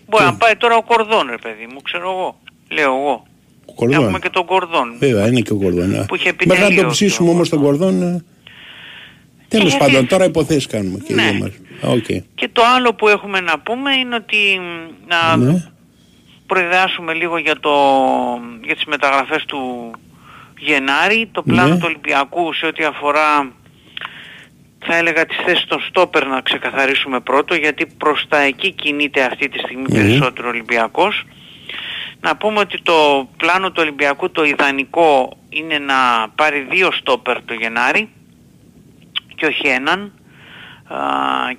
[0.08, 2.40] Μπορεί να πάει τώρα ο Κορδόν ρε παιδί μου, ξέρω εγώ.
[2.68, 3.26] Λέω εγώ.
[3.66, 4.02] Ο Κορδόν.
[4.02, 4.94] Έχουμε και τον Κορδόν.
[4.98, 5.94] Βέβαια είναι και ο Κορδόν.
[5.94, 6.04] ε.
[6.08, 8.02] Που είχε Μέχρι να επιτελείο το ψήσουμε όμως τον Κορδόν.
[8.02, 8.24] ε,
[9.48, 11.30] Τέλος Ε, πάντων, ε, τώρα υποθέσεις κάνουμε και οι ναι.
[11.30, 11.50] δύο μας.
[11.84, 12.04] Α, οκ.
[12.34, 15.70] Και το άλλο που έχουμε να πούμε είναι ότι μ, να, Ναι.
[16.46, 17.72] προειδεάσουμε λίγο για, το,
[18.64, 19.90] για τις μεταγραφές του
[20.58, 21.74] Γενάρη, το πλάνο Ναι.
[21.78, 23.52] του Ολυμπιακού σε ό,τι αφορά
[24.88, 29.48] θα έλεγα τις θέσεις των στόπερ να ξεκαθαρίσουμε πρώτο γιατί προς τα εκεί κινείται αυτή
[29.48, 29.94] τη στιγμή Μμμ.
[29.96, 31.24] περισσότερο ο Ολυμπιακός.
[32.20, 35.94] Να πούμε ότι το πλάνο του Ολυμπιακού το ιδανικό είναι να
[36.34, 38.08] πάρει δύο στόπερ το Γενάρη
[39.34, 40.12] και όχι έναν.
[40.88, 40.98] Α,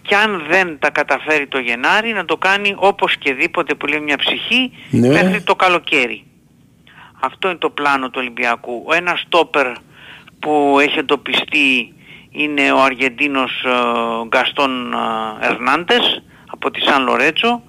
[0.01, 3.99] και αν δεν τα καταφέρει το Γενάρη να το κάνει όπως και δίποτε που λέει
[3.99, 5.07] μια ψυχή Ναι.
[5.07, 6.25] μέχρι το καλοκαίρι.
[7.19, 8.83] Αυτό είναι το πλάνο του Ολυμπιακού.
[8.87, 9.71] Ο ένας στόπερ
[10.39, 11.93] που έχει εντοπιστεί
[12.31, 13.69] είναι ο Αργεντίνος ε,
[14.27, 14.93] Γκαστόν
[15.41, 17.61] ε, Ερνάντες από τη Σαν Λορέτσο.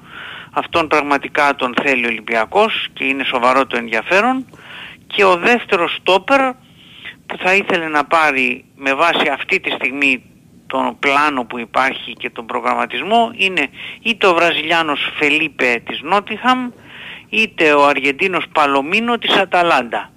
[0.52, 4.46] Αυτόν πραγματικά τον θέλει ο Ολυμπιακός και είναι σοβαρό το ενδιαφέρον.
[5.06, 6.40] Και ο δεύτερος στόπερ
[7.26, 10.22] που θα ήθελε να πάρει με βάση αυτή τη στιγμή
[10.68, 13.68] τον πλάνο που υπάρχει και τον προγραμματισμό είναι
[14.02, 16.70] είτε ο Βραζιλιάνος Φελίπε της Νότιχαμ
[17.28, 20.10] είτε ο Αργεντίνος Παλομίνο της Αταλάντα.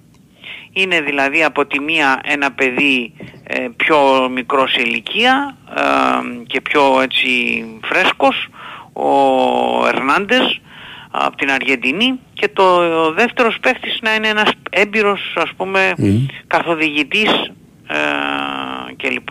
[0.72, 3.12] Είναι δηλαδή από τη μία ένα παιδί
[3.42, 5.82] ε, πιο μικρός σε ηλικία ε,
[6.46, 7.28] και πιο έτσι
[7.82, 8.48] φρέσκος,
[8.92, 9.08] ο
[9.86, 10.60] Ερνάντες
[11.10, 15.92] από την Αργεντινή και το δεύτερος παίχτης να είναι ένας έμπειρος ας πούμε
[16.46, 17.30] καθοδηγητής
[17.86, 17.98] ε,
[18.96, 19.28] κλπ.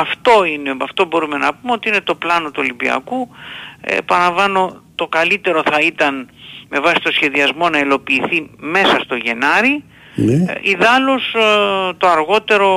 [0.00, 3.28] Αυτό είναι, αυτό μπορούμε να πούμε ότι είναι το πλάνο του Ολυμπιακού.
[3.80, 6.28] Ε, παραβάνω το καλύτερο θα ήταν
[6.68, 9.84] με βάση το σχεδιασμό να υλοποιηθεί μέσα στο Γενάρη.
[10.14, 10.32] Ναι.
[10.32, 12.70] Ε, ιδάλλως ε, το αργότερο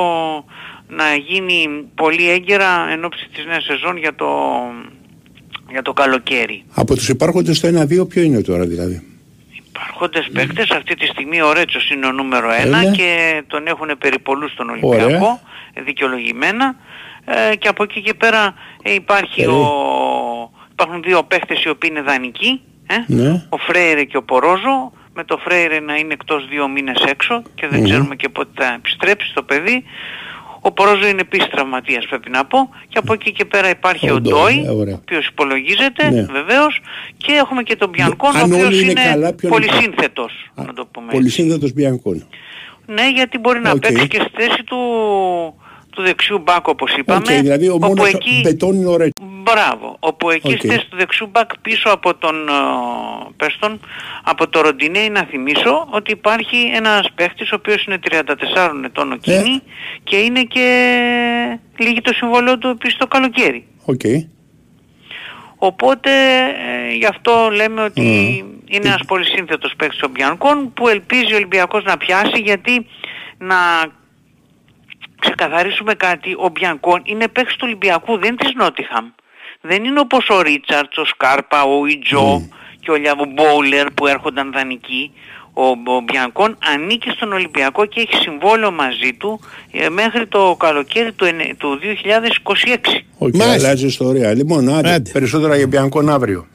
[0.87, 4.27] να γίνει πολύ έγκαιρα εν ώψη της νέας σεζόν για το,
[5.69, 6.63] για το καλοκαίρι.
[6.73, 9.14] Από τους υπάρχοντες το 1-2 ποιο είναι τώρα δηλαδή;
[9.76, 12.80] Υπάρχοντες παίκτες, αυτή τη στιγμή ο Ρέτσος είναι ο νούμερο Έλα.
[12.80, 15.39] ένα και τον έχουν περιπολού στον Ολυμπιακό,
[15.73, 16.76] ε, δικαιολογημένα.
[17.26, 18.53] Ε, και από εκεί και πέρα
[18.84, 19.47] ε, υπάρχει Ε.
[19.47, 20.52] ο...
[20.72, 23.45] υπάρχουν δύο παίκτες οι οποίοι είναι δανεικοί, ε, Ναι.
[23.49, 27.68] ο Φρέιρε και ο Πορόζο, με το Φρέιρε να είναι εκτός δύο μήνες έξω και
[27.68, 27.85] δεν Μμμ.
[27.85, 29.84] ξέρουμε και πότε θα επιστρέψει το παιδί.
[30.67, 34.13] Ο Πορόζο είναι επίσης τραυματίας πρέπει να πω και από εκεί και πέρα υπάρχει Ο
[34.13, 34.95] ο Ντόι, Ντόι, ε, ο ωραία.
[34.95, 36.21] οποίος υπολογίζεται Ναι.
[36.31, 36.81] βεβαίως
[37.17, 40.51] και έχουμε και τον Μπιανκόν ο Αν όλοι οποίος είναι είναι καλά, ποιον είναι- πολυσύνθετος
[40.55, 41.17] να το πούμε έτσι.
[41.17, 42.27] Πολυσύνδετος Μπιανκόν.
[42.85, 43.79] Ναι, γιατί μπορεί να Οκ.
[43.79, 44.77] παίξει και στη θέση του,
[45.95, 47.19] του δεξιού μπακ όπως είπαμε.
[47.19, 49.26] Οκ, δηλαδή ο όπου μόνος εκεί, μπετόν είναι ο Ρέτσο.
[49.43, 49.97] Μπράβο.
[49.99, 50.57] Όπου εκεί Οκ.
[50.57, 52.51] στη θέση του δεξιού μπακ πίσω από τον, ε,
[53.38, 53.80] πες τον,
[54.23, 59.15] από το Ροντινέι να θυμίσω ότι υπάρχει ένας παίχτης ο οποίος είναι 34 ετών ο
[59.15, 59.61] Κίνη
[60.03, 60.67] και είναι και
[61.77, 63.67] λήγει το συμβόλαιο του επίσης το καλοκαίρι.
[63.85, 64.01] Οκ.
[65.57, 66.11] Οπότε
[66.89, 68.03] ε, γι' αυτό λέμε ότι
[68.65, 72.85] είναι ένας πολύ σύνθετος παίκτης ο Μπιανκόν που ελπίζει ο Ολυμπιακός να πιάσει γιατί
[73.38, 73.55] να
[75.26, 79.06] ξεκαθαρίσουμε κάτι, ο Μπιανκόν είναι παίκτης του Ολυμπιακού, δεν της Νότιχαμ.
[79.61, 82.47] Δεν είναι όπως ο Ρίτσαρτς, ο Σκάρπα, ο Ιτζο
[82.80, 85.11] και ο Λιαβο Μπόουλερ που έρχονταν δανεικοί.
[85.57, 89.39] Ο, ο Μπιανκόν ανήκει στον Ολυμπιακό και έχει συμβόλαιο μαζί του
[89.72, 93.02] ε, μέχρι το καλοκαίρι του, ενε- του 2026.
[93.18, 93.68] Οκ, Μάλιστα.
[93.68, 94.34] αλλάζει ιστορία.
[94.34, 95.11] Λοιπόν, άντε, Άντε.
[95.11, 96.47] περισσότερα για Μπιανκόν αύριο.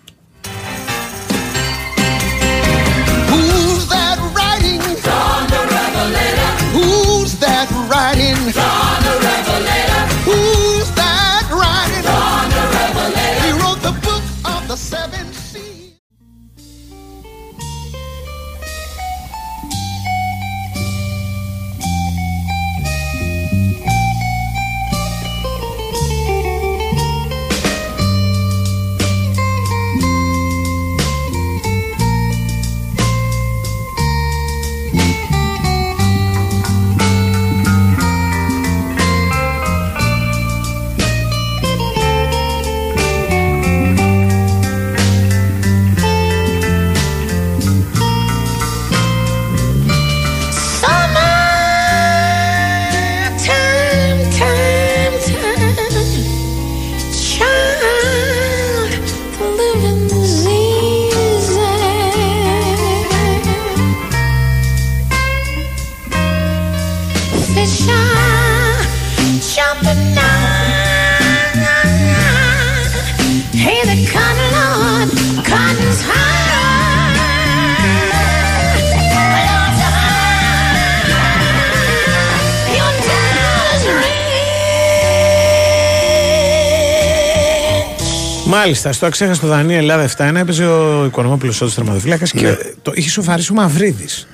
[88.60, 92.56] Μάλιστα, στο αξέχαστο Δανία Ελλάδα 7-1 έπαιζε ο Οικονομόπουλος Σόντο Τερματοφύλακα και Ναι.
[92.82, 94.28] το είχε σοφαρίσει ο Μαυρίδης.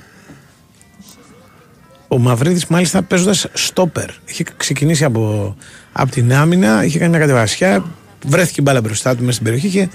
[2.09, 4.09] Ο Μαυρίδης, μάλιστα, παίζοντας στόπερ.
[4.25, 5.57] Είχε ξεκινήσει από,
[5.93, 7.85] από την άμυνα, είχε κάνει μια κατεβασιά,
[8.27, 9.89] βρέθηκε η μπάλα μπροστά του μέσα στην περιοχή και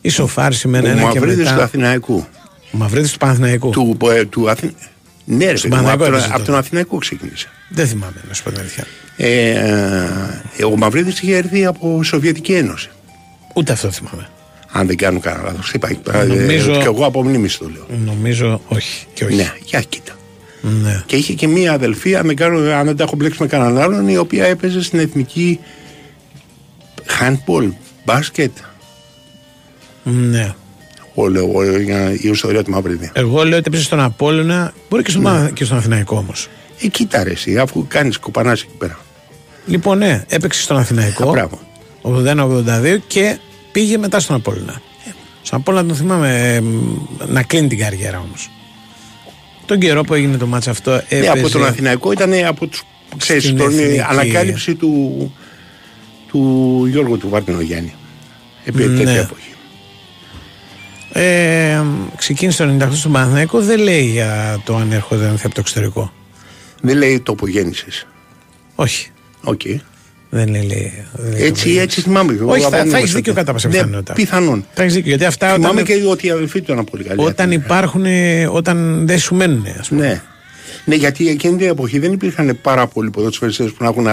[0.00, 1.54] ισοφάρισε με Ο ένα και Μαυρίδης μετά.
[1.56, 2.26] του Αθηναϊκού.
[2.72, 3.70] Ο Μαυρίδης του Παναθηναϊκού.
[3.70, 4.74] Του, ε, του Αθη...
[5.24, 6.50] Ναι, ρε, Στον παιδί μου, Παναθηναϊκό από, τον, έπαιζε από τότε.
[6.50, 7.48] τον Αθηναϊκό ξεκίνησε.
[7.68, 8.84] Δεν θυμάμαι, να σου πω την αλήθεια.
[9.16, 9.50] Ε,
[10.56, 12.90] ε, ο Μαυρίδης είχε έρθει από Σοβιετική Ένωση.
[13.54, 14.28] Ούτε αυτό θυμάμαι.
[14.72, 15.72] Αν δεν κάνω κανένα λάθος.
[15.72, 16.00] Υπάρχει.
[16.26, 17.86] Νομίζω- Ε, και εγώ από μνήμης το λέω.
[18.04, 19.06] Νομίζω όχι.
[19.14, 19.34] Και όχι.
[19.34, 20.12] Ναι, για κοίτα.
[20.82, 21.02] Ναι.
[21.06, 23.78] Και είχε και μία αδελφή, αν δεν, κάνω, αν δεν τα έχω μπλέξει με κανέναν
[23.78, 25.60] άλλον, η οποία έπαιζε στην εθνική
[27.20, 27.68] handball,
[28.04, 28.52] μπάσκετ.
[30.02, 30.54] ναι.
[31.14, 33.10] Όλο, όλο, για- η ιστορία του Μαυρίδη.
[33.14, 36.48] Εγώ λέω ότι έπαιζε στον Απόλλωνα, μπορεί και στον, Πανα- και στον Αθηναϊκό όμως.
[36.82, 38.98] Ε, κοίτα ρε, εσύ, αφού κάνεις κοπανάς εκεί πέρα.
[39.66, 41.28] Λοιπόν, ναι, έπαιξε στον Αθηναϊκό.
[41.28, 41.60] Α, μπράβο.
[42.02, 43.38] 81-82 και
[43.72, 44.80] πήγε μετά στον Απόλλωνα.
[45.42, 46.96] Στον Απόλλωνα τον θυμάμαι ε, μ,
[47.26, 48.50] να κλείνει την καριέρα όμως.
[49.66, 51.20] Τον καιρό που έγινε το μάτς αυτό έπαιζε.
[51.20, 52.82] Ναι, από τον Αθηναϊκό ήταν από τους.
[53.16, 54.00] Ξέρεις, Στην τον, ε, εθνική.
[54.00, 55.32] ανακάλυψη του,
[56.28, 57.94] του Γιώργου του Βάρτινο Γιάννη.
[58.64, 58.96] Επί Ναι.
[58.98, 59.46] τέτοια εποχή.
[61.12, 61.82] Ε,
[62.16, 66.12] ξεκίνησε το 98 στον Παναθηναϊκό, δεν λέει για το αν έρχονταν από το εξωτερικό.
[66.80, 67.86] Δεν λέει τόπο γέννησης.
[68.74, 69.10] Όχι.
[69.42, 69.60] Οκ.
[70.34, 70.62] Δεν λέει.
[70.66, 72.32] λέει δεν λέει Έτσι, το- έτσι θυμάμαι.
[72.32, 73.46] εγώ, Όχι, θα, από θα μνήμη έχεις στο δίκιο τέλος.
[73.46, 74.12] κατά πάσα Ναι, πιθανότητα.
[74.12, 74.64] Πιθανόν.
[74.74, 75.08] Θα έχεις δίκιο.
[75.08, 77.20] Γιατί αυτά Θυμάμαι όταν, και ότι η αδελφή του ήταν πολύ καλή.
[77.24, 80.06] όταν υπάρχουν, ε, όταν δεν σου μένουν, ας πούμε.
[80.06, 80.20] Ναι.
[80.84, 84.06] Ναι, γιατί εκείνη την εποχή δεν υπήρχαν πάρα πολλοί ποδοσφαιριστές που να έχουν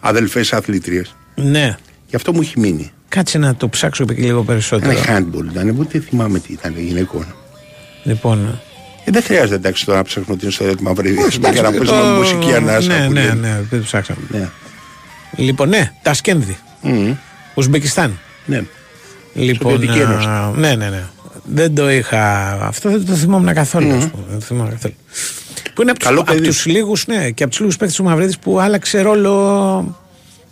[0.00, 1.02] αδελφές αθλήτριες.
[1.34, 1.76] Ναι.
[2.06, 2.90] Γι' αυτό μου έχει μείνει.
[3.08, 4.90] Κάτσε να το ψάξω και λίγο περισσότερο.
[4.90, 7.26] Ένα handball ήταν, ούτε θυμάμαι τι ήταν γυναικών.
[8.04, 8.60] Λοιπόν.
[9.04, 11.18] Ε, δεν χρειάζεται εντάξει τώρα να ψάχνω την ιστορία του Μαυρίδη.
[11.22, 12.98] Όχι, Για να εντάξει, παίζουμε το- μουσική ανάσα.
[12.98, 13.34] Ναι, που ναι, λένε.
[13.34, 14.18] ναι, δεν το ψάξαμε.
[15.36, 15.44] Ναι.
[15.44, 16.58] Λοιπόν, ναι, τα σκένδη.
[16.82, 17.14] Μμμ.
[17.54, 18.18] Ουσμπεκιστάν.
[18.46, 18.62] Ναι.
[19.34, 20.26] Λοιπόν, Σοβιετική Ένωση.
[20.26, 21.02] α, ναι, ναι, ναι.
[21.44, 22.52] Δεν το είχα.
[22.66, 23.92] Αυτό δεν το θυμόμουν καθόλου.
[23.96, 24.24] ας πούμε.
[24.28, 24.94] Δεν το θυμόμουν καθόλου.
[25.74, 26.70] Που είναι από Καλό του παιδί.
[26.70, 29.98] λίγους, ναι, και από τους λίγους παίκτες του Μαυρίδης που άλλαξε ρόλο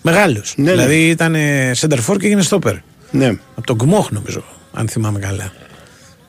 [0.02, 0.54] μεγάλος.
[0.56, 1.34] Ναι, δηλαδή ήταν
[1.80, 2.74] center for και έγινε stopper.
[3.10, 3.26] Ναι.
[3.56, 5.52] Από τον Γκμόχ νομίζω, αν θυμάμαι καλά.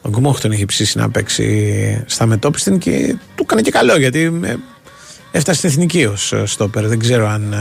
[0.02, 4.40] Ο Γκμόχ τον είχε ψήσει να παίξει στα μετόπιστην και του έκανε και καλό γιατί
[4.44, 4.56] ε,
[5.32, 6.88] έφτασε στην εθνική ως στόπερ.
[6.88, 7.56] Δεν ξέρω αν.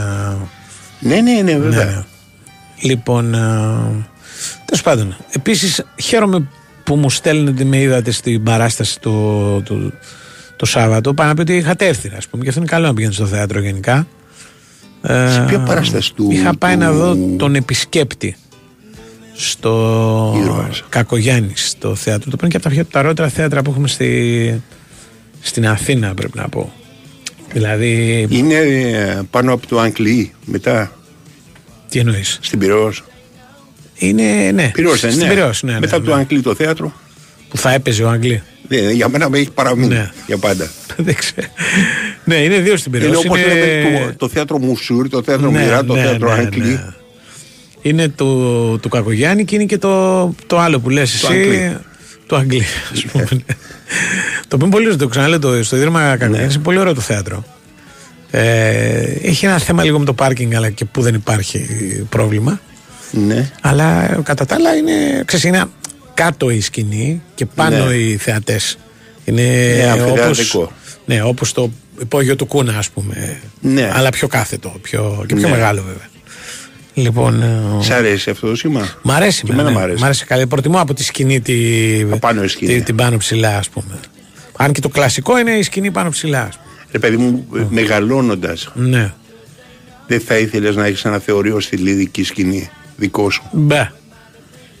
[1.01, 1.85] Ε, Ναι, ναι, ναι, βέβαια.
[1.85, 2.03] ναι.
[2.81, 3.31] Λοιπόν,
[4.65, 5.15] τέλος πάντων.
[5.31, 6.47] Επίσης, χαίρομαι
[6.83, 9.91] που μου στέλνετε ότι με είδατε στην παράσταση το, το,
[10.55, 11.13] το Σάββατο.
[11.13, 12.43] Πάνω να πει ότι είχατε έρθει, α πούμε.
[12.43, 14.07] Και αυτό είναι καλό να πηγαίνεις στο θέατρο γενικά.
[15.01, 18.35] Ε, Σε ποια παράσταση του- Είχα πάει του- να δω τον επισκέπτη
[19.35, 20.83] στο Ήρωας.
[20.89, 22.29] Κακογιάννη, στο θέατρο.
[22.29, 24.61] Το οποίο είναι και από τα πιο ταρότερα θέατρα που έχουμε στη,
[25.41, 26.73] στην Αθήνα, πρέπει να πω.
[27.53, 30.91] Δηλαδή, Είναι ε, πάνω από το Αγγλί, μετά
[31.89, 33.03] τι εννοείς; στην Πυραιός.
[33.95, 34.69] Είναι, ναι.
[34.73, 35.33] Πυραιός δεν στην είναι.
[35.33, 36.05] Πειραιώς, ναι, ναι, μετά ναι.
[36.05, 36.93] το Αγγλί το θέατρο.
[37.49, 38.41] Που θα έπαιζε ο Αγγλί.
[38.67, 40.11] Ναι, για μένα με έχει παραμείνει Ναι.
[40.27, 40.69] για πάντα.
[41.05, 41.47] Δεν ξέρω.
[42.23, 43.25] ναι, είναι δύο στην Είναι Πειραιώς.
[43.25, 46.63] όπως λέμε το, το θέατρο Μουσούρ, το θέατρο Ναι, Μοιρά, το ναι, θέατρο ναι, Αγγλί.
[46.63, 46.93] ναι.
[47.81, 51.39] Είναι του, του Κακογιάννη και είναι και το, το άλλο που λες Το εσύ.
[51.41, 51.77] Αγγλί.
[52.29, 53.27] Το Αγγλί, ας πούμε.
[53.31, 53.39] ναι.
[54.47, 57.01] το οποίο είναι πολύ ωραίο, το ξαναλέω, το, στο Ίδρυμα Κακογιάννης είναι πολύ ωραίο το
[57.01, 57.43] θέατρο.
[58.31, 61.59] Ε, έχει ένα θέμα λίγο με το πάρκινγκ, αλλά και που δεν υπάρχει
[62.09, 62.59] πρόβλημα.
[63.11, 63.51] Ναι.
[63.61, 65.63] Αλλά ε, κατά τα άλλα είναι, ξέρεις, είναι
[66.13, 67.93] κάτω η σκηνή και πάνω Ναι.
[67.93, 68.77] οι θεατές.
[69.25, 70.71] Είναι Ναι, όπως, αμφιθεατρικό.
[71.05, 73.39] ναι, όπως το υπόγειο του Κούνα ας πούμε.
[73.61, 73.91] Ναι.
[73.93, 75.53] Αλλά πιο κάθετο πιο, και πιο Ναι.
[75.55, 76.08] μεγάλο βέβαια.
[77.01, 79.93] Λοιπόν, ε, Σ' αρέσει αυτό το σήμα; μ' αρέσει, Και εμένα, εμένα ναι.
[79.99, 80.25] μ' αρέσει.
[80.25, 80.47] καλά.
[80.47, 81.55] Προτιμώ από τη σκηνή τη,
[82.11, 82.73] Απάνω η σκηνή.
[82.73, 83.99] τη- την πάνω ψηλά ας πούμε.
[84.57, 86.41] Αν και το κλασικό είναι η σκηνή πάνω ψηλά.
[86.41, 86.67] ας πούμε.
[86.91, 89.13] Ρε παιδί μου, μεγαλώνοντας, Ναι.
[90.07, 93.87] δεν θα ήθελες να έχεις ένα θεωρείο στη λιδική σκηνή δικό σου; Μπα.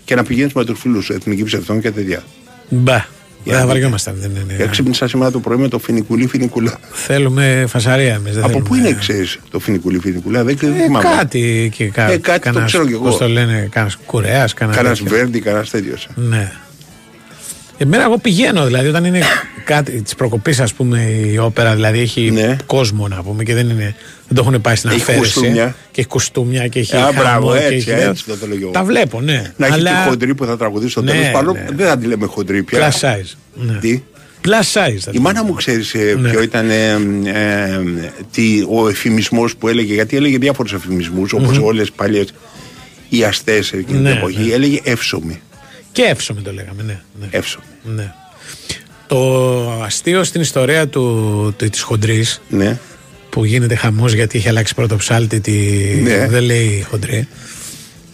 [0.05, 2.23] Και να πηγαίνεις με τους φίλους σου, εθνική ψευτών και τέτοια.
[2.69, 3.05] Μπα.
[3.43, 4.15] Για Δεν να βαριόμασταν.
[4.19, 4.63] Δεν είναι.
[4.63, 6.79] Έξυπνησα σήμερα το πρωί με το φινικουλί φινικουλά.
[6.91, 8.33] Θέλουμε φασαρία εμείς.
[8.33, 11.09] δεν Από θέλουμε- πού είναι, ξέρεις, το φινικουλί φινικουλά, δεν Ε, θυμάμαι.
[11.17, 13.03] κάτι και κα, Ε, κάτι το κανένας- ξέρω κι εγώ.
[13.03, 14.77] Πώς το λένε, κανένα κουρέας, κανένα.
[14.77, 15.15] Κανένα τέτοιο.
[15.15, 16.07] βέρντι, κανένα τέτοιος.
[16.15, 16.51] Ναι.
[17.81, 19.21] Εμένα εγώ πηγαίνω, δηλαδή όταν είναι
[19.65, 21.01] κάτι της προκοπής, ας πούμε,
[21.33, 22.33] η όπερα, δηλαδή έχει
[22.65, 23.95] κόσμο να πούμε και δεν, είναι,
[24.27, 24.95] δεν το έχουν πάει στην Ναι.
[24.95, 25.33] Έχει αφαίρεση.
[25.33, 25.75] κουστούμια.
[25.91, 26.95] Και έχει κουστούμια και έχει.
[26.95, 28.71] Α, χαμό μπράβο, και έτσι, έχει- έτσι το θέλω εγώ.
[28.71, 29.53] Τα βλέπω, ναι.
[29.57, 31.31] Να έχει Αλλά τη χοντρή που θα τραγουδήσει στο Ναι, τέλος.
[31.31, 31.59] Παρόλο ναι.
[31.59, 32.91] που δεν θα τη λέμε χοντρή πια.
[32.91, 33.33] Plus size.
[33.53, 33.77] Ναι.
[33.79, 34.03] Τι;
[34.43, 34.97] Plus size.
[34.99, 35.45] θα Η το μάνα πω.
[35.47, 36.29] μου ξέρεις Ναι.
[36.29, 36.91] ποιο ήταν ε,
[37.25, 37.79] ε,
[38.31, 41.63] τι, ο εφημισμός που έλεγε, γιατί έλεγε διάφορους εφημισμούς, όπως Μμμ.
[41.65, 42.33] όλες παλιές
[43.09, 44.39] οι αστές εκείνη την Ναι, εποχή.
[44.47, 44.53] ναι.
[44.53, 45.41] Έλεγε εύσωμη.
[45.91, 46.99] Και εύσομη το λέγαμε, ναι.
[47.19, 47.27] ναι.
[47.31, 47.65] Εύσωμη.
[47.83, 48.13] ναι.
[49.07, 52.79] Το αστείο στην ιστορία του, του, της χοντρής Ναι.
[53.29, 55.51] που γίνεται χαμός γιατί έχει αλλάξει πρώτο ψάλτη τη,
[56.03, 56.27] Ναι.
[56.27, 57.27] δεν λέει χοντρή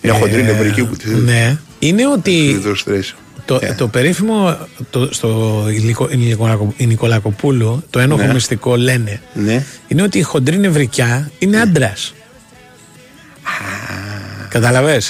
[0.01, 3.15] Μια Ε, χοντρή νευρική που τη ναι είναι ότι το στρες.
[3.45, 4.57] το, το περίφημο
[4.89, 8.33] το, στο η Νικο- η Νικολακο- η Νικολακοπούλου το ένοχο Ναι.
[8.33, 9.63] μυστικό λένε Ναι.
[9.87, 12.13] είναι ότι η χοντρή νευρικιά είναι άντρας.
[14.59, 15.01] Κατάλαβε.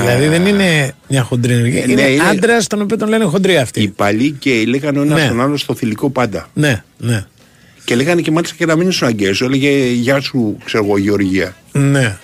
[0.00, 1.86] Δηλαδή δεν είναι μια χοντρή ενεργεία.
[1.86, 3.82] Ναι, είναι είναι- άντρας τον οποίο τον λένε χοντρή αυτή.
[3.82, 5.28] Οι παλιοί και λέγανε ο ένας Ναι.
[5.28, 6.48] τον άλλο στο θηλυκό πάντα.
[6.52, 7.24] Ναι, ναι.
[7.84, 9.32] Και λέγανε και μάλιστα και να μην ήσουν αγκαίο.
[9.40, 11.56] Έλεγε Γεια σου, ξέρω εγώ, Γεωργία.
[11.72, 12.16] Ναι.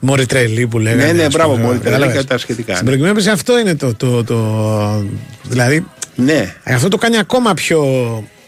[0.00, 1.04] Μόρι τρελή που λέγανε.
[1.04, 2.22] Ναι, ναι, ας μπράβο, πούμε, Μόρι Τρελή κατάλαβες.
[2.22, 2.92] και τα σχετικά, Στην ναι.
[2.92, 5.04] προηγούμενη περίπτωση αυτό είναι το, το, το,
[5.42, 5.86] Δηλαδή.
[6.14, 6.54] Ναι.
[6.64, 7.80] Αυτό το κάνει ακόμα πιο.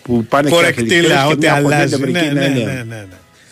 [0.03, 1.97] Που πάνε και κορεκτήλα, αθλητές και ό,τι μια χοντρή αλλάζει.
[1.97, 3.07] νευρική, Ναι, ναι, ναι,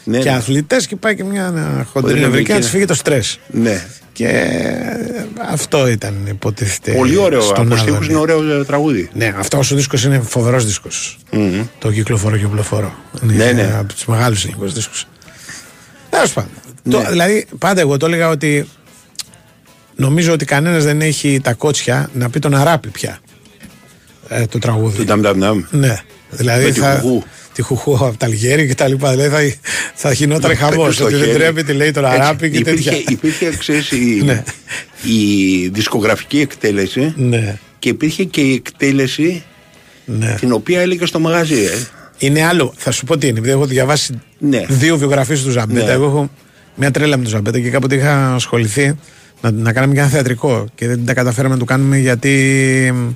[0.05, 0.18] ναι, ναι.
[0.18, 0.18] ναι, ναι.
[0.18, 0.36] Ναι, και ναι.
[0.36, 3.39] αθλητές και πάει και μια χοντρή Χοντρή νευρική να νευρική, του φύγει το στρες.
[3.51, 3.86] Ναι.
[4.12, 6.93] Και ε, αυτό ήταν υποτίθεται.
[6.93, 7.40] Πολύ ωραίο.
[7.40, 7.81] στον Από Άδωνη.
[7.81, 9.10] στίχους είναι ωραίο ε, τραγούδι.
[9.14, 11.18] Ναι, αυτός ο δίσκος είναι φοβερός δίσκος.
[11.31, 11.62] Μμμ.
[11.78, 12.94] Το κυκλοφορώ κυκλοφορώ.
[13.20, 13.74] Ναι, Είναι ναι.
[13.78, 15.06] από τους μεγάλους ελληνικούς δίσκους.
[16.10, 16.51] Τέλος πάντων.
[16.82, 16.93] Ναι.
[16.93, 18.68] Το- δηλαδή, πάντα εγώ το έλεγα ότι
[19.97, 23.18] νομίζω ότι κανένας δεν έχει τα κότσια να πει τον Αράπη πια.
[24.28, 24.97] Ε, το τραγούδι.
[24.97, 25.39] Του Νταμ
[25.70, 25.97] Ναι.
[26.31, 27.22] Δηλαδή Με τη θα, χουχού.
[27.55, 29.10] Τη χουχού από τα Αλγέρι και τα λοιπά.
[29.10, 29.59] Δηλαδή θα,
[29.94, 30.76] θα γινόταν Με χαμός.
[30.76, 31.39] πέτω στο Ότι δεν χέρι.
[31.39, 33.05] τρέπεται, λέει τον Έτσι, Αράπη και υπήρχε, τέτοια.
[33.12, 34.43] Υπήρχε, ξέρεις, η, Ναι.
[35.02, 37.59] η δισκογραφική εκτέλεση Ναι.
[37.78, 39.43] και υπήρχε και η εκτέλεση
[40.05, 40.35] Ναι.
[40.40, 41.64] την οποία έλεγε στο μαγαζί.
[41.64, 41.70] Ε.
[42.18, 42.72] Είναι άλλο.
[42.76, 43.39] Θα σου πω τι είναι.
[43.39, 44.64] Επειδή έχω διαβάσει Ναι.
[44.68, 45.86] δύο βιογραφίες του Ζαμπέτα.
[45.86, 45.93] Ναι.
[45.93, 46.31] Εγώ έχω
[46.74, 48.94] μια τρέλα με τον Ζαμπέτα και κάποτε είχα ασχοληθεί
[49.40, 50.66] να, να κάνουμε και ένα θεατρικό.
[50.74, 52.31] Και δεν τα καταφέραμε να το κάνουμε γιατί
[52.89, 53.14] ε,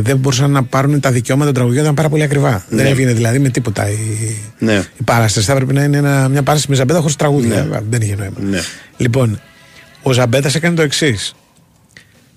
[0.00, 2.64] δεν μπορούσαν να πάρουν τα δικαιώματα των τραγουδιών, ήταν πάρα πολύ ακριβά.
[2.68, 2.76] Ναι.
[2.82, 3.96] Δεν έβγαινε δηλαδή με τίποτα η,
[4.58, 4.84] Ναι.
[4.98, 5.46] η παράσταση.
[5.46, 7.58] Θα έπρεπε να είναι ένα, μια παράσταση με Ζαμπέτα χωρίς τραγούδια.
[7.58, 8.36] Ε, Δεν είχε νόημα.
[8.40, 8.60] Ναι.
[8.96, 9.40] Λοιπόν,
[10.02, 11.34] ο Ζαμπέτας έκανε το εξής.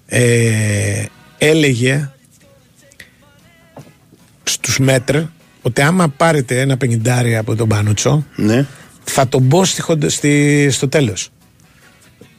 [0.05, 1.05] Ε,
[1.37, 2.09] έλεγε
[4.43, 5.19] στους μέτρ
[5.61, 8.65] ότι άμα πάρετε ένα πενιντάρι από τον Πανούτσο Ναι.
[9.03, 11.29] θα τον μπω στη, χοντε- στη- στο τέλος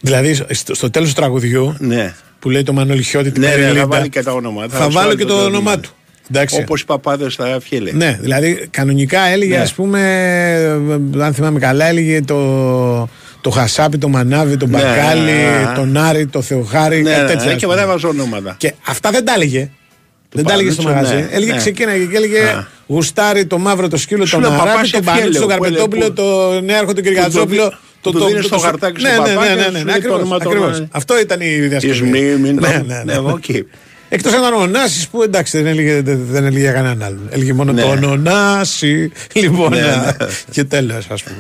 [0.01, 2.15] δηλαδή στο, στο τέλος του τραγουδιού Ναι.
[2.39, 4.77] Που λέει το Μανώλη Χιώτη την Ναι, ναι, Περιλίντα, θα βάλει και τα ονόματα.
[4.79, 5.91] θα βάλω και το όνομά του
[6.31, 6.61] Εντάξει.
[6.61, 7.93] Όπως οι παπάδες στα φιέλε.
[7.93, 9.63] Ναι, δηλαδή κανονικά έλεγε, Ναι.
[9.63, 10.01] ας πούμε,
[11.17, 13.09] ε, αν θυμάμαι καλά, έλεγε το,
[13.41, 15.73] το Χασάπι, το Μανάβι, τον Ναι, Μπακάλι, ναι, ναι.
[15.75, 17.45] τον Άρη, το Θεοχάρη, Ναι, κάτι ναι, τέτοια.
[17.45, 17.75] ναι, ας και πούμε.
[17.79, 18.55] μετά έβαζε ονόματα.
[18.59, 19.71] Και αυτά δεν τα έλεγε.
[20.33, 21.27] δεν τα έλεγε στο Πανούτσο, μαγαζί.
[21.29, 21.57] ναι, έλεγε ναι.
[21.59, 22.67] ξεκίναγε και έλεγε Α.
[22.87, 25.65] γουστάρι το μαύρο το σκύλο, Σου τον λέει, Αράπη, παπάς τον Εφιέλεο, Πανούτσο, τον που
[25.65, 27.79] έλεγε, Καρπετόπουλο, που- τον Νέαρχο, τον Κυριαζόπουλο.
[28.11, 29.79] Δι- του το δίνεις στο χαρτάκι στο ναι, ναι, παπά ναι, και ναι, σου ναι,
[29.79, 30.81] λέει το ακριβώς, όνομα του, ακριβώς.
[30.81, 30.87] ναι.
[30.91, 31.93] Αυτό ήταν η διασκευή.
[31.95, 33.13] Ισμνή, μην το- Ναι, ναι, ναι.
[33.13, 33.45] Ναι, οκ.
[34.11, 37.29] Εκτός αν ήταν ο Νάσης που εντάξει δεν έλεγε, δεν, δεν έλεγε για κανέναν άλλον.
[37.31, 37.83] Έλεγε μόνο Ναι.
[37.83, 39.13] τον Ονάση.
[39.33, 40.27] Λοιπόν, Ναι, α, ναι.
[40.51, 41.39] και τέλος, ας πούμε.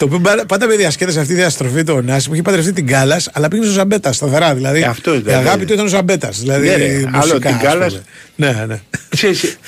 [0.00, 2.86] Το οποίο πάντα- πάντα με διασκέδασε αυτή η διαστροφή του Ονάση που είχε παντρευτεί την
[2.86, 4.54] Κάλλα, αλλά πήγε στο Ζαμπέτας σταθερά.
[4.54, 5.64] Δηλαδή, Ε, αυτό ήταν, η αγάπη ναι.
[5.64, 6.40] του ήταν ο Ζαμπέτας.
[6.40, 7.92] Δηλαδή, Ναι, ρε, μουσικά, άλλο την ας Κάλλας.
[8.36, 8.52] πούμε.
[8.52, 8.80] Ναι, ναι.
[9.08, 9.58] Ξέρεις,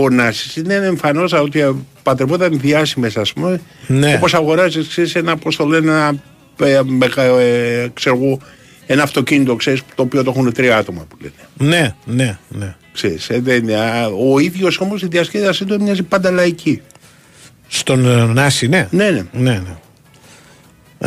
[0.00, 3.60] ο Νάσης είναι εμφανώς ότι παντρευόταν διάσημες, ας πούμε.
[3.86, 4.14] Ναι.
[4.16, 6.14] Όπως αγοράζεις, ξέρεις, ένα, πώς το λένε, ένα,
[6.62, 7.06] ε, με-
[7.42, 8.38] ε, ξέρω εγώ,
[8.86, 11.72] ένα αυτοκίνητο, ξέρεις, το οποίο το έχουν τρία άτομα που λένε.
[11.76, 12.74] Ναι, ναι, ναι.
[12.92, 16.80] Ξέρεις, ε, δεν είναι, α, ο ίδιος όμως η διασκέδασή του μοιάζει πάντα λαϊκή.
[17.72, 18.88] Στον ε, Νάση, ναι.
[18.90, 19.24] Ναι, ναι.
[19.32, 19.76] ναι, ναι.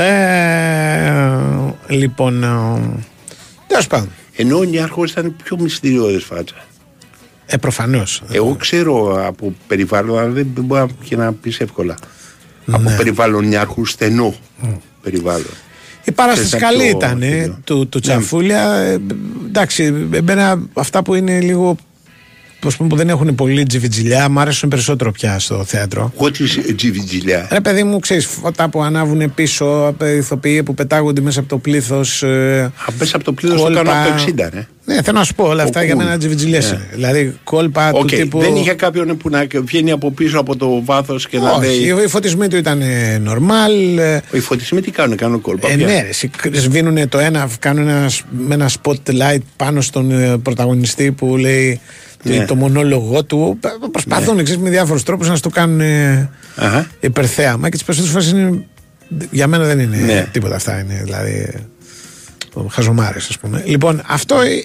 [0.04, 1.30] Ε,
[1.88, 2.48] λοιπόν, ε,
[3.68, 4.10] τέλο πάντων.
[4.36, 6.56] Ενώ ο Νιάρχο ήταν πιο μυστηριώδες φάτσα.
[7.46, 8.22] Ε, προφανώς.
[8.32, 11.96] Εγώ ξέρω από περιβάλλον, αλλά δεν μπορεί και να πεις εύκολα.
[12.72, 12.96] Από Ναι.
[12.96, 14.36] περιβάλλον Νιάρχους στενό
[15.02, 15.46] περιβάλλον.
[16.04, 17.38] Η παράσταση Ξέρεις, καλή πιο ήταν τέτοιο.
[17.38, 18.02] ε, του, του Ναι.
[18.02, 18.74] Τσαφούλια.
[18.74, 19.00] Ε,
[19.48, 21.76] εντάξει, εμένα αυτά που είναι λίγο.
[22.64, 26.14] Πώς πούμε, που δεν έχουν πολύ τζιβιτζιλιά, μου αρέσουν περισσότερο πια στο θέατρο.
[26.20, 31.22] What is τζιβιτζιλιά; Ρε παιδί μου, ξέρεις, φώτα που ανάβουν πίσω, ε, ηθοποιοί που πετάγονται
[31.22, 32.24] μέσα από το πλήθος.
[32.24, 34.68] Ε, Μέσα από το πλήθος το κάνω από το 60, ναι.
[34.86, 35.98] Ναι, θέλω να σου πω, όλα αυτά Ο για cool.
[35.98, 36.66] μένα τζιβιτζιλιές Ναι.
[36.66, 36.88] είναι.
[36.94, 38.40] Δηλαδή, κόλπα Οκ, του τύπου.
[38.40, 42.04] Δεν είχε κάποιον που να βγαίνει από πίσω από το βάθος και να Όχι, λέει.
[42.04, 43.98] οι φωτισμοί του ήταν ε, normal.
[44.00, 45.72] ε, Οι φωτισμοί τι κάνουν, κάνουν κόλπα.
[45.72, 45.86] Ε, πια.
[45.88, 51.80] ναι, σβήνουν το ένα, κάνουν ένα, με ένα spotlight πάνω στον ε, πρωταγωνιστή που λέει
[52.24, 52.38] Ναι.
[52.38, 53.58] το, το μονόλογο του.
[53.60, 56.88] Π- Προσπαθούν ξέρεις, με διάφορου τρόπου να στο κάνουν ε, Αχα.
[57.00, 58.66] υπερθέαμα και τι περισσότερε φορέ είναι.
[59.32, 60.28] Για μένα δεν είναι Ναι.
[60.32, 60.80] τίποτα αυτά.
[60.80, 61.54] Είναι δηλαδή.
[62.70, 63.64] Χαζομάρε, α πούμε.
[63.66, 64.40] Λοιπόν, αυτό.
[64.42, 64.60] ε, ε, ε,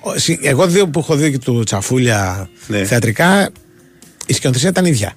[0.00, 2.84] ο- συ- Εγώ δύο που έχω δει και του Τσαφούλια Ναι.
[2.84, 3.50] θεατρικά,
[4.26, 5.12] η σκηνοθεσία ήταν ίδια.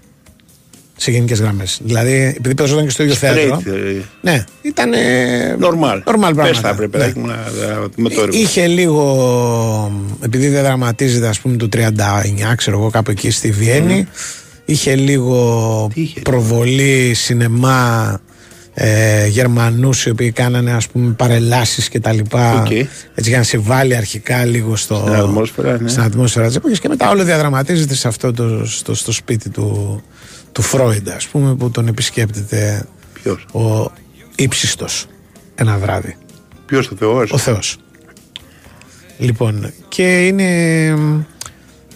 [0.97, 1.80] Σε γενικές γραμμές.
[1.84, 3.61] Δηλαδή, επειδή παίζονταν και στο ίδιο θέατρο.
[3.65, 4.91] Straight, ε, Ναι, ήταν.
[5.59, 5.95] Normal.
[5.95, 6.61] Normal Πες πράγματα.
[6.61, 7.22] τα έπρεπε Ναι.
[7.22, 8.38] να- να- με το έργο.
[8.38, 10.01] Είχε λίγο.
[10.22, 14.07] Επειδή διαδραματίζεται, ας πούμε, το 39, ξέρω εγώ, κάπου εκεί στη Βιέννη.
[14.65, 15.91] Είχε λίγο
[16.23, 18.19] προβολή σινεμά
[18.73, 22.72] ε, Γερμανούς οι οποίοι κάνανε ας πούμε παρελάσεις και τα λοιπά Οκ.
[22.72, 25.89] έτσι για να σε βάλει αρχικά λίγο στο, Στην ατμόσφαιρα, ναι.
[25.89, 30.01] στην ατμόσφαιρα της εποχής και μετά όλο διαδραματίζεται σε αυτό το, στο, στο σπίτι του,
[30.56, 33.91] του Φρόιντ ας πούμε που τον επισκέπτεται Ποιος; ο
[34.36, 35.06] ύψιστος
[35.56, 36.18] ένα βράδυ
[36.65, 37.77] Ποιος ο Θεός; ο Θεός
[39.18, 40.88] λοιπόν και είναι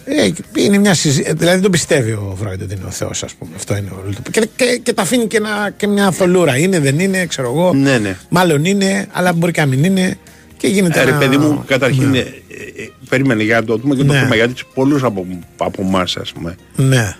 [0.04, 1.32] Ε, είναι μια συζήτηση.
[1.34, 3.50] Δηλαδή δεν τον πιστεύει ο Φρόιντ ότι είναι ο Θεός, ας πούμε.
[3.56, 4.30] Αυτό είναι όλο το.
[4.30, 6.56] Και, και, και τα αφήνει και, ένα, και μια θολούρα.
[6.56, 7.72] Είναι, δεν είναι, ξέρω εγώ.
[7.74, 8.16] Ναι, ναι.
[8.28, 10.18] Μάλλον είναι, αλλά μπορεί και να μην είναι.
[10.56, 11.00] Και γίνεται.
[11.00, 12.18] Ε, ρε ένα- παιδί μου, καταρχήν, Ναι.
[12.18, 14.18] ε, ε, περίμενε για να το δούμε και το Ναι.
[14.18, 15.26] θέμα γιατί πολλούς από,
[15.56, 17.16] από εμάς, ας πούμε, Ναι,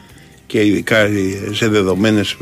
[0.51, 1.11] και ειδικά ε,
[1.53, 2.37] σε δεδομένες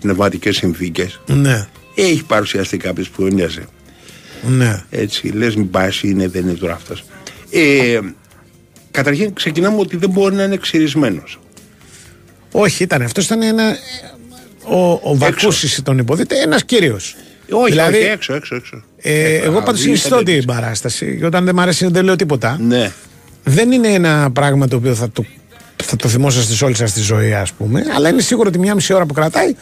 [0.00, 3.66] πνευματικές συνθήκες, ναι, έχει παρουσιαστεί κάποιος που έμοιαζε.
[4.42, 4.82] ναι.
[4.90, 7.04] Έτσι, λες, μην πάει, είναι, δεν είναι τώρα αυτός.
[7.50, 7.98] Ε,
[8.90, 11.38] καταρχήν, ξεκινάμε ότι δεν μπορεί να είναι ξυρισμένος.
[12.52, 13.24] Όχι, ήταν αυτός.
[13.24, 13.76] Ήταν ένα.
[14.62, 17.16] Ο, ο Βακούσης τον υποδείται, ένας κύριος.
[17.50, 18.82] Όχι, Δηλαδή, όχι, έξω, έξω, έξω.
[18.96, 20.32] Ε, εγώ πάντως δείτε, συνιστώ δείτε.
[20.32, 21.16] την παράσταση.
[21.18, 22.58] Και όταν δεν μ' αρέσει δεν λέω τίποτα.
[22.60, 22.92] Ναι.
[23.44, 25.24] Δεν είναι ένα πράγμα το οποίο θα το,
[25.90, 27.84] θα το θυμόσαστε σε όλη σας τη ζωή, ας πούμε.
[27.96, 29.54] Αλλά είναι σίγουρο ότι μια μισή ώρα που κρατάει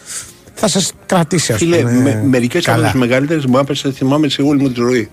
[0.55, 1.91] θα σας κρατήσει, ας Φίλε, πούμε.
[1.93, 2.91] με, μερικές από καλά.
[2.91, 5.11] τις μεγαλύτερες μάπε θα θυμάμαι σε όλη μου τη ζωή.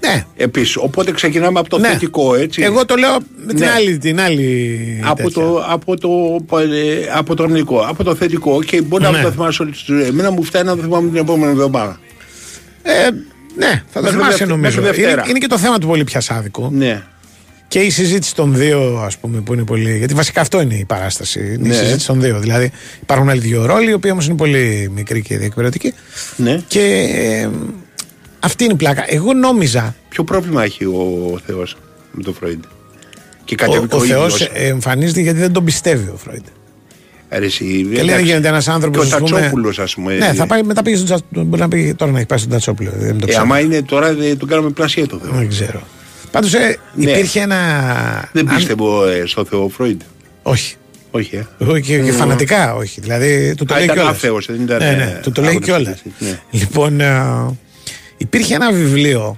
[0.00, 0.24] Ναι.
[0.36, 1.88] Επίσης, οπότε ξεκινάμε από το Ναι.
[1.88, 2.62] θετικό, έτσι.
[2.62, 3.70] Εγώ το λέω με την Ναι.
[3.70, 3.98] άλλη.
[3.98, 5.30] Την άλλη από τέτοια.
[5.42, 6.08] το, από, το,
[6.58, 8.62] ε, από το αρνητικό, από το θετικό.
[8.62, 9.16] Και μπορεί να Ναι.
[9.16, 10.02] μην το θυμάσαι όλη τη ζωή.
[10.02, 12.00] Εμένα μου φτάνει να το θυμάμαι την επόμενη εβδομάδα.
[12.82, 12.92] Ε,
[13.56, 14.80] ναι, θα το Μέχρι θυμάσαι Δευτε- νομίζω.
[14.80, 15.24] μέχρι Είναι, Δευτέρα.
[15.28, 16.70] είναι και το θέμα του πολύ πιασάδικο.
[16.72, 17.02] Ναι.
[17.68, 19.98] Και η συζήτηση των δύο, ας πούμε, που είναι πολύ.
[19.98, 21.40] Γιατί βασικά αυτό είναι η παράσταση.
[21.40, 21.74] Είναι Ναι.
[21.74, 22.38] η συζήτηση των δύο.
[22.40, 22.70] Δηλαδή
[23.02, 25.92] υπάρχουν άλλοι δύο ρόλοι, οι οποίοι όμως είναι πολύ μικροί και διεκπαιρεωτικοί.
[26.36, 26.60] Ναι.
[26.68, 26.80] Και
[27.14, 27.48] ε,
[28.40, 29.04] αυτή είναι η πλάκα.
[29.08, 29.94] Εγώ νόμιζα.
[30.08, 31.76] Ποιο πρόβλημα έχει ο Θεός
[32.12, 32.62] με τον Φρόιντ;
[33.44, 34.50] Και Ο, κατέβηκε ο ο, Θεός ίδιος.
[34.54, 36.44] εμφανίζεται γιατί δεν τον πιστεύει ο Φρόιντ.
[37.30, 38.24] Ρε, εσύ, Και λέει δεν εντάξει.
[38.24, 39.08] γίνεται ένας άνθρωπος.
[39.08, 40.14] Και ο Τατσόπουλος, ας πούμε.
[40.16, 42.50] Ναι, θα πάει, μετά πήγε στον Τσα- Μπορεί να πήγε τώρα να έχει πάει στον
[42.50, 42.90] Τατσόπουλο.
[42.98, 43.42] Δεν το Ε, ξέρω.
[43.42, 45.32] άμα είναι τώρα, δεν τον κάνουμε πλασία το Θεό.
[45.32, 45.82] Δεν ξέρω.
[46.36, 47.10] Πάντως ε, Ναι.
[47.10, 48.28] υπήρχε ένα.
[48.32, 50.00] Δεν αν- πίστευω ε, στο Θεό Φρόιντ.
[50.42, 50.74] Όχι.
[51.10, 51.46] Όχι, ε.
[51.60, 52.14] Εγώ και, και Mm.
[52.16, 53.00] φανατικά όχι.
[53.00, 54.14] Δηλαδή του το Α, λέει ήταν κιόλας.
[54.16, 56.02] άθεος, δεν ήταν, Ναι, ναι, ε, του το λέει άγνωστος, κιόλας.
[56.18, 56.40] ναι.
[56.50, 57.22] Λοιπόν, ε,
[58.16, 59.36] υπήρχε ένα βιβλίο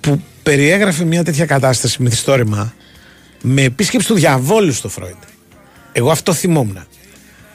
[0.00, 2.74] που περιέγραφε μια τέτοια κατάσταση μυθιστόρημα
[3.42, 5.14] με επίσκεψη του διαβόλου στο Φρόιντ.
[5.92, 6.78] Εγώ αυτό θυμόμουν.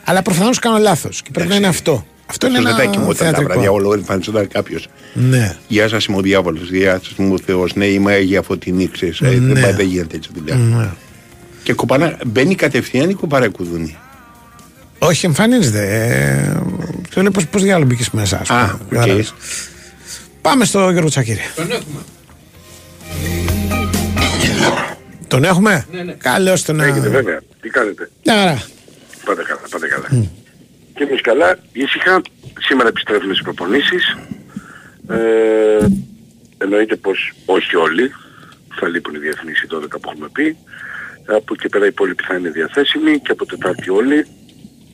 [0.03, 2.05] Αλλά προφανώς κάνω λάθος και πρέπει να είναι αυτό.
[2.29, 3.49] Αυτό είναι Αυτό δεν τα ένα κοιμόταν τα θεατρικό.
[3.49, 4.87] βραδιά, όλο εμφανιζόταν κάποιος.
[5.13, 5.55] Ναι.
[5.67, 6.69] Γεια σας, είμαι ο διάβολος.
[6.69, 7.73] Γεια σας, είμαι ο Θεός.
[7.75, 9.19] Ναι, είμαι Αγία Φωτεινή, ξέρεις.
[9.21, 9.53] Ε, Ναι.
[9.53, 10.55] Δεν, πάει, δεν γίνεται έτσι δουλειά.
[10.55, 10.89] Ναι.
[11.63, 13.97] Και κοπανά, μπαίνει κατευθείαν ή κοπαρά κουδούνι.
[14.99, 15.81] Όχι, εμφανίζεται.
[15.81, 16.59] Ε,
[17.11, 18.39] του λέει πώς διάολο μπήκες μέσα.
[18.39, 18.79] ας Α, πούμε.
[18.83, 18.93] οκ.
[18.93, 19.33] Κατάλαβες.
[20.41, 21.41] Πάμε στο Γιώργο Τσακίρη.
[21.55, 21.99] Τον έχουμε.
[25.27, 26.11] Τον έχουμε; Ναι, ναι.
[26.11, 27.39] Καλώς τον Έχετε βέβαια.
[27.61, 28.61] Τι κάνετε; Μια χαρά.
[29.25, 30.25] Πάτε καλά, πάτε καλά.
[30.97, 32.21] Και εμείς καλά, ήσυχα.
[32.59, 34.17] Σήμερα επιστρέφουμε στις προπονήσεις.
[35.09, 35.85] Ε,
[36.57, 38.11] εννοείται πως όχι όλοι.
[38.79, 40.57] Θα λείπουν οι διεθνείς οι 12 που έχουμε πει.
[41.25, 44.25] Από εκεί πέρα οι υπόλοιποι θα είναι διαθέσιμοι και από Τετάρτη όλοι.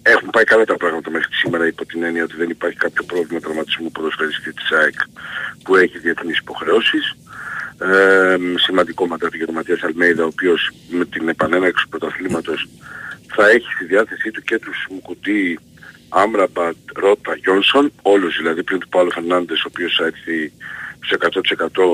[0.02, 3.40] Έχουν πάει καλά τα πράγματα μέχρι σήμερα υπό την έννοια ότι δεν υπάρχει κάποιο πρόβλημα
[3.40, 5.00] τραυματισμού ποδοσφαιριστή της ΑΕΚ
[5.64, 7.16] που έχει διεθνείς υποχρεώσεις.
[7.80, 12.68] Ε, σημαντικό ματάτι για τον Ματίας Αλμέιδα ο οποίος με την επανέναρξη του πρωταθλήματος
[13.36, 15.60] θα έχει στη διάθεσή του και τους Μουκουτί,
[16.14, 20.54] Άμραμπατ, Ρότα, Γιόνσον, όλους δηλαδή πριν του Παύλο Φερνάντες ο οποίος θα έρθει
[21.06, 21.18] σε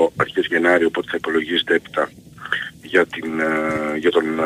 [0.06, 2.10] 100% αρχές Γενάρη οπότε θα υπολογίζεται έπειτα
[2.82, 4.42] για, την, ε, για τον ε,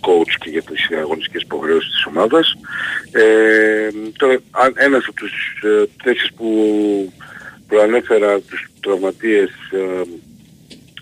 [0.00, 2.54] coach και για τις αγωνιστικές υποχρεώσεις της ομάδας.
[3.10, 5.32] Ε, τώρα, αν ένας από τους
[5.62, 6.48] ε, θέσεις που
[7.68, 10.02] προανέφερα, τους τραυματίες, ε,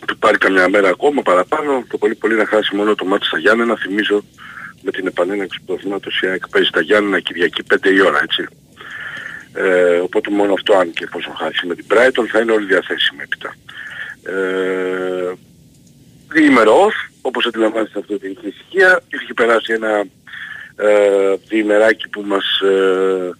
[0.07, 3.39] του πάρει καμιά μέρα ακόμα παραπάνω, το πολύ πολύ να χάσει μόνο το μάτι στα
[3.39, 4.25] Γιάννενα, θυμίζω
[4.83, 8.47] με την επανέναξη του πρωταθλήματος η ΑΕΚ παίζει στα Γιάννενα Κυριακή 5 η ώρα, έτσι.
[9.55, 13.23] Ε, οπότε μόνο αυτό αν και πόσο χάσει με την Brighton θα είναι όλοι διαθέσιμοι
[13.23, 13.55] έπειτα.
[14.23, 15.33] Ε,
[16.29, 20.05] διήμερο off, όπως αντιλαμβάνεστε αυτό την ησυχία, είχε περάσει ένα
[20.77, 23.31] ε, διημεράκι που μας ε,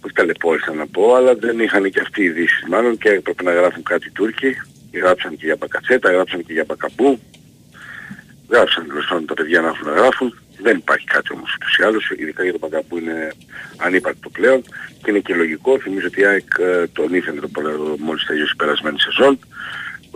[0.00, 3.52] όχι ταλαιπώρησαν να πω, αλλά δεν είχαν και αυτοί οι ειδήσεις μάλλον και έπρεπε να
[3.52, 4.56] γράφουν κάτι οι Τούρκοι.
[4.92, 7.20] Γράψαν και για Μπακατσέτα, γράψαν και για Μπακαμπού.
[8.48, 10.38] Γράψαν τέλος πάντων τα παιδιά να έχουν να γράφουν.
[10.62, 13.32] Δεν υπάρχει κάτι όμως ούτως ή άλλως, ειδικά για τον Μπακαμπού είναι
[13.76, 14.62] ανύπαρκτο πλέον
[15.02, 15.78] και είναι και λογικό.
[15.78, 19.38] Θυμίζω ότι η ΑΕΚ ε, τον ήθελε το πολύ- μόλις τελειώσει η περασμένη σεζόν.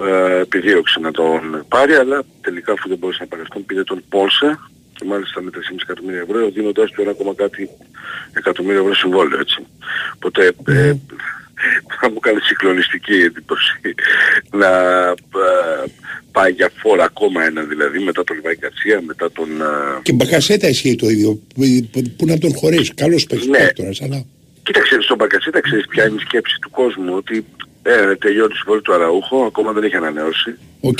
[0.07, 4.03] Ε, επιδίωξε να τον πάρει, αλλά τελικά αφού δεν μπορούσε να πάρει αυτόν πήρε τον
[4.09, 4.59] Πόλσε
[4.99, 7.69] και μάλιστα με 3,5 εκατομμύρια ευρώ δίνοντάς του ένα ακόμα κάτι
[8.33, 9.67] εκατομμύριο ευρώ συμβόλαιο έτσι.
[10.15, 10.93] Οπότε ε,
[12.01, 13.81] θα μου κάνει συγκλονιστική εντύπωση
[14.51, 14.69] να
[15.09, 15.91] ε,
[16.33, 19.49] πάει για φόρα ακόμα ένα δηλαδή μετά τον Λιβάη Καρσία, μετά τον...
[19.61, 21.41] ε, Και Μπακασέτα ισχύει το ίδιο.
[22.17, 22.95] Πού να τον χωρίσει.
[22.95, 23.59] Καλός παίξει Ναι.
[23.59, 24.25] παίκτορας, αλλά.
[24.63, 27.45] Κοίταξε στον Μπακασέτα ξέρεις ποια είναι η σκέψη του κόσμου ότι
[27.83, 30.55] ε, τελειώνει το συμβόλαιο του Αραούχο, ακόμα δεν έχει ανανεώσει.
[30.81, 30.99] Οκ.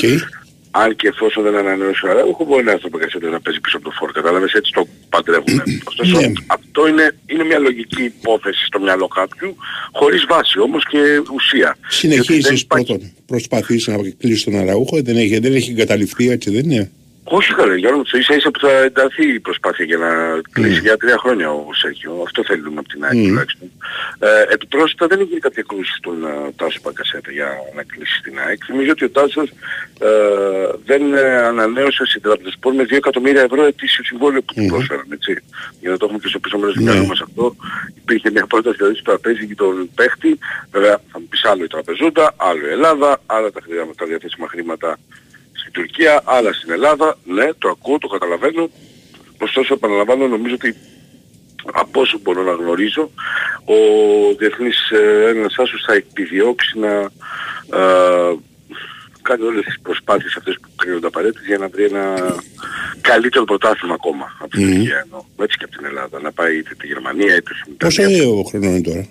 [0.75, 3.77] Αν και εφόσον δεν ανανεώσει ο Αραούχο μπορεί να έρθει ο Μπακασέτας να παίζει πίσω
[3.77, 4.11] από το φορ.
[4.11, 5.63] Κατάλαβες έτσι το παντρεύουμε.
[5.83, 6.31] Ωστόσο Ναι.
[6.47, 9.55] αυτό είναι, είναι μια λογική υπόθεση στο μυαλό κάποιου
[9.91, 10.97] χωρίς βάση όμως και
[11.33, 11.77] ουσία.
[12.01, 13.11] Διότι δεν Συνεχίζεις υπάρχει- πρώτον.
[13.25, 15.01] Προσπαθείς να κλείσεις τον Αραούχο.
[15.01, 16.91] Δεν έχει, δεν έχει εγκαταλειφθεί έτσι, δεν είναι;
[17.23, 20.09] Όχι καλά, Γιώργο, το ίσα ίσα που θα ενταθεί η προσπάθεια για να
[20.51, 22.21] κλείσει για τρία χρόνια ο Σέρχιο.
[22.25, 23.71] Αυτό θέλουμε από την ΑΕΚ τουλάχιστον.
[24.19, 28.59] Ε, επιπρόσθετα δεν έγινε κάποια κρούση στον ε, Τάσο Μπακασέτα για να κλείσει την ΑΕΚ.
[28.65, 29.49] Θυμίζω ότι ο Τάσος
[29.99, 30.09] ε,
[30.85, 35.37] δεν ε, ανανέωσε στην Τραπεζοσπορ με 2 εκατομμύρια ευρώ ετήσιο συμβόλαιο που του πρόσφεραν, έτσι.
[35.79, 37.55] Για να το έχουμε και στο πίσω μέρος του μυαλού μας αυτό.
[37.97, 40.37] Υπήρχε μια πρόταση δηλαδή στο τραπέζι για τον παίχτη.
[40.71, 44.47] Βέβαια θα μου πεις άλλο η τραπεζούντα, άλλο η Ελλάδα, άλλα τα, χρήματα- τα διαθέσιμα
[44.47, 44.97] χρήματα
[45.59, 47.17] στην Τουρκία, άλλα στην Ελλάδα.
[47.25, 48.69] Ναι, το ακούω, το καταλαβαίνω.
[49.41, 50.75] Ωστόσο, επαναλαμβάνω, νομίζω ότι
[51.73, 53.11] από όσο μπορώ να γνωρίζω,
[53.65, 53.75] ο
[54.37, 56.93] Διεθνής ε, Έλληνας Άσος θα επιδιώξει να
[57.79, 58.35] ε,
[59.21, 62.35] κάνει όλες τις προσπάθειες αυτές που κρίνονται απαραίτητες για να βρει ένα
[63.01, 65.21] καλύτερο πρωτάθλημα ακόμα από την Τουρκία εννοώ.
[65.41, 66.19] Έτσι και από την Ελλάδα.
[66.19, 68.17] Να πάει είτε τη Γερμανία είτε στην Πόσο Ιταλία.
[68.17, 69.07] είναι ο χρόνος είναι τώρα;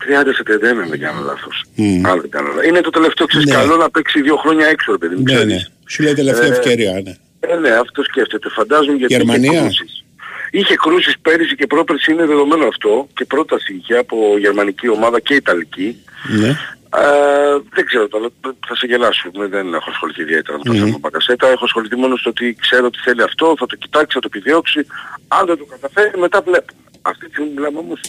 [0.00, 1.64] 30 σε 31 αν δεν κάνω λάθος.
[2.10, 2.64] Αν δεν κάνω λάθος.
[2.64, 5.22] Είναι το τελευταίο ξέρεις καλό να παίξει δύο χρόνια έξω ρε παιδί μου.
[5.22, 5.52] Ναι, ξέρεις.
[5.52, 5.60] ναι.
[5.88, 7.14] Σου λέει τελευταία Ε, ευκαιρία, ναι.
[7.40, 8.48] Ε, ναι, αυτό σκέφτεται.
[8.48, 10.04] Φαντάζομαι γιατί Γερμανία; είχε κρούσεις.
[10.50, 15.34] Είχε κρούσεις πέρυσι και πρόπερσι είναι δεδομένο αυτό και πρόταση είχε από γερμανική ομάδα και
[15.34, 15.96] ιταλική.
[16.40, 16.48] Ναι.
[16.96, 18.26] Ε, δεν ξέρω τώρα,
[18.66, 19.30] θα σε γελάσω.
[19.34, 20.78] Δεν- Δεν έχω ασχοληθεί ιδιαίτερα με το Μμμ.
[20.84, 21.46] θέμα Μπακασέτα.
[21.48, 24.86] Έχω ασχοληθεί μόνο στο ότι ξέρω ότι θέλει αυτό, θα το κοιτάξει, θα το επιδιώξει.
[25.28, 26.80] Αν δεν το καταφέρει, μετά βλέπουμε.
[27.10, 28.00] Αυτή τη στιγμή μιλάμε όμως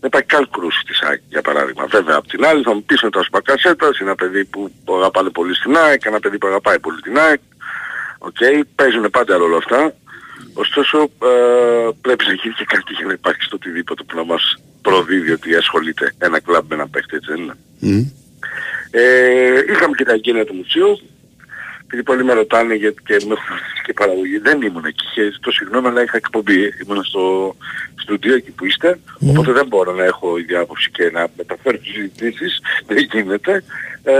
[0.00, 1.86] δεν υπάρχει καν κρούση της ΑΕΚ, για παράδειγμα.
[1.86, 5.30] Βέβαια, απ' την άλλη θα μου πεις με το Μπακασέτας, είναι ένα παιδί που αγαπάνε
[5.30, 7.40] πολύ στην ΑΕΚ, ένα παιδί που αγαπάει πολύ την ΑΕΚ.
[8.18, 8.36] Οκ,
[8.74, 9.94] παίζουν πάντα ρόλο αυτά.
[10.54, 14.56] Ωστόσο, ε, πρέπει να γίνει και κάτι για να υπάρχει στο οτιδήποτε που να μας
[14.82, 17.56] προδίδει ότι ασχολείται ένα κλαμπ με ένα παίχτη, έτσι δεν είναι.
[18.90, 21.00] Ε, είχαμε και τα εγκαίνια του μουσείου.
[21.92, 25.04] Επειδή πολλοί με ρωτάνε γιατί και με έχουν ρωτήσει και παραγωγή, δεν ήμουν εκεί.
[25.14, 26.60] Και ζητώ συγγνώμη, αλλά είχα εκπομπή.
[26.82, 27.56] Ήμουν στο
[28.02, 28.98] στούντιο εκεί που είστε.
[29.28, 32.60] Οπότε δεν μπορώ να έχω ίδια άποψη και να μεταφέρω τις συζητήσεις.
[32.86, 33.64] Δεν γίνεται.
[34.02, 34.12] Ε,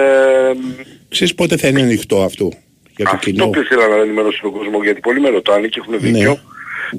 [1.08, 2.48] Ξέρεις πότε θα είναι ανοιχτό αυτό
[2.96, 5.80] για το αυτό κοινό; που ήθελα να ενημερώσω τον κόσμο, γιατί πολλοί με ρωτάνε και
[5.82, 6.38] έχουν δίκιο.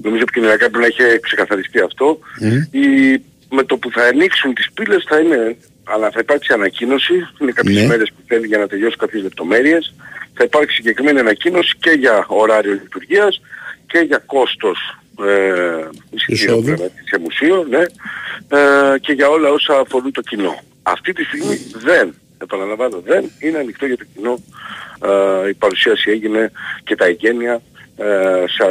[0.02, 2.19] Νομίζω επικοινωνιακά πρέπει να έχει ξεκαθαριστεί αυτό.
[2.72, 2.85] Η,
[3.56, 7.81] με το που θα ανοίξουν τις πύλες θα είναι, αλλά θα υπάρξει ανακοίνωση, είναι κάποιες
[7.81, 7.88] Ναι.
[7.88, 9.93] μέρες που θέλει για να τελειώσει κάποιες λεπτομέρειες.
[10.33, 13.41] Θα υπάρξει συγκεκριμένη ανακοίνωση και για ωράριο λειτουργίας
[13.87, 14.97] και για κόστος
[15.27, 16.61] ε, εισιτήριου Εισόδου.
[16.63, 17.79] βέβαια, σε μουσείο, ναι,
[18.57, 20.59] ε, και για όλα όσα αφορούν το κοινό.
[20.83, 24.43] Αυτή τη στιγμή δεν, επαναλαμβάνω, δεν είναι ανοιχτό για το κοινό.
[25.45, 26.51] Ε, η παρουσίαση έγινε
[26.83, 27.61] και τα εγκαίνια
[27.97, 28.65] ε, σε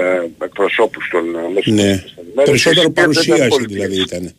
[0.44, 1.82] εκπροσώπους των ε, μέσων Ναι.
[1.82, 3.86] ενημέρωσης Περισσότερο και δεν παρουσίαση πολιτικές.
[3.88, 4.34] δηλαδή ήταν.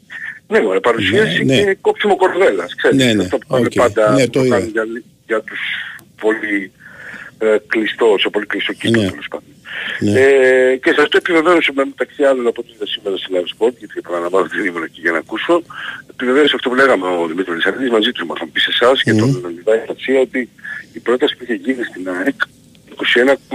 [0.47, 1.63] Ναι, μωρέ, παρουσίαση Ναι, ναι.
[1.63, 2.97] και κόψιμο κορδέλας, ξέρεις.
[2.97, 3.23] Ναι, ναι.
[3.23, 3.73] Αυτό που κάνουν Οκ.
[3.73, 4.55] πάντα Ναι, που το είδα.
[4.55, 4.85] κάνουν για,
[5.27, 5.59] για τους
[6.21, 6.71] πολύ
[7.45, 9.49] ε, κλειστό, σε πολύ κλειστό κύκλο τέλος πάντων.
[9.99, 10.19] Ναι.
[10.19, 13.73] Ε, και σας το επιβεβαίωσε με μεταξύ άλλων από ό,τι είδα σήμερα στη Live Sport,
[13.81, 15.55] γιατί επαναλαμβάνω ότι δεν ήμουν εκεί για να ακούσω,
[16.13, 19.29] επιβεβαίωσε αυτό που λέγαμε ο Δημήτρης Λισαρίδης μαζί του, μας πει σε εσάς και τον
[19.55, 20.49] Λιβάη Φατσία ότι
[20.93, 22.39] η πρόταση που είχε γίνει στην ΑΕΚ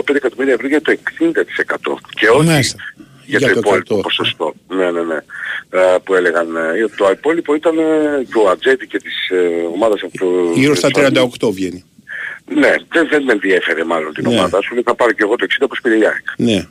[0.00, 2.78] 21,5 εκατομμύρια ευρώ για το 60% και όχι Μάλιστα.
[3.26, 4.02] για, Για το το υπόλοιπο 100.
[4.02, 4.54] ποσοστό.
[4.68, 5.18] Ναι, ναι, ναι.
[5.70, 6.56] Ε, που έλεγαν.
[6.56, 7.82] ε, Το υπόλοιπο ήταν ε,
[8.32, 9.36] και ο Ατζέτη και της ε,
[9.74, 10.52] ομάδας από το...
[10.54, 11.84] Γύρω στα το- 38 βγαίνει.
[12.54, 14.34] Ναι, δεν, δεν με ενδιέφερε μάλλον την Ναι.
[14.36, 14.74] ομάδα σου.
[14.74, 16.24] Λέει θα πάρω και εγώ το 60 όπως πήρε η ΑΕΚ.
[16.36, 16.66] Ναι.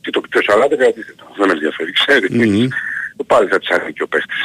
[0.00, 0.40] Και το, το
[0.70, 1.22] 40 κρατήσετε.
[1.36, 2.30] Δεν με ενδιαφέρει, ξέρεις.
[2.30, 2.68] Μμμ.
[3.26, 4.36] Πάλι θα της και ο παίχτης.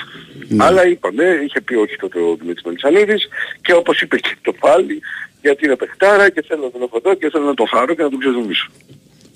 [0.57, 3.27] Αλλά είπαμε, είχε πει όχι τότε ο Δημήτρης Μελισανίδης
[3.61, 5.01] και όπως είπε και το πάλι,
[5.41, 8.01] γιατί είναι παιχτάρα και θέλω να τον έχω εδώ και θέλω να τον χαρώ και
[8.03, 8.67] να τον ξεζουμίσω.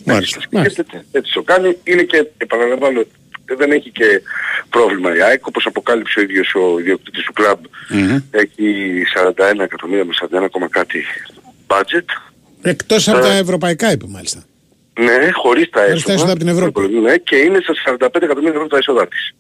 [0.06, 0.40] Μάλιστα.
[0.52, 1.78] Έτσι, έτσι το κάνει.
[1.84, 3.04] Είναι και, επαναλαμβάνω,
[3.56, 4.22] δεν έχει και
[4.70, 7.60] πρόβλημα η ΑΕΚ, όπως αποκάλυψε ο ίδιος ο ιδιοκτήτης του κλαμπ.
[8.32, 11.04] Έχει 41 εκατομμύρια με 41 ακόμα κάτι
[11.68, 12.06] budget.
[12.62, 14.44] Εκτός από Ε, τα ευρωπαϊκά είπε μάλιστα.
[15.00, 16.06] Ναι, χωρίς τα Χωρίς έσοδα.
[16.08, 16.88] τα έσοδα από την Ευρώπη.
[16.88, 19.32] Ναι, και είναι στα 45 εκατομμύρια ευρώ τα έσοδά της.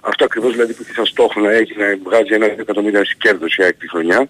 [0.00, 3.62] Αυτό ακριβώς δηλαδή που είχε σαν στόχο να έχει να βγάζει ένα εκατομμύριο κέρδος η
[3.62, 4.28] ΑΕΚ τη χρονιά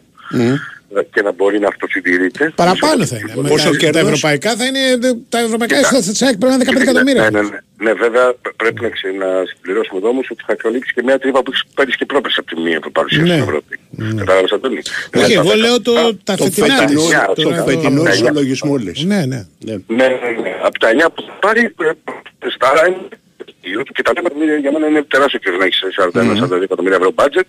[1.12, 2.52] και να μπορεί να αυτοσυντηρείται.
[2.54, 3.32] Παραπάνω θα είναι.
[3.42, 4.80] Με Πόσο τα, τα κέρδος; ευρωπαϊκά θα είναι.
[5.28, 7.22] Τα ευρωπαϊκά έσοδα της ΑΕΚ πρέπει να είναι 15 εκατομμύρια.
[7.30, 7.58] Ναι, ναι, ναι.
[7.84, 11.18] Ναι, βέβαια π- πρέπει να, ξε, να συμπληρώσουμε εδώ όμως ότι θα καλύψει και μια
[11.18, 13.32] τρύπα που έχεις πέρυσι και πρόπερση από τη μία που παρουσίασε Ναι.
[13.32, 13.74] στην Ευρώπη.
[14.16, 14.80] Κατάλαβες Αντώνη;
[15.16, 15.92] Όχι, Ναι, εγώ τα- λέω το,
[16.24, 17.08] τα Το φετινά φετινό, της.
[17.34, 19.02] το Τώρα, φετινό Ναι, ισολογισμό λες.
[19.04, 19.40] Ναι, ναι.
[19.58, 19.74] Ναι.
[19.86, 20.52] Ναι, ναι, ναι.
[20.68, 21.90] Από τα 9 που θα πάρει, ε,
[22.56, 22.82] στάρα
[23.80, 25.80] είναι και τα 10 εκατομμύρια για μένα είναι τεράστιο και να έχεις
[26.56, 27.48] 41-42 εκατομμύρια ευρώ budget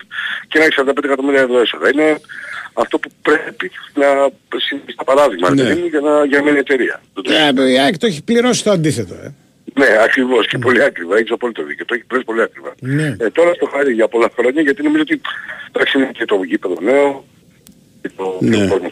[0.49, 1.89] και να έχεις 45 εκατομμύρια ευρώ έσοδα.
[1.93, 2.07] Είναι
[2.73, 3.71] αυτό που πρέπει
[4.01, 4.07] να
[4.67, 5.63] συμβεί στα παράδειγμα Ναι.
[5.63, 5.73] ναι.
[5.73, 7.01] για, να, για μια εταιρεία.
[7.57, 9.13] Ε, Η ΑΕΚ το έχει πληρώσει το αντίθετο.
[9.13, 9.33] Ε.
[9.79, 11.17] Ναι, ακριβώς και πολύ άκριβα.
[11.17, 11.85] Έχεις απόλυτο δίκιο.
[11.85, 12.73] Το έχει πληρώσει πολύ άκριβα.
[12.79, 13.15] Ναι.
[13.19, 15.21] Ε, τώρα στο χάρη για πολλά χρόνια γιατί νομίζω ότι
[15.71, 17.25] εντάξει είναι και το γήπεδο νέο
[18.01, 18.55] και το Ναι.
[18.57, 18.91] και ο κόσμος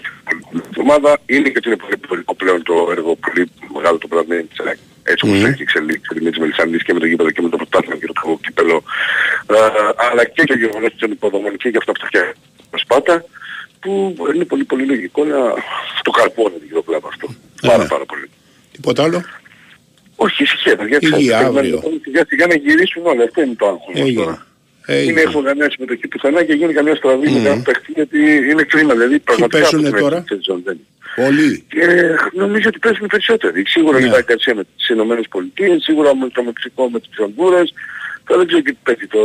[0.70, 4.36] στην ομάδα είναι και ότι είναι πολύ πολιτικό πλέον το έργο πολύ μεγάλο το πράγμα
[4.36, 4.78] της ΑΕΚ.
[5.12, 5.44] Έτσι όπως Ναι.
[5.44, 8.06] το έχει εξελίξει με τις Μελισσανδείς και με το γήπεδο και με το πρωτάθλημα και
[8.06, 8.84] το κύπελο.
[9.48, 9.56] Ε,
[10.12, 12.34] αλλά και το γεγονός των υποδομών και για αυτά που θα φτιάξει
[12.84, 13.26] Σπάτα
[13.80, 15.40] που είναι πολύ πολύ λογικό να
[16.02, 17.28] το καρπώνει το κλαμπ αυτό.
[17.62, 18.30] Πάρα πάρα πολύ.
[18.72, 19.24] Τίποτα άλλο;
[20.16, 20.98] Όχι, ησυχία, παιδιά.
[21.02, 21.62] Υγεία, ξέρετε, αύριο.
[21.62, 23.24] περιμένουμε Σιγά σιγά να γυρίσουν όλα.
[23.24, 24.49] Αυτό είναι το άγχος
[24.90, 24.98] μας Έγινε.
[24.98, 24.98] τώρα.
[24.98, 25.12] Έγινε.
[25.12, 28.18] Είναι έχουμε καμιά συμμετοχή πουθενά και γίνει καμιά στραβή με κανένα παίχτη γιατί
[28.52, 28.94] είναι κρίμα.
[28.94, 30.88] Δηλαδή πραγματικά παίζουνε αυτό είναι τώρα; η σεζόν, δεν είναι.
[31.16, 31.64] Πολύ.
[31.68, 31.86] Και
[32.34, 33.64] νομίζω ότι παίζουν οι περισσότεροι.
[33.68, 34.06] Σίγουρα Ναι.
[34.06, 37.74] η Βαϊκαρσία με τις Ηνωμένες Πολιτείες, σίγουρα με το Μεξικό με τις Χονδούρες.
[38.30, 39.24] Τώρα δεν ξέρω τι παίζει το,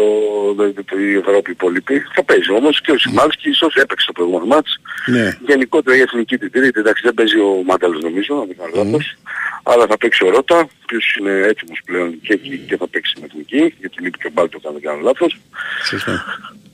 [0.56, 2.02] το, το, το, η Ευρώπη υπόλοιπη.
[2.14, 4.80] Θα παίζει όμως και ο Σιμάνσκι ίσως έπαιξε το προηγούμενο μάτς.
[5.06, 5.38] Ναι.
[5.46, 9.16] Γενικότερα η εθνική την τρίτη, εντάξει δεν παίζει ο Μάνταλος νομίζω, αν δεν κάνω λάθος.
[9.62, 13.14] Αλλά θα παίξει ο Ρώτα, ο οποίος είναι έτοιμος πλέον και εκεί και θα παίξει
[13.20, 15.38] με εθνική, γιατί λείπει και ο Μπάλτο αν δεν κάνω λάθος.
[15.84, 16.24] Σωστά.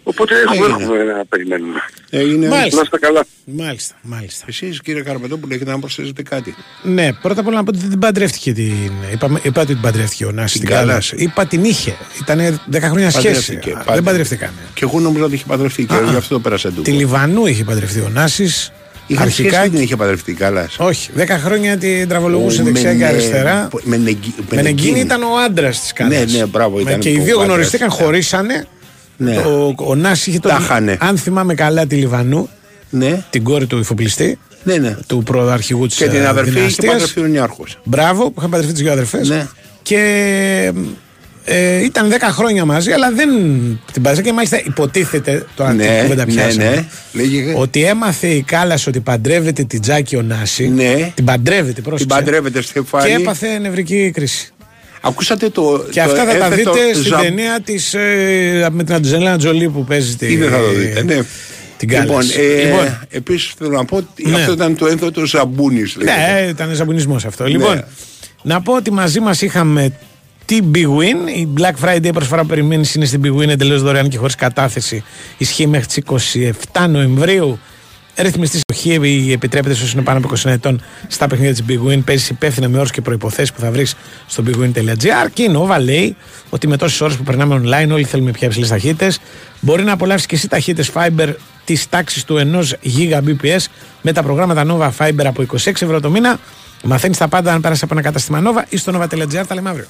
[0.03, 0.83] Οπότε έχουμε, Έγινε.
[0.83, 1.81] έχουμε να περιμένουμε.
[2.11, 2.49] Έγινε.
[2.49, 2.77] Μάλιστα.
[2.77, 3.25] Να είστε καλά.
[3.45, 4.45] Μάλιστα, μάλιστα.
[4.49, 7.91] Εσείς κύριε Καρπετόπουλο έχετε να προσθέσετε κάτι; Ναι, πρώτα απ' όλα να πω ότι δεν
[7.91, 8.73] την παντρεύτηκε την.
[9.13, 11.09] Είπα, είπα ότι την παντρεύτηκε ο Νάσης Την στην Κάλλας.
[11.11, 11.13] Κάλλας.
[11.27, 11.95] Είπα την είχε.
[12.21, 13.25] Ήταν 10 χρόνια σχέση.
[13.53, 13.95] Παντρεύτηκε, Α, πάντα.
[13.95, 14.53] Δεν παντρευτήκανε.
[14.75, 16.83] Και εγώ νομίζω ότι είχε παντρευτεί και Α, γι' αυτό το πέρασε του.
[16.83, 18.73] Τη Λιβανού είχε παντρευτεί ο Νάσης.
[19.07, 20.69] Είχα σχέση δεν την είχε παντρευτεί καλά.
[20.79, 23.69] Όχι, 10 χρόνια την τραβολογούσε Ο δεξιά και Μενε- αριστερά.
[23.83, 26.33] Μενεγκι- Μενεγκίνη ήταν ο άντρας της Κάλλας.
[26.33, 27.47] Ναι, ναι, μπράβο, ήταν Και οι ο δύο άντρας.
[27.49, 28.67] γνωριστήκαν, χωρίσανε.
[29.23, 29.37] Ναι.
[29.37, 30.61] Ο, ο Νάσης είχε Τα τον.
[30.61, 30.97] χάνε.
[31.01, 32.49] Αν θυμάμαι καλά, τη Λιβανού.
[32.91, 33.25] Ναι.
[33.31, 34.39] Την κόρη του υφοπλιστή.
[34.63, 34.97] Ναι, ναι.
[35.07, 37.79] Του προαρχηγού της Και την αδερφή είχε παντρευτεί ο Νιάρχος.
[37.85, 39.29] Μπράβο, που είχαν παντρευτεί τις δύο αδερφές.
[39.29, 39.47] Ναι.
[39.83, 40.73] Και
[41.45, 43.29] ε, ήταν 10 χρόνια μαζί, αλλά δεν
[43.93, 45.47] την παντρεύτηκε και μάλιστα υποτίθεται.
[45.57, 46.85] Τώρα Ναι, την κουβέντα ναι, πιάσαμε, ναι.
[47.13, 47.55] Λέγε.
[47.57, 50.69] Ότι έμαθε η Κάλλα ότι παντρεύεται την Τζάκη ο Νάση.
[50.69, 51.13] Ναι.
[51.15, 52.07] Την παντρεύεται, πρόσεξε.
[52.07, 53.09] Την παντρεύεται Στεφάνη.
[53.09, 54.53] Και έπαθε νευρική κρίση.
[55.01, 55.85] Ακούσατε το.
[55.91, 59.39] Και το αυτά θα τα έθετο δείτε στην ζαμ- ταινία της, ε, με την Αντζελένα
[59.39, 61.23] Τζολί που παίζει τη, Ήδη θα το δείτε, ναι.
[61.77, 62.03] την Κάλλα.
[62.05, 64.37] Λοιπόν, ε, Λοιπόν, επίσης θέλω να πω ότι Ναι.
[64.37, 65.97] αυτό ήταν το ένθετο ζαμπούνις.
[65.97, 66.33] λέγεται.
[66.43, 67.43] Ναι, ήταν ζαμπονισμό αυτό.
[67.45, 67.49] Ναι.
[67.51, 67.85] Λοιπόν,
[68.43, 69.93] να πω ότι μαζί μας είχαμε
[70.45, 71.37] την Big Win.
[71.39, 75.05] Η Black Friday προσφορά που περιμένεις είναι στην Big Win εντελώς δωρεάν και χωρίς κατάθεση.
[75.39, 75.97] Ισχύει μέχρι τις
[76.73, 77.59] 27 Νοεμβρίου.
[78.17, 78.93] Ρυθμιστής στοχή
[79.33, 82.05] επιτρέπεται σε όσους είναι πάνω από 20 ετών στα παιχνίδια της Big Win.
[82.05, 83.95] Παίζει υπεύθυνα με όρους και προποθέσει που θα βρεις
[84.27, 85.29] στο bigwin.gr.
[85.33, 86.17] Και η Nova λέει
[86.51, 89.21] ότι με τόσες ώρες που περνάμε online, όλοι θέλουμε πια υψηλές ταχύτητες.
[89.61, 91.35] Μπορεί να απολαύσεις και εσύ ταχύτητες Fiber
[91.65, 92.79] της τάξης του 1
[93.21, 93.65] Gbps
[94.03, 96.39] με τα προγράμματα Nova Fiber από 26 ευρώ το μήνα.
[96.85, 99.45] Μαθαίνεις τα πάντα αν πέρασες από ένα κατάστημα Nova ή στο nova.gr.
[99.49, 99.87] Τα λέμε αύριο.